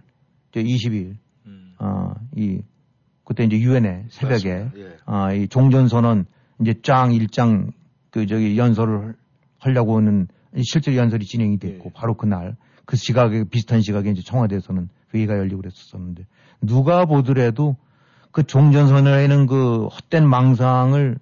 20일, 0.59 1.15
음. 1.45 1.73
어, 1.79 2.13
이, 2.35 2.59
그때 3.23 3.45
이제 3.45 3.57
유엔에 3.57 4.05
새벽에. 4.09 4.69
예. 4.75 4.97
아, 5.05 5.31
이 5.33 5.47
종전선언 5.47 6.25
이제 6.59 6.73
짱, 6.83 7.13
일장, 7.13 7.71
그 8.09 8.27
저기 8.27 8.57
연설을 8.57 9.15
하려고 9.57 9.97
하는 9.97 10.27
실제 10.63 10.95
연설이 10.97 11.25
진행이 11.25 11.59
됐고 11.59 11.85
예. 11.89 11.93
바로 11.93 12.15
그날 12.15 12.57
그 12.85 12.97
시각에 12.97 13.45
비슷한 13.45 13.81
시각에 13.81 14.09
이제 14.09 14.21
청와대에서는 14.21 14.89
회의가 15.13 15.37
열리고 15.37 15.61
그랬었는데 15.61 16.25
누가 16.61 17.05
보더라도 17.05 17.77
그 18.31 18.43
종전선언에는 18.43 19.45
그 19.47 19.85
헛된 19.87 20.27
망상을 20.27 21.17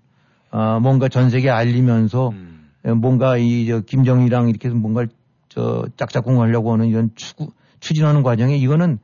어, 0.52 0.80
뭔가 0.80 1.10
전 1.10 1.30
세계에 1.30 1.52
알리면서 1.52 2.30
음. 2.30 2.70
에, 2.86 2.92
뭔가 2.92 3.38
이 3.38 3.68
저 3.68 3.82
김정일이랑 3.82 4.50
이렇게 4.50 4.68
해서 4.70 4.78
뭔가를 4.78 5.10
저 5.48 5.86
짝짝꿍 5.96 6.42
하려고 6.42 6.74
하는 6.74 6.88
이런 6.88 7.12
추구, 7.16 7.52
추진하는 7.80 8.24
과정에 8.24 8.56
이거는 8.58 9.00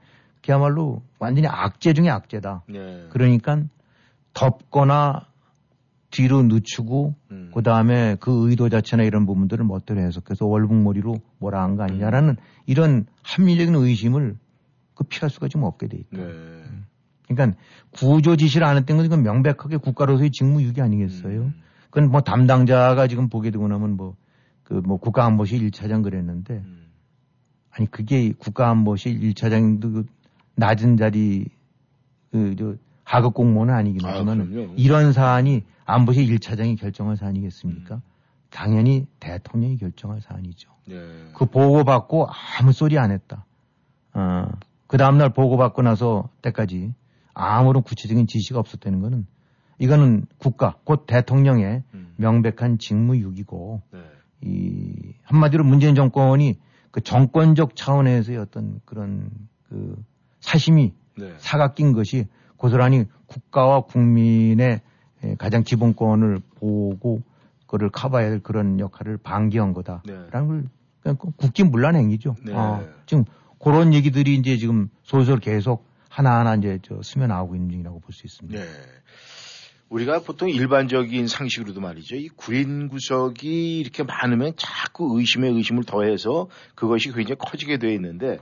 그야말로 0.45 1.01
완전히 1.17 1.47
악재 1.47 1.93
중에 1.93 2.09
악재다. 2.09 2.63
네. 2.69 3.07
그러니까 3.09 3.63
덮거나 4.33 5.25
뒤로 6.11 6.43
늦추고 6.43 7.15
음. 7.31 7.51
그 7.53 7.63
다음에 7.63 8.15
그 8.19 8.49
의도 8.49 8.69
자체나 8.69 9.03
이런 9.03 9.25
부분들을 9.25 9.65
멋대로 9.65 10.01
해석해서 10.01 10.45
월북머리로 10.45 11.15
뭐라 11.39 11.63
한 11.63 11.75
거 11.75 11.83
아니냐라는 11.83 12.37
이런 12.67 13.05
합리적인 13.23 13.75
의심을 13.75 14.37
그 14.93 15.03
피할 15.05 15.29
수가 15.29 15.47
좀 15.47 15.63
없게 15.63 15.87
돼 15.87 15.97
있다. 15.97 16.17
네. 16.17 16.63
그러니까 17.27 17.57
구조 17.91 18.35
지시를 18.35 18.65
안 18.67 18.77
했던 18.77 19.07
건 19.09 19.23
명백하게 19.23 19.77
국가로서의 19.77 20.29
직무유기 20.31 20.79
아니겠어요? 20.79 21.41
음. 21.41 21.53
그건 21.89 22.11
뭐 22.11 22.21
담당자가 22.21 23.07
지금 23.07 23.29
보게 23.29 23.49
되고 23.49 23.67
나면 23.67 23.97
뭐 23.97 24.15
그뭐 24.63 24.97
국가안보실 24.97 25.69
1차장 25.69 26.03
그랬는데 26.03 26.55
음. 26.55 26.85
아니 27.71 27.89
그게 27.89 28.31
국가안보실 28.37 29.19
1차장도 29.19 29.81
그 29.81 30.05
낮은 30.55 30.97
자리 30.97 31.45
그저 32.31 32.75
하급 33.03 33.33
공무원은 33.33 33.73
아니긴 33.73 34.05
아, 34.05 34.13
하지만 34.13 34.49
그럼요. 34.49 34.73
이런 34.77 35.13
사안이 35.13 35.63
안보실 35.85 36.27
1차장이 36.27 36.79
결정한 36.79 37.15
사안이겠습니까? 37.15 38.01
당연히 38.49 39.05
대통령이 39.19 39.77
결정할 39.77 40.21
사안이죠. 40.21 40.69
네. 40.87 40.95
그 41.33 41.45
보고받고 41.45 42.27
아무 42.59 42.71
소리 42.71 42.97
안 42.97 43.11
했다. 43.11 43.45
어, 44.13 44.47
그 44.87 44.97
다음날 44.97 45.33
보고받고 45.33 45.81
나서 45.81 46.29
때까지 46.41 46.93
아무런 47.33 47.83
구체적인 47.83 48.27
지시가 48.27 48.59
없었다는 48.59 49.01
거는 49.01 49.27
이거는 49.77 50.25
국가, 50.37 50.77
곧 50.85 51.05
대통령의 51.05 51.83
음. 51.93 52.13
명백한 52.15 52.77
직무유기고 52.79 53.81
네. 53.91 53.99
이 54.41 55.13
한마디로 55.23 55.63
문재인 55.63 55.95
정권이 55.95 56.57
그 56.91 57.01
정권적 57.01 57.75
차원에서의 57.75 58.37
어떤 58.37 58.79
그런 58.85 59.29
그 59.67 60.01
사심이 60.45 60.93
네. 61.17 61.33
사가 61.37 61.73
낀 61.73 61.93
것이 61.93 62.27
고스란히 62.57 63.05
국가와 63.25 63.81
국민의 63.81 64.81
에, 65.23 65.35
가장 65.35 65.63
기본권을 65.63 66.39
보고 66.55 67.21
그를 67.67 67.89
커버해야 67.89 68.29
될 68.29 68.39
그런 68.43 68.79
역할을 68.79 69.17
방기한 69.17 69.73
거다라는 69.73 70.47
걸 70.47 70.63
그냥 71.01 71.17
그 71.17 71.31
국기문란 71.31 71.95
행위죠. 71.95 72.35
네. 72.45 72.53
어, 72.53 72.85
지금 73.05 73.25
그런 73.59 73.93
얘기들이 73.93 74.35
이제 74.35 74.57
지금 74.57 74.89
솔솔 75.03 75.39
계속 75.39 75.85
하나하나 76.09 76.55
이제 76.55 76.79
저 76.83 77.01
스며 77.01 77.27
나오고 77.27 77.55
있는 77.55 77.69
중이라고 77.71 77.99
볼 77.99 78.13
수 78.13 78.25
있습니다. 78.27 78.59
네. 78.59 78.65
우리가 79.89 80.19
보통 80.19 80.49
일반적인 80.49 81.27
상식으로도 81.27 81.79
말이죠. 81.79 82.15
이 82.15 82.27
구린 82.29 82.87
구석이 82.87 83.79
이렇게 83.79 84.03
많으면 84.03 84.53
자꾸 84.57 85.17
의심에 85.17 85.47
의심을 85.49 85.83
더해서 85.83 86.47
그것이 86.73 87.11
굉장히 87.11 87.37
커지게 87.37 87.77
되어 87.77 87.91
있는데 87.91 88.39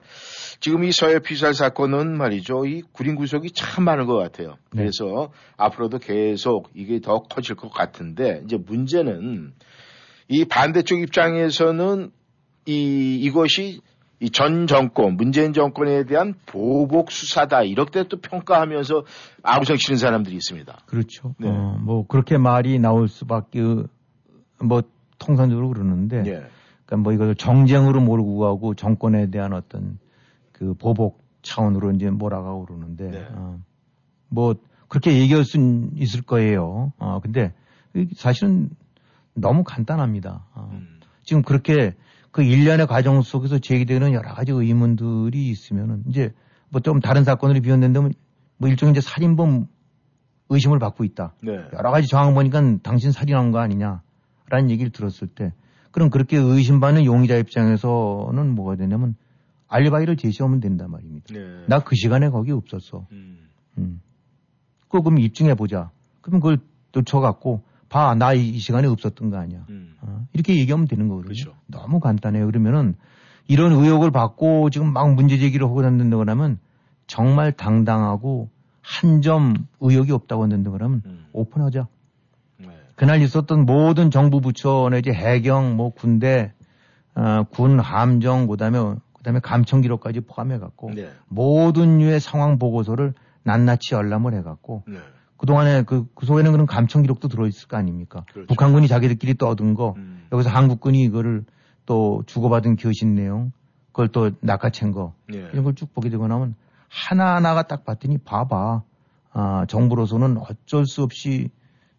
지금 0.62 0.84
이 0.86 0.92
서해 0.92 1.20
피살 1.20 1.54
사건은 1.54 2.18
말이죠. 2.18 2.66
이 2.66 2.82
구린 2.94 3.16
구석이 3.16 3.52
참 3.52 3.84
많은 3.84 4.06
것 4.06 4.16
같아요. 4.16 4.58
네. 4.72 4.84
그래서 4.84 5.32
앞으로도 5.58 6.00
계속 6.00 6.70
이게 6.74 7.02
더 7.02 7.24
커질 7.24 7.56
것 7.56 7.70
같은데 7.70 8.42
이제 8.46 8.58
문제는 8.58 9.54
이 10.30 10.46
반대쪽 10.46 11.02
입장에서는 11.02 12.12
이 12.66 13.20
이것이 13.22 13.82
이 14.24 14.30
전 14.30 14.68
정권, 14.68 15.18
문재인 15.18 15.52
정권에 15.52 16.06
대한 16.06 16.34
보복 16.46 17.12
수사다 17.12 17.64
이렇게 17.64 18.08
또 18.08 18.22
평가하면서 18.22 19.04
아우성 19.44 19.76
치는 19.76 19.98
사람들이 19.98 20.34
있습니다. 20.36 20.78
그렇죠. 20.86 21.36
네. 21.40 21.50
어, 21.50 21.78
뭐 21.82 22.08
그렇게 22.08 22.38
말이 22.38 22.80
나올 22.80 23.10
수밖에 23.10 23.60
뭐 24.62 24.84
통상적으로 25.20 25.68
그러는데 25.68 26.24
예. 26.26 26.46
그러니까 26.86 26.98
뭐 27.04 27.12
이걸 27.12 27.36
정쟁으로 27.36 28.00
몰고 28.00 28.38
가고 28.40 28.76
정권에 28.76 29.30
대한 29.30 29.52
어떤 29.52 30.00
그 30.54 30.74
보복 30.74 31.22
차원으로 31.42 31.92
이제 31.92 32.10
몰아가고 32.10 32.66
그러는데 32.66 33.12
네. 33.12 33.28
어, 33.32 33.60
뭐 34.30 34.56
그렇게 34.88 35.20
얘기할 35.20 35.44
수 35.44 35.58
있을 35.96 36.22
거예요. 36.22 36.94
어, 36.98 37.20
근데 37.20 37.54
사실은 38.16 38.70
너무 39.34 39.66
간단합니다. 39.66 40.46
어, 40.56 40.70
음. 40.72 41.02
지금 41.24 41.42
그렇게 41.42 41.94
그 42.34 42.42
일련의 42.42 42.88
과정 42.88 43.22
속에서 43.22 43.60
제기되는 43.60 44.12
여러 44.12 44.34
가지 44.34 44.52
의문들이 44.52 45.50
있으면은 45.50 46.04
이제 46.10 46.34
뭐 46.70 46.82
좀 46.82 47.00
다른 47.00 47.24
사건으로 47.24 47.62
비현된다면 47.62 48.12
뭐 48.58 48.68
일종의 48.70 48.94
이제 48.94 49.02
살인범 49.02 49.68
의심을 50.50 50.80
받고 50.80 51.04
있다. 51.04 51.36
네. 51.44 51.54
여러 51.74 51.92
가지 51.92 52.08
정황 52.08 52.34
보니까 52.34 52.80
당신 52.82 53.12
살인한 53.12 53.52
거 53.52 53.60
아니냐라는 53.60 54.72
얘기를 54.72 54.92
들었을 54.92 55.28
때 55.28 55.54
그럼 55.92 56.10
그렇게 56.10 56.36
의심받는 56.38 57.06
용의자 57.06 57.38
입장에서는 57.38 58.56
뭐가 58.56 58.78
되냐면 58.78 59.16
알리바이를 59.68 60.18
제시하면 60.18 60.60
된단 60.60 60.90
말입니다. 60.90 61.26
네. 61.32 61.66
나그 61.68 61.96
시간에 61.96 62.30
거기 62.30 62.52
없었어. 62.52 63.06
음. 63.12 63.48
음. 63.78 64.02
그럼 64.90 65.20
입증해 65.20 65.54
보자. 65.54 65.92
그럼 66.22 66.40
그걸 66.40 66.58
쫓아갖고 66.94 67.62
봐, 67.94 68.16
나 68.16 68.34
이 68.34 68.58
시간에 68.58 68.88
없었던 68.88 69.30
거 69.30 69.38
아니야. 69.38 69.60
음. 69.70 69.94
어, 70.02 70.26
이렇게 70.34 70.58
얘기하면 70.58 70.88
되는 70.88 71.08
거거든요. 71.08 71.28
그렇죠. 71.34 71.54
너무 71.68 72.00
간단해요. 72.00 72.48
그러면은 72.48 72.96
이런 73.48 73.72
의혹을 73.72 74.10
받고 74.10 74.72
지금 74.72 74.92
막 74.92 75.14
문제 75.14 75.38
제기를 75.38 75.68
하고 75.68 75.82
다닌다 75.84 76.18
그러면 76.18 76.58
정말 77.06 77.52
당당하고 77.52 78.50
한 78.82 79.22
점 79.22 79.54
의혹이 79.80 80.12
없다고 80.12 80.44
한다 80.44 80.72
그러면 80.72 81.04
음. 81.06 81.26
오픈하자. 81.34 81.88
네. 82.58 82.68
그날 82.96 83.22
있었던 83.22 83.66
모든 83.66 84.10
정부 84.10 84.42
부처 84.42 84.90
내지 84.92 85.12
해경, 85.12 85.76
뭐 85.78 85.92
군대, 85.92 86.52
어, 87.16 87.44
군 87.52 87.80
함정, 87.80 88.48
그다음에 88.48 88.80
그다음에 89.14 89.40
감청 89.40 89.82
기록까지 89.82 90.22
포함해 90.22 90.58
갖고 90.58 90.92
네. 90.94 91.10
모든 91.28 92.00
류의 92.00 92.20
상황 92.20 92.58
보고서를 92.58 93.14
낱낱이 93.44 93.94
열람을 93.94 94.34
해 94.34 94.42
갖고 94.42 94.84
네. 94.88 94.98
그동안에 95.44 95.82
그, 95.84 96.08
그 96.16 96.26
속에는 96.26 96.54
그런 96.54 96.66
감청 96.66 97.02
기록도 97.02 97.28
들어있을 97.28 97.68
거 97.68 97.76
아닙니까? 97.76 98.24
그렇죠. 98.32 98.48
북한군이 98.48 98.88
자기들끼리 98.88 99.36
떠든 99.36 99.74
거, 99.74 99.94
음. 99.98 100.26
여기서 100.32 100.50
한국군이 100.50 101.04
이거를 101.04 101.44
또 101.86 102.24
주고받은 102.28 102.78
교신 102.78 103.14
내용, 103.14 103.52
그걸 103.88 104.08
또 104.08 104.32
낚아챈 104.42 104.94
거, 104.94 105.14
네. 105.28 105.40
이런 105.52 105.66
걸 105.66 105.74
쭉 105.76 105.94
보게 105.94 106.10
되고 106.10 106.26
나면 106.30 106.56
하나하나가 106.88 107.64
딱 107.64 107.84
봤더니 107.84 108.20
봐봐. 108.20 108.84
아, 109.34 109.66
정부로서는 109.68 110.38
어쩔 110.38 110.86
수 110.86 111.04
없이 111.04 111.50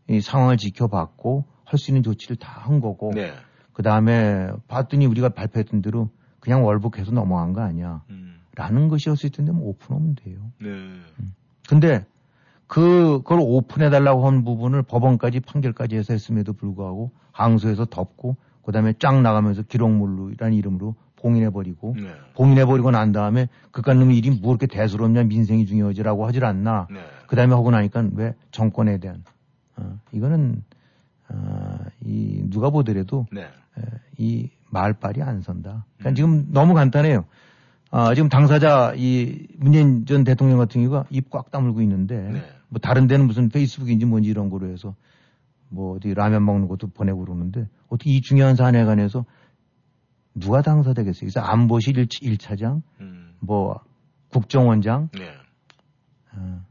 이 0.09 0.21
상황을 0.23 0.57
지켜봤고 0.57 1.45
할 1.67 1.79
수 1.79 1.91
있는 1.91 2.03
조치를 2.03 2.37
다 2.37 2.63
한 2.63 2.81
거고, 2.81 3.13
네. 3.15 3.35
그 3.75 3.83
다음에 3.83 4.49
봤더니 4.69 5.05
우리가 5.05 5.29
발표했던 5.29 5.83
대로 5.83 6.09
그냥 6.41 6.65
월북해서 6.65 7.13
넘어간 7.13 7.53
거 7.53 7.61
아니야. 7.61 8.05
음. 8.09 8.41
라는 8.57 8.89
것이었을 8.89 9.29
텐데 9.29 9.53
뭐 9.53 9.69
오픈하면 9.69 10.15
돼요. 10.15 10.39
네. 10.63 10.71
근데 11.69 12.07
그, 12.75 13.21
그걸 13.23 13.39
오픈해달라고 13.41 14.27
한 14.27 14.43
부분을 14.43 14.83
법원까지 14.83 15.39
판결까지 15.39 15.95
해서 15.95 16.13
했음에도 16.13 16.53
불구하고 16.55 17.13
항소해서 17.31 17.85
덮고 17.85 18.37
그 18.63 18.73
다음에 18.73 18.95
쫙 18.99 19.23
나가면서 19.23 19.63
기록물로라는 19.63 20.55
이름으로 20.55 20.97
봉인해버리고 21.15 21.95
네. 21.97 22.09
봉인해버리고 22.35 22.91
난 22.91 23.13
다음에 23.13 23.49
그깟 23.71 23.97
놈의 23.97 24.19
일이 24.19 24.31
뭐 24.31 24.51
이렇게 24.51 24.67
대수롭냐 24.67 25.23
민생이 25.23 25.67
중요하지라고 25.67 26.27
하질 26.27 26.45
않나 26.45 26.89
네. 26.91 26.99
그 27.29 27.37
다음에 27.37 27.55
하고 27.55 27.71
나니까 27.71 28.09
왜 28.15 28.35
정권에 28.51 28.99
대한 28.99 29.23
어, 29.77 29.97
이거는 30.11 30.65
어, 31.29 31.79
이 32.05 32.43
누가 32.51 32.71
보더라도 32.71 33.29
네. 33.31 33.43
에, 33.43 33.83
이 34.19 34.51
말빨이 34.71 35.23
안 35.23 35.43
선다. 35.43 35.85
그러니까 35.99 36.11
음. 36.11 36.15
지금 36.17 36.47
너무 36.51 36.75
간단해요. 36.75 37.25
아, 37.97 38.13
지금 38.13 38.29
당사자 38.29 38.93
이 38.97 39.47
문재인 39.57 40.05
전 40.05 40.25
대통령 40.25 40.59
같은 40.59 40.81
경우가 40.83 41.07
입 41.11 41.31
꽉 41.31 41.53
다물고 41.53 41.81
있는데 41.83 42.17
네. 42.19 42.43
뭐 42.69 42.81
다른 42.81 43.07
데는 43.07 43.27
무슨 43.29 43.49
페이스북인지 43.51 44.05
뭔지 44.05 44.29
이런 44.29 44.51
거로 44.51 44.69
해서 44.69 44.97
뭐 45.69 45.95
어디 45.97 46.13
라면 46.13 46.45
먹는 46.45 46.67
것도 46.67 46.89
보내고 46.89 47.21
그러는데 47.25 47.69
어떻게 47.89 48.11
이 48.11 48.21
중요한 48.21 48.57
사안에 48.57 48.85
관해서 48.85 49.25
누가 50.35 50.61
당사되겠어요? 50.63 51.21
그래서 51.21 51.39
안보실 51.41 51.97
1, 52.21 52.39
차장 52.39 52.83
음. 53.01 53.35
뭐 53.39 53.79
국정원장, 54.33 55.09
네. 55.13 55.31
어, 56.33 56.63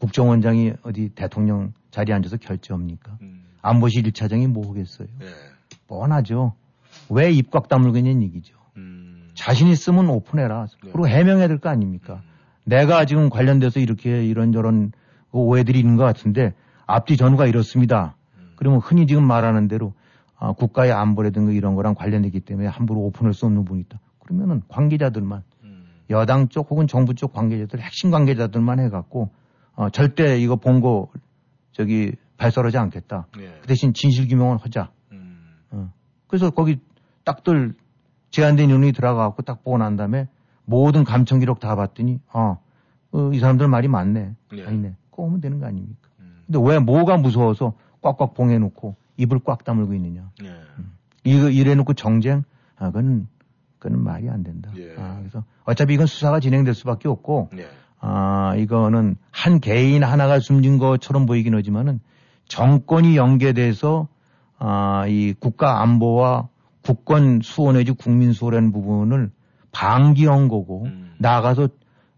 국정원장이 0.00 0.72
어디 0.82 1.10
대통령 1.10 1.72
자리에 1.92 2.12
앉아서 2.16 2.38
결정합니까? 2.38 3.18
음. 3.20 3.44
안보실 3.62 4.02
1차장이 4.02 4.48
뭐 4.48 4.68
하겠어요? 4.70 5.06
네. 5.20 5.26
뻔하죠. 5.86 6.54
왜 7.08 7.30
입 7.30 7.50
꽉 7.52 7.68
다물고 7.68 7.98
있냐는 7.98 8.24
얘기죠. 8.24 8.56
음. 9.32 9.34
자신 9.34 9.68
있으면 9.68 10.08
오픈해라. 10.08 10.66
네. 10.66 10.90
그리고 10.92 11.08
해명해야 11.08 11.48
될 11.48 11.58
거 11.58 11.68
아닙니까? 11.68 12.22
음. 12.24 12.30
내가 12.64 13.04
지금 13.04 13.28
관련돼서 13.30 13.80
이렇게 13.80 14.24
이런저런 14.24 14.92
그 15.30 15.38
오해들이 15.38 15.78
있는 15.80 15.96
것 15.96 16.04
같은데 16.04 16.54
앞뒤 16.86 17.16
전후가 17.16 17.46
이렇습니다. 17.46 18.16
음. 18.36 18.52
그러면 18.56 18.80
흔히 18.80 19.06
지금 19.06 19.26
말하는 19.26 19.68
대로 19.68 19.94
아, 20.38 20.52
국가의 20.52 20.92
안보라든가 20.92 21.52
이런 21.52 21.74
거랑 21.74 21.94
관련되기 21.94 22.40
때문에 22.40 22.68
함부로 22.68 23.00
오픈할 23.00 23.32
수 23.32 23.46
없는 23.46 23.64
분이 23.64 23.80
있다. 23.82 24.00
그러면은 24.20 24.62
관계자들만 24.68 25.42
음. 25.64 25.84
여당 26.10 26.48
쪽 26.48 26.70
혹은 26.70 26.86
정부 26.86 27.14
쪽 27.14 27.32
관계자들 27.32 27.80
핵심 27.80 28.10
관계자들만 28.10 28.80
해갖고 28.80 29.30
어, 29.74 29.88
절대 29.90 30.38
이거 30.38 30.56
본거 30.56 31.08
저기 31.72 32.12
발설하지 32.36 32.76
않겠다. 32.76 33.26
네. 33.38 33.54
그 33.62 33.68
대신 33.68 33.94
진실 33.94 34.28
규명을 34.28 34.58
하자. 34.58 34.90
음. 35.12 35.38
어. 35.70 35.92
그래서 36.26 36.50
거기 36.50 36.78
딱들 37.24 37.74
제한된 38.32 38.70
인원이 38.70 38.92
들어가갖고 38.92 39.42
딱 39.42 39.62
보고 39.62 39.78
난 39.78 39.96
다음에 39.96 40.26
모든 40.64 41.04
감청 41.04 41.38
기록 41.38 41.60
다 41.60 41.76
봤더니 41.76 42.18
어, 42.32 42.58
어, 43.12 43.30
이 43.32 43.38
사람들 43.38 43.68
말이 43.68 43.86
맞네. 43.86 44.34
네. 44.52 44.66
아니네. 44.66 44.96
오면 45.22 45.40
되는 45.40 45.60
거 45.60 45.66
아닙니까? 45.66 46.08
음. 46.20 46.42
근데 46.46 46.58
왜 46.62 46.78
뭐가 46.78 47.16
무서워서 47.16 47.74
꽉꽉 48.00 48.34
봉해놓고 48.34 48.96
입을 49.16 49.40
꽉 49.44 49.64
다물고 49.64 49.94
있느냐. 49.94 50.30
네. 50.40 50.48
이거 51.24 51.48
이래놓고 51.48 51.94
정쟁? 51.94 52.42
아, 52.76 52.86
그건, 52.86 53.28
그건 53.78 54.02
말이 54.02 54.28
안 54.28 54.42
된다. 54.42 54.70
예. 54.76 54.94
아, 54.98 55.18
그래서 55.18 55.44
어차피 55.64 55.94
이건 55.94 56.06
수사가 56.06 56.40
진행될 56.40 56.74
수밖에 56.74 57.08
없고, 57.08 57.50
네. 57.52 57.66
아, 58.00 58.56
이거는 58.56 59.16
한 59.30 59.60
개인 59.60 60.02
하나가 60.02 60.40
숨진 60.40 60.78
것처럼 60.78 61.26
보이긴 61.26 61.54
하지만은 61.54 62.00
정권이 62.48 63.16
연계돼서 63.16 64.08
아, 64.58 65.06
이 65.06 65.34
국가 65.38 65.80
안보와 65.82 66.48
국권 66.82 67.40
수호 67.42 67.72
내지 67.72 67.92
국민 67.92 68.32
수호라는 68.32 68.72
부분을 68.72 69.30
방기한 69.72 70.48
거고, 70.48 70.84
음. 70.84 71.14
나아가서 71.18 71.68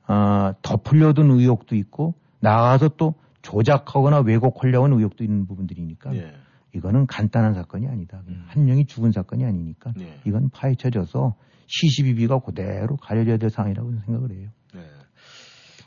아, 0.06 0.54
덮으려던 0.62 1.30
의혹도 1.30 1.76
있고, 1.76 2.14
나아가서 2.40 2.90
또 2.96 3.14
조작하거나 3.42 4.20
왜곡하려는 4.20 4.96
의혹도 4.96 5.24
있는 5.24 5.46
부분들이니까 5.46 6.14
예. 6.16 6.34
이거는 6.74 7.06
간단한 7.06 7.54
사건이 7.54 7.86
아니다. 7.86 8.22
한 8.46 8.64
명이 8.64 8.86
죽은 8.86 9.12
사건이 9.12 9.44
아니니까 9.44 9.92
네. 9.96 10.18
이건 10.26 10.50
파헤쳐져서 10.50 11.36
시시비비가 11.66 12.40
그대로 12.40 12.96
가려져야 12.96 13.36
될 13.36 13.50
상황이라고 13.50 13.92
생각을 14.06 14.32
해요. 14.32 14.48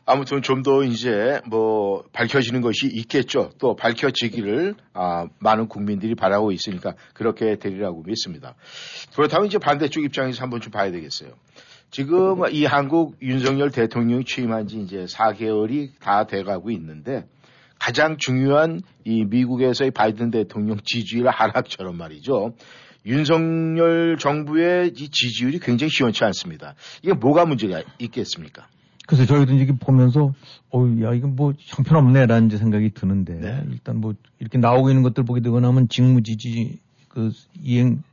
네. 0.08 0.14
아무튼 0.14 0.42
좀 0.42 0.64
더 0.64 0.84
이제 0.84 1.40
뭐 1.46 2.04
밝혀지는 2.14 2.62
것이 2.62 2.88
있겠죠. 2.88 3.52
또 3.60 3.76
밝혀지기를 3.76 4.76
아, 4.94 5.28
많은 5.40 5.68
국민들이 5.68 6.16
바라고 6.16 6.52
있으니까 6.52 6.96
그렇게 7.14 7.58
되리라고 7.58 8.04
믿습니다. 8.04 8.56
그렇다면 9.16 9.48
이제 9.48 9.58
반대쪽 9.58 10.04
입장에서 10.04 10.42
한번 10.42 10.60
좀 10.62 10.72
봐야 10.72 10.92
되겠어요. 10.92 11.32
지금 11.92 12.44
이 12.52 12.66
한국 12.66 13.16
윤석열 13.22 13.72
대통령이 13.72 14.26
취임한 14.26 14.68
지 14.68 14.80
이제 14.82 15.06
4개월이 15.06 15.92
다 16.02 16.26
돼가고 16.26 16.72
있는데 16.72 17.26
가장 17.80 18.18
중요한 18.18 18.82
이 19.06 19.24
미국에서의 19.24 19.92
바이든 19.92 20.32
대통령 20.32 20.80
지지율 20.84 21.30
하락처럼 21.30 21.96
말이죠. 21.96 22.54
윤석열 23.06 24.18
정부의 24.20 24.90
이 24.98 25.10
지지율이 25.10 25.60
굉장히 25.60 25.92
시원치 25.92 26.26
않습니다. 26.26 26.76
이게 27.04 27.14
뭐가 27.14 27.46
문제가 27.46 27.84
있겠습니까? 28.00 28.68
그래서 29.08 29.26
저희도 29.26 29.54
이제 29.56 29.72
보면서, 29.80 30.34
어, 30.72 30.86
야, 31.02 31.14
이건 31.14 31.36
뭐 31.36 31.54
형편없네라는 31.58 32.50
생각이 32.50 32.92
드는데, 32.94 33.34
네. 33.40 33.64
일단 33.72 34.02
뭐 34.02 34.14
이렇게 34.40 34.60
나오고 34.60 34.90
있는 34.90 35.02
것들 35.02 35.24
보게 35.24 35.42
되고 35.42 35.60
나면 35.60 35.88
직무지지, 35.90 36.80
그 37.08 37.32
이행, 37.64 38.04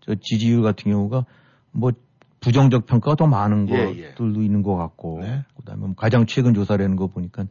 저 0.00 0.14
지지율 0.14 0.62
같은 0.62 0.92
경우가 0.92 1.26
뭐 1.72 1.92
부정적 2.40 2.86
평가가 2.86 3.16
더 3.16 3.26
많은 3.26 3.68
예, 3.70 3.94
예. 3.96 4.08
것들도 4.10 4.42
있는 4.42 4.62
것 4.62 4.76
같고, 4.76 5.20
네. 5.22 5.42
그 5.56 5.64
다음에 5.64 5.80
뭐 5.86 5.94
가장 5.96 6.24
최근 6.26 6.54
조사라는 6.54 6.96
거 6.96 7.08
보니까 7.08 7.46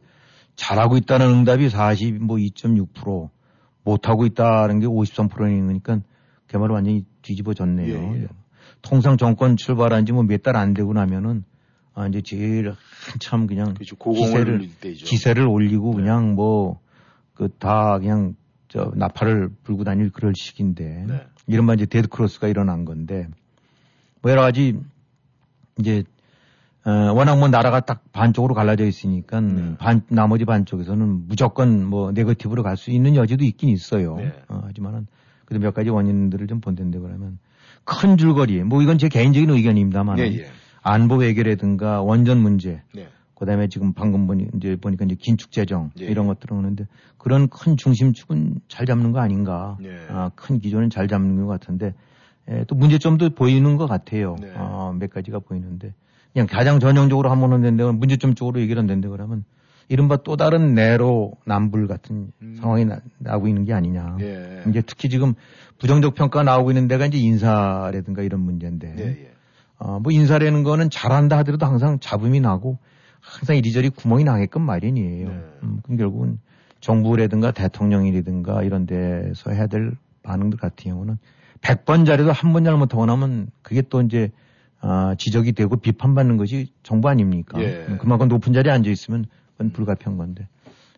잘하고 0.56 0.96
있다는 0.96 1.28
응답이 1.28 1.68
40, 1.68 2.24
뭐 2.24 2.36
2.6%, 2.38 3.28
못하고 3.84 4.24
있다는 4.24 4.80
게 4.80 4.86
53%니까 4.86 6.00
그 6.46 6.56
말은 6.56 6.74
완전히 6.74 7.04
뒤집어졌네요. 7.22 7.94
예, 8.16 8.22
예. 8.22 8.26
통상 8.82 9.18
정권 9.18 9.56
출발한 9.58 10.06
지 10.06 10.12
뭐 10.12 10.22
몇 10.24 10.42
달 10.42 10.56
안 10.56 10.72
되고 10.74 10.92
나면은 10.94 11.44
아, 11.94 12.06
이제 12.08 12.20
제일 12.22 12.74
한참 13.12 13.46
그냥 13.46 13.74
그렇죠. 13.74 13.96
기세를. 13.96 14.58
기세를 15.06 15.46
올리고 15.46 15.90
네. 15.92 15.96
그냥 16.02 16.34
뭐 16.34 16.80
그 17.34 17.48
다 17.58 17.98
그냥 17.98 18.36
저 18.68 18.92
나팔을 18.94 19.50
불고 19.64 19.82
다닐 19.84 20.10
그럴 20.10 20.34
시기인데 20.36 21.04
네. 21.08 21.26
이른바 21.48 21.74
이제 21.74 21.84
데드 21.84 22.06
크로스가 22.08 22.46
일어난 22.48 22.84
건데 22.84 23.26
뭐 24.22 24.30
여러 24.30 24.40
가지 24.42 24.78
이제 25.78 26.04
어, 26.84 26.90
워낙 27.12 27.38
뭐 27.38 27.48
나라가 27.48 27.80
딱 27.80 28.04
반쪽으로 28.12 28.54
갈라져 28.54 28.84
있으니까 28.84 29.40
네. 29.40 29.74
반 29.78 30.02
나머지 30.08 30.44
반쪽에서는 30.44 31.26
무조건 31.28 31.84
뭐 31.84 32.12
네거티브로 32.12 32.62
갈 32.62 32.76
수 32.76 32.90
있는 32.92 33.16
여지도 33.16 33.44
있긴 33.44 33.68
있어요. 33.70 34.16
네. 34.16 34.32
어, 34.48 34.62
하지만은 34.66 35.06
그래도 35.46 35.64
몇 35.64 35.74
가지 35.74 35.90
원인들을 35.90 36.46
좀 36.46 36.60
본다는데 36.60 36.98
그러면 37.00 37.38
큰 37.84 38.16
줄거리 38.16 38.62
뭐 38.62 38.80
이건 38.82 38.98
제 38.98 39.08
개인적인 39.08 39.50
의견입니다만 39.50 40.18
예, 40.20 40.24
예. 40.24 40.46
안보 40.84 41.16
외교라든가 41.16 42.02
원전 42.02 42.38
문제 42.38 42.82
네. 42.94 43.08
그다음에 43.34 43.68
지금 43.68 43.94
방금 43.94 44.26
보니 44.26 44.48
이제 44.56 44.76
보니까 44.76 45.04
이제 45.06 45.16
긴축 45.18 45.50
재정 45.50 45.90
예. 46.00 46.04
이런 46.04 46.26
것들은 46.26 46.56
오는데 46.56 46.86
그런 47.18 47.48
큰 47.48 47.76
중심축은 47.76 48.60
잘 48.68 48.86
잡는 48.86 49.10
거 49.12 49.18
아닌가? 49.18 49.76
예. 49.82 50.06
아, 50.10 50.30
큰 50.36 50.60
기조는 50.60 50.90
잘 50.90 51.08
잡는 51.08 51.46
것 51.46 51.48
같은데 51.48 51.94
에, 52.48 52.64
또 52.68 52.74
문제점도 52.76 53.30
보이는 53.30 53.76
것 53.76 53.86
같아요. 53.86 54.36
네. 54.40 54.52
어, 54.54 54.94
몇 54.98 55.10
가지가 55.10 55.40
보이는데 55.40 55.94
그냥 56.32 56.46
가장 56.46 56.78
전형적으로 56.80 57.30
하면 57.30 57.62
된데 57.62 57.84
문제점 57.84 58.34
쪽으로 58.34 58.60
얘기를 58.60 58.78
한다는데 58.78 59.08
그러면 59.08 59.44
이른바 59.88 60.16
또 60.18 60.36
다른 60.36 60.74
내로 60.74 61.32
남불 61.46 61.88
같은 61.88 62.30
음. 62.42 62.56
상황이 62.60 62.84
나, 62.84 63.00
나고 63.18 63.48
있는 63.48 63.64
게 63.64 63.72
아니냐. 63.72 64.18
예. 64.20 64.62
이제 64.68 64.82
특히 64.82 65.08
지금 65.08 65.34
부정적 65.78 66.14
평가 66.14 66.42
나오고 66.42 66.70
있는 66.70 66.88
데가 66.88 67.06
이제 67.06 67.18
인사라든가 67.18 68.22
이런 68.22 68.40
문제인데 68.40 68.94
예, 68.98 69.24
예. 69.24 69.33
어, 69.78 69.98
뭐 70.00 70.12
인사라는 70.12 70.62
거는 70.62 70.90
잘한다 70.90 71.38
하더라도 71.38 71.66
항상 71.66 71.98
잡음이 72.00 72.40
나고 72.40 72.78
항상 73.20 73.56
이리저리 73.56 73.90
구멍이 73.90 74.24
나게끔 74.24 74.62
마련이에요. 74.62 75.28
네. 75.28 75.34
음, 75.62 75.80
그럼 75.82 75.96
결국은 75.98 76.38
정부라든가 76.80 77.50
대통령이라든가 77.52 78.62
이런 78.62 78.86
데서 78.86 79.50
해야 79.50 79.66
될 79.66 79.92
반응들 80.22 80.58
같은 80.58 80.90
경우는 80.90 81.18
100번 81.62 82.04
잘해도 82.06 82.32
한 82.32 82.52
번 82.52 82.64
잘못하고 82.64 83.06
나면 83.06 83.48
그게 83.62 83.82
또 83.82 84.02
이제 84.02 84.30
아, 84.80 85.14
지적이 85.16 85.52
되고 85.52 85.76
비판받는 85.76 86.36
것이 86.36 86.70
정부 86.82 87.08
아닙니까? 87.08 87.58
예. 87.62 87.86
음, 87.88 87.96
그만큼 87.98 88.28
높은 88.28 88.52
자리에 88.52 88.70
앉아 88.70 88.90
있으면 88.90 89.24
그건 89.52 89.72
불가피한 89.72 90.18
건데. 90.18 90.46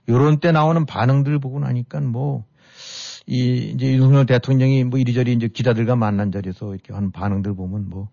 요런 0.09 0.41
때 0.41 0.51
나오는 0.51 0.85
반응들 0.87 1.39
보고 1.39 1.61
나니까 1.61 2.01
뭐, 2.01 2.45
이, 3.27 3.72
이제 3.74 3.93
윤석열 3.93 4.27
대통령이 4.27 4.83
뭐 4.85 4.99
이리저리 4.99 5.33
이제 5.33 5.47
기자들과 5.49 5.95
만난 5.95 6.33
자리에서 6.33 6.74
이렇게 6.74 6.93
하는 6.95 7.12
반응들 7.12 7.55
보면 7.55 7.89
뭐, 7.89 8.03
야, 8.05 8.07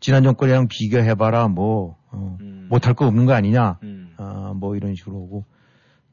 지난 0.00 0.22
정권이랑 0.22 0.68
비교해봐라, 0.68 1.48
뭐, 1.48 1.96
어, 2.10 2.36
음. 2.40 2.66
못할 2.70 2.94
거 2.94 3.06
없는 3.06 3.26
거 3.26 3.32
아니냐, 3.34 3.78
음. 3.82 4.12
아, 4.16 4.52
뭐 4.56 4.76
이런 4.76 4.94
식으로 4.94 5.16
오고, 5.16 5.44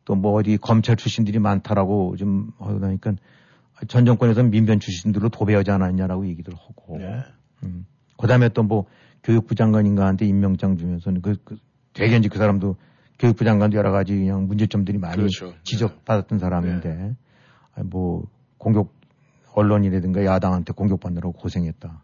또 0.06 0.16
뭐 0.16 0.34
어디 0.34 0.58
검찰 0.58 0.96
출신들이 0.96 1.40
많다라고 1.40 2.16
좀 2.18 2.52
하고 2.60 2.80
나니까 2.80 3.14
전 3.88 4.06
정권에서는 4.06 4.52
민변 4.52 4.80
출신들로 4.80 5.30
도배하지 5.30 5.72
않았냐라고 5.72 6.28
얘기들 6.28 6.54
하고, 6.54 6.98
네. 6.98 7.24
음. 7.64 7.86
그 8.18 8.28
다음에 8.28 8.50
또 8.50 8.64
뭐 8.64 8.86
교육부 9.24 9.56
장관인가한테 9.56 10.26
임명장 10.26 10.78
주면서는 10.78 11.22
그, 11.22 11.36
그 11.44 11.58
되게 11.94 12.16
이제 12.18 12.30
그 12.30 12.38
사람도 12.38 12.78
교육부 13.20 13.44
장관도 13.44 13.78
여러 13.78 13.92
가지 13.92 14.16
그냥 14.16 14.48
문제점들이 14.48 14.98
많이 15.00 15.18
그렇죠. 15.18 15.54
지적받았던 15.64 16.40
사람인데 16.40 17.16
아니, 17.74 17.88
뭐 17.90 18.24
공격 18.58 18.94
언론이라든가 19.54 20.24
야당한테 20.24 20.72
공격받느라고 20.74 21.34
고생했다. 21.34 22.04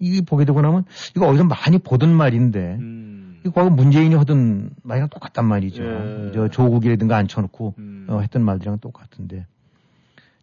음. 0.00 0.04
이게 0.04 0.20
보게 0.20 0.44
되고 0.44 0.60
나면 0.60 0.84
이거 1.16 1.26
어디서 1.28 1.44
많이 1.44 1.78
보던 1.78 2.12
말인데 2.14 2.76
음. 2.80 3.40
이거 3.44 3.52
과거 3.54 3.70
문재인이 3.70 4.14
하던 4.14 4.70
말이랑 4.82 5.08
똑같단 5.08 5.44
말이죠. 5.46 5.82
예. 5.84 6.30
저 6.34 6.48
조국이라든가 6.48 7.16
앉혀놓고 7.16 7.74
음. 7.78 8.06
어, 8.10 8.20
했던 8.20 8.42
말들이랑 8.42 8.78
똑같은데 8.80 9.46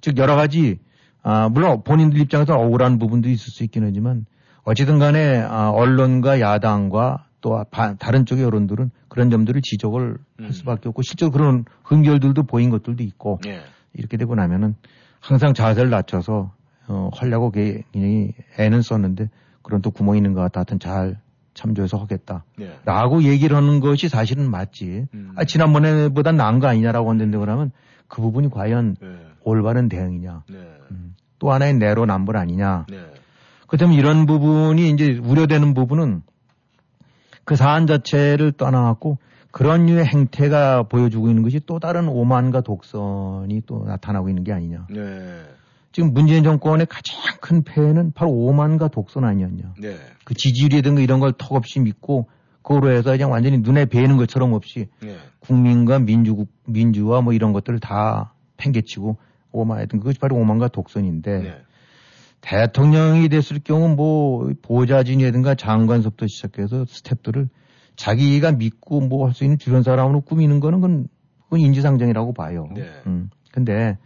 즉 0.01 0.17
여러 0.17 0.35
가지 0.35 0.79
아, 1.21 1.47
물론 1.49 1.83
본인들 1.83 2.19
입장에서 2.19 2.55
억울한 2.55 2.97
부분도 2.99 3.29
있을 3.29 3.51
수 3.51 3.63
있긴 3.63 3.83
하지만 3.85 4.25
어찌든 4.63 4.99
간에 4.99 5.39
아, 5.41 5.69
언론과 5.69 6.39
야당과 6.39 7.25
또 7.41 7.63
바- 7.71 7.95
다른 7.95 8.25
쪽의 8.25 8.43
여론들은 8.45 8.89
그런 9.09 9.29
점들을 9.29 9.61
지적을 9.61 10.17
음. 10.39 10.43
할 10.45 10.53
수밖에 10.53 10.89
없고 10.89 11.01
실제로 11.01 11.31
그런 11.31 11.65
흠결들도 11.83 12.43
보인 12.43 12.69
것들도 12.69 13.03
있고 13.03 13.39
예. 13.47 13.61
이렇게 13.93 14.17
되고 14.17 14.33
나면은 14.35 14.75
항상 15.19 15.53
자세를 15.53 15.89
낮춰서 15.89 16.51
어, 16.87 17.09
하려고 17.13 17.51
굉장히 17.51 18.33
애는 18.57 18.81
썼는데 18.81 19.29
그런 19.61 19.81
또 19.81 19.91
구멍이 19.91 20.17
있는 20.17 20.33
것 20.33 20.41
같아 20.41 20.59
하여튼 20.59 20.79
잘 20.79 21.17
참조해서 21.53 21.97
하겠다. 21.97 22.43
예. 22.59 22.77
라고 22.83 23.23
얘기를 23.23 23.55
하는 23.55 23.79
것이 23.79 24.09
사실은 24.09 24.49
맞지. 24.49 25.07
음. 25.13 25.33
아, 25.35 25.45
지난번에보다 25.45 26.31
나은 26.31 26.59
거 26.59 26.67
아니냐라고 26.67 27.09
하는데 27.09 27.37
그러면 27.37 27.71
그 28.07 28.21
부분이 28.21 28.49
과연 28.49 28.95
네. 28.99 29.07
올바른 29.43 29.87
대응이냐. 29.87 30.43
네. 30.49 30.57
음. 30.91 31.15
또 31.39 31.51
하나의 31.51 31.75
내로남불 31.75 32.37
아니냐. 32.37 32.85
네. 32.89 32.97
그렇다면 33.67 33.95
이런 33.95 34.25
부분이 34.25 34.89
이제 34.89 35.19
우려되는 35.23 35.73
부분은 35.73 36.23
그 37.43 37.55
사안 37.55 37.87
자체를 37.87 38.51
떠나갖고 38.53 39.17
그런 39.51 39.85
류의 39.85 40.05
행태가 40.05 40.83
보여주고 40.83 41.29
있는 41.29 41.43
것이 41.43 41.59
또 41.65 41.79
다른 41.79 42.07
오만과 42.07 42.61
독선이 42.61 43.63
또 43.65 43.83
나타나고 43.85 44.29
있는 44.29 44.43
게 44.43 44.53
아니냐. 44.53 44.87
네. 45.93 45.95
지금 45.95 46.13
문재인 46.13 46.43
정권의 46.43 46.87
가장 46.87 47.15
큰 47.39 47.63
폐해는 47.63 48.11
바로 48.13 48.31
오만과 48.31 48.87
독선 48.89 49.23
아니었냐. 49.23 49.75
네. 49.79 49.95
그 50.25 50.33
지지율이든가 50.33 51.01
이런 51.01 51.19
걸 51.19 51.33
턱없이 51.37 51.79
믿고 51.79 52.27
그거로 52.63 52.91
해서 52.91 53.11
그냥 53.11 53.31
완전히 53.31 53.59
눈에 53.59 53.85
뵈는 53.85 54.17
것처럼 54.17 54.53
없이 54.53 54.87
네. 55.01 55.17
국민과 55.39 55.99
민주국, 55.99 56.49
민주와 56.65 57.21
뭐 57.21 57.33
이런 57.33 57.53
것들을 57.53 57.79
다 57.79 58.33
팽개치고 58.57 59.17
오만했던 59.51 59.99
그것이 59.99 60.19
바로 60.19 60.35
오만과 60.37 60.69
독선인데 60.69 61.39
네. 61.39 61.57
대통령이 62.41 63.29
됐을 63.29 63.59
경우 63.63 63.95
뭐 63.95 64.51
보좌진이라든가 64.61 65.55
장관섭부터 65.55 66.27
시작해서 66.27 66.83
스탭들을 66.85 67.49
자기가 67.95 68.53
믿고 68.53 69.01
뭐 69.01 69.27
할 69.27 69.33
수 69.33 69.43
있는 69.43 69.57
주변 69.59 69.83
사람으로 69.83 70.21
꾸미는 70.21 70.59
거는 70.59 70.81
그건, 70.81 71.07
그건 71.43 71.59
인지상정이라고 71.59 72.33
봐요. 72.33 72.67
네. 72.75 72.89
음. 73.05 73.29
근데 73.51 73.97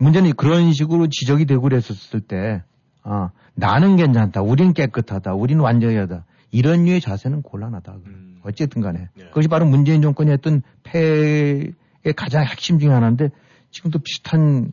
문제는 0.00 0.32
그런 0.32 0.72
식으로 0.72 1.08
지적이 1.08 1.44
되고 1.44 1.60
그랬었을 1.60 2.20
때, 2.20 2.62
아, 3.02 3.30
나는 3.54 3.96
괜찮다. 3.96 4.40
우린 4.40 4.72
깨끗하다. 4.72 5.34
우린 5.34 5.60
완전하다. 5.60 6.24
이런 6.50 6.84
류의 6.84 7.00
자세는 7.00 7.42
곤란하다. 7.42 7.92
음. 8.06 8.40
어쨌든 8.42 8.80
간에. 8.80 9.08
네. 9.14 9.24
그것이 9.26 9.48
바로 9.48 9.66
문재인 9.66 10.00
정권이 10.00 10.30
했던 10.30 10.62
폐의 10.82 11.74
가장 12.16 12.44
핵심 12.44 12.78
중에 12.78 12.90
하나인데 12.90 13.28
지금도 13.70 13.98
비슷한, 13.98 14.72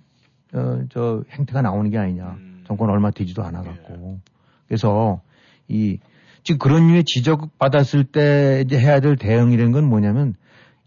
어, 0.53 0.83
저 0.89 1.23
행태가 1.29 1.61
나오는 1.61 1.91
게 1.91 1.97
아니냐. 1.97 2.37
음. 2.39 2.63
정권 2.65 2.89
얼마 2.89 3.11
되지도 3.11 3.43
않아갖고. 3.43 4.19
그래서 4.67 5.21
이, 5.67 5.99
지금 6.43 6.59
그런 6.59 6.87
류의 6.87 7.03
지적받았을 7.03 8.05
때 8.05 8.63
이제 8.65 8.79
해야 8.79 9.01
될 9.01 9.17
대응이라는 9.17 9.73
건 9.73 9.89
뭐냐면 9.89 10.35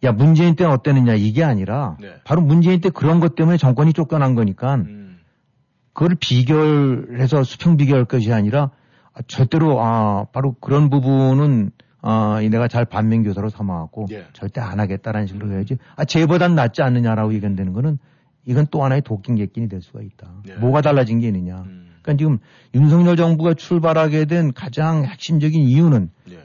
야 0.02 0.12
문재인 0.12 0.56
때는 0.56 0.72
어땠느냐 0.72 1.14
이게 1.14 1.44
아니라 1.44 1.96
네. 2.00 2.14
바로 2.24 2.40
문재인 2.40 2.80
때 2.80 2.88
그런 2.88 3.20
것 3.20 3.34
때문에 3.34 3.56
정권이 3.58 3.92
쫓겨난 3.92 4.34
거니까 4.34 4.76
음. 4.76 5.18
그걸 5.92 6.16
비결해서 6.18 7.42
수평 7.42 7.76
비교할 7.76 8.06
것이 8.06 8.32
아니라 8.32 8.70
아, 9.12 9.20
절대로 9.26 9.82
아 9.82 10.26
바로 10.32 10.54
그런 10.60 10.88
부분은 10.88 11.72
아, 12.02 12.40
이 12.42 12.48
내가 12.48 12.68
잘 12.68 12.84
반면 12.84 13.22
교사로 13.22 13.50
삼아갖고 13.50 14.06
예. 14.10 14.26
절대 14.32 14.60
안 14.60 14.80
하겠다라는 14.80 15.26
식으로 15.26 15.52
해야지. 15.52 15.76
아, 15.96 16.04
쟤보단 16.04 16.54
낫지 16.54 16.82
않느냐라고 16.82 17.34
얘기되는 17.34 17.72
거는 17.72 17.98
이건 18.46 18.66
또 18.70 18.82
하나의 18.82 19.02
도끼 19.02 19.34
객긴이 19.34 19.68
될 19.68 19.82
수가 19.82 20.00
있다. 20.00 20.28
예. 20.48 20.54
뭐가 20.54 20.80
달라진 20.80 21.20
게 21.20 21.26
있느냐. 21.26 21.56
음. 21.66 21.90
그러니까 22.00 22.18
지금 22.18 22.38
윤석열 22.74 23.16
정부가 23.16 23.54
출발하게 23.54 24.24
된 24.24 24.52
가장 24.54 25.04
핵심적인 25.04 25.60
이유는 25.60 26.10
예. 26.30 26.38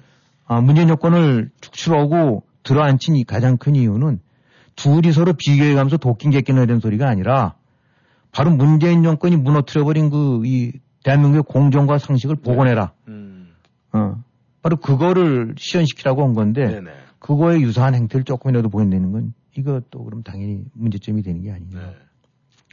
아, 0.46 0.60
문재인 0.60 0.90
여권을 0.90 1.52
축출하고 1.62 2.44
들어앉힌 2.66 3.16
이 3.16 3.24
가장 3.24 3.56
큰 3.56 3.76
이유는 3.76 4.20
둘이 4.76 5.14
서로 5.14 5.32
비교해가면서 5.34 5.96
도끼 5.98 6.28
해야 6.30 6.42
되는 6.42 6.82
소리가 6.82 7.08
아니라 7.08 7.56
바로 8.34 8.52
문재인 8.52 9.04
정권이 9.04 9.38
무너뜨려버린 9.38 10.10
그 10.10 10.42
이 10.46 10.74
대한민국의 11.06 11.44
공정과 11.44 12.00
상식을 12.00 12.38
복원해라. 12.38 12.92
음. 13.08 13.54
어. 13.94 14.22
바로 14.64 14.78
그거를 14.78 15.54
실현시키라고 15.58 16.24
한 16.24 16.34
건데 16.34 16.68
네네. 16.68 16.92
그거에 17.20 17.62
유사한 17.62 17.94
행태를 17.94 18.24
조금이라도 18.24 18.70
보인다는 18.70 19.12
건 19.12 19.34
이것도 19.56 20.04
그럼 20.04 20.24
당연히 20.24 20.66
문제점이 20.74 21.22
되는 21.22 21.44
게 21.44 21.52
아니냐. 21.52 21.80
네. 21.80 21.96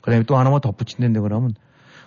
그다음에 0.00 0.24
또 0.24 0.36
하나만 0.36 0.62
덧붙인다는데 0.62 1.20
그러면 1.20 1.54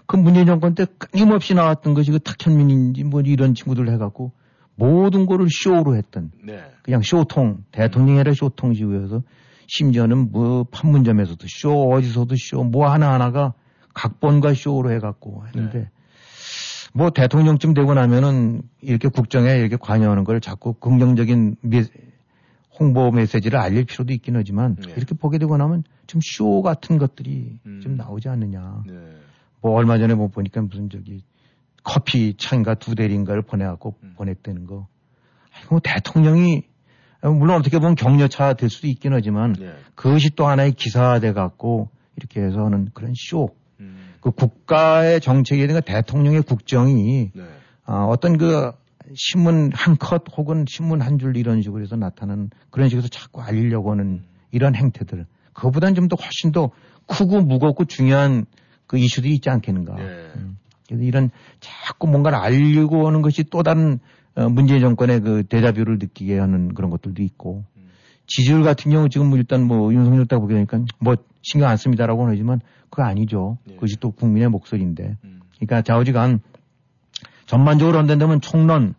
그 0.07 0.15
문재인 0.17 0.47
정권 0.47 0.73
때 0.73 0.85
끊임없이 0.97 1.53
나왔던 1.53 1.93
것이 1.93 2.11
그 2.11 2.19
탁현민인지 2.19 3.03
뭐 3.03 3.21
이런 3.21 3.53
친구들 3.53 3.87
해갖고 3.89 4.31
모든 4.75 5.25
거를 5.25 5.47
쇼로 5.49 5.95
했던 5.95 6.31
네. 6.43 6.63
그냥 6.83 7.01
쇼통 7.01 7.63
대통령이라 7.71 8.33
쇼통지구여서 8.33 9.23
심지어는 9.67 10.31
뭐 10.31 10.63
판문점에서도 10.71 11.45
쇼 11.47 11.89
어디서도 11.91 12.35
쇼 12.37 12.63
뭐 12.63 12.89
하나 12.91 13.13
하나가 13.13 13.53
각본과 13.93 14.53
쇼로 14.53 14.91
해갖고 14.91 15.45
했는데 15.47 15.89
뭐 16.93 17.09
대통령쯤 17.09 17.73
되고 17.73 17.93
나면은 17.93 18.61
이렇게 18.81 19.07
국정에 19.09 19.51
이렇게 19.57 19.75
관여하는 19.77 20.23
걸 20.23 20.39
자꾸 20.41 20.73
긍정적인 20.73 21.55
미- 21.61 21.83
홍보 22.77 23.09
메시지를 23.11 23.57
알릴 23.59 23.85
필요도 23.85 24.11
있긴 24.13 24.35
하지만 24.35 24.75
네. 24.75 24.93
이렇게 24.97 25.15
보게 25.15 25.37
되고 25.37 25.55
나면 25.57 25.83
좀 26.07 26.19
쇼 26.21 26.61
같은 26.61 26.97
것들이 26.97 27.59
음. 27.65 27.79
좀 27.81 27.95
나오지 27.95 28.27
않느냐. 28.29 28.83
네. 28.85 28.93
뭐 29.61 29.71
얼마 29.73 29.97
전에 29.97 30.13
뭐 30.13 30.27
보니까 30.27 30.61
무슨 30.61 30.89
저기 30.89 31.23
커피 31.85 32.35
차인가 32.37 32.73
두 32.75 32.95
대리인가를 32.95 33.43
보내갖고 33.43 33.95
음. 34.03 34.13
보냈다는 34.17 34.65
거. 34.67 34.87
아이고 35.55 35.75
뭐 35.75 35.79
대통령이 35.81 36.63
물론 37.21 37.57
어떻게 37.59 37.79
보면 37.79 37.95
격려차 37.95 38.53
될 38.53 38.69
수도 38.69 38.87
있긴 38.87 39.13
하지만 39.13 39.53
네. 39.53 39.73
그것이 39.95 40.31
또 40.35 40.47
하나의 40.47 40.73
기사돼 40.73 41.31
갖고 41.31 41.89
이렇게 42.17 42.41
해서 42.41 42.65
하는 42.65 42.89
그런 42.93 43.13
쇼. 43.15 43.55
음. 43.79 44.13
그 44.19 44.31
국가의 44.31 45.21
정책이 45.21 45.65
되는 45.67 45.81
대통령의 45.85 46.41
국정이 46.41 47.31
네. 47.33 47.43
아, 47.85 48.03
어떤 48.03 48.37
그 48.37 48.71
신문 49.13 49.71
한 49.73 49.95
컷 49.97 50.23
혹은 50.35 50.65
신문 50.67 51.01
한 51.01 51.19
줄 51.19 51.37
이런 51.37 51.61
식으로 51.61 51.83
해서 51.83 51.95
나타나는 51.95 52.49
그런 52.71 52.89
식으로 52.89 53.07
자꾸 53.07 53.41
알리려고 53.41 53.91
하는 53.91 54.23
이런 54.51 54.75
행태들. 54.75 55.25
그거보다는 55.53 55.93
좀 55.95 56.07
더 56.07 56.15
훨씬 56.15 56.51
더 56.51 56.71
크고 57.07 57.41
무겁고 57.41 57.85
중요한 57.85 58.45
그 58.87 58.97
이슈들이 58.97 59.33
있지 59.35 59.49
않겠는가. 59.49 59.95
네. 59.95 60.03
음. 60.35 60.57
그래서 60.87 61.03
이런 61.03 61.29
자꾸 61.59 62.07
뭔가를 62.07 62.37
알리고 62.37 63.07
하는 63.07 63.21
것이 63.21 63.43
또 63.45 63.63
다른 63.63 63.99
어, 64.35 64.49
문재인 64.49 64.81
정권의 64.81 65.21
그 65.21 65.43
대자뷰를 65.43 65.97
느끼게 65.99 66.37
하는 66.39 66.73
그런 66.73 66.89
것들도 66.91 67.23
있고 67.23 67.63
음. 67.77 67.89
지지율 68.27 68.63
같은 68.63 68.91
경우 68.91 69.09
지금 69.09 69.27
뭐 69.29 69.37
일단 69.37 69.63
뭐 69.65 69.93
윤석열 69.93 70.25
딱 70.25 70.39
보게 70.39 70.53
되니까 70.55 70.79
뭐 70.99 71.15
신경 71.41 71.69
안 71.69 71.77
씁니다라고 71.77 72.27
하지만 72.27 72.59
그거 72.89 73.03
아니죠. 73.03 73.57
네. 73.65 73.75
그것이 73.75 73.97
또 73.99 74.11
국민의 74.11 74.49
목소리인데. 74.49 75.17
음. 75.23 75.41
그러니까 75.57 75.81
좌우지간 75.81 76.41
전반적으로 77.45 77.97
한다면 77.97 78.41
총론 78.41 78.93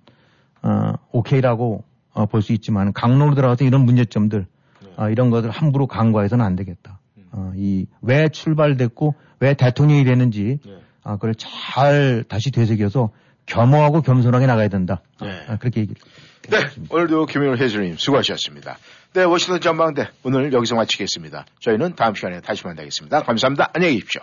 어, 0.62 0.92
오케이라고 1.12 1.84
어, 2.14 2.26
볼 2.26 2.40
수 2.40 2.52
있지만 2.54 2.92
강론으로 2.92 3.34
들어가서 3.34 3.64
이런 3.64 3.84
문제점들 3.84 4.46
네. 4.82 4.88
어, 4.96 5.10
이런 5.10 5.30
것을 5.30 5.50
함부로 5.50 5.86
간과해서는 5.86 6.44
안 6.44 6.56
되겠다. 6.56 6.98
음. 7.18 7.24
어, 7.32 7.52
이 7.56 7.86
왜 8.00 8.28
출발됐고 8.28 9.14
왜 9.40 9.54
대통령이 9.54 10.04
되는지 10.04 10.60
네. 10.64 10.78
아, 11.06 11.14
그걸 11.14 11.36
잘 11.36 12.24
다시 12.28 12.50
되새겨서 12.50 13.10
겸허하고 13.46 14.02
겸손하게 14.02 14.46
나가야 14.46 14.66
된다. 14.66 15.02
네. 15.22 15.40
아, 15.46 15.56
그렇게 15.56 15.82
얘기했습니다. 15.82 16.16
네, 16.48 16.58
오늘도 16.90 17.26
김윤호 17.26 17.56
해수님 17.56 17.96
수고하셨습니다. 17.96 18.76
네. 19.14 19.22
워싱턴 19.22 19.60
전망대 19.60 20.08
오늘 20.24 20.52
여기서 20.52 20.74
마치겠습니다. 20.74 21.46
저희는 21.60 21.94
다음 21.94 22.16
시간에 22.16 22.40
다시 22.40 22.66
만나겠습니다. 22.66 23.22
감사합니다. 23.22 23.70
안녕히 23.72 23.94
계십시오. 23.94 24.22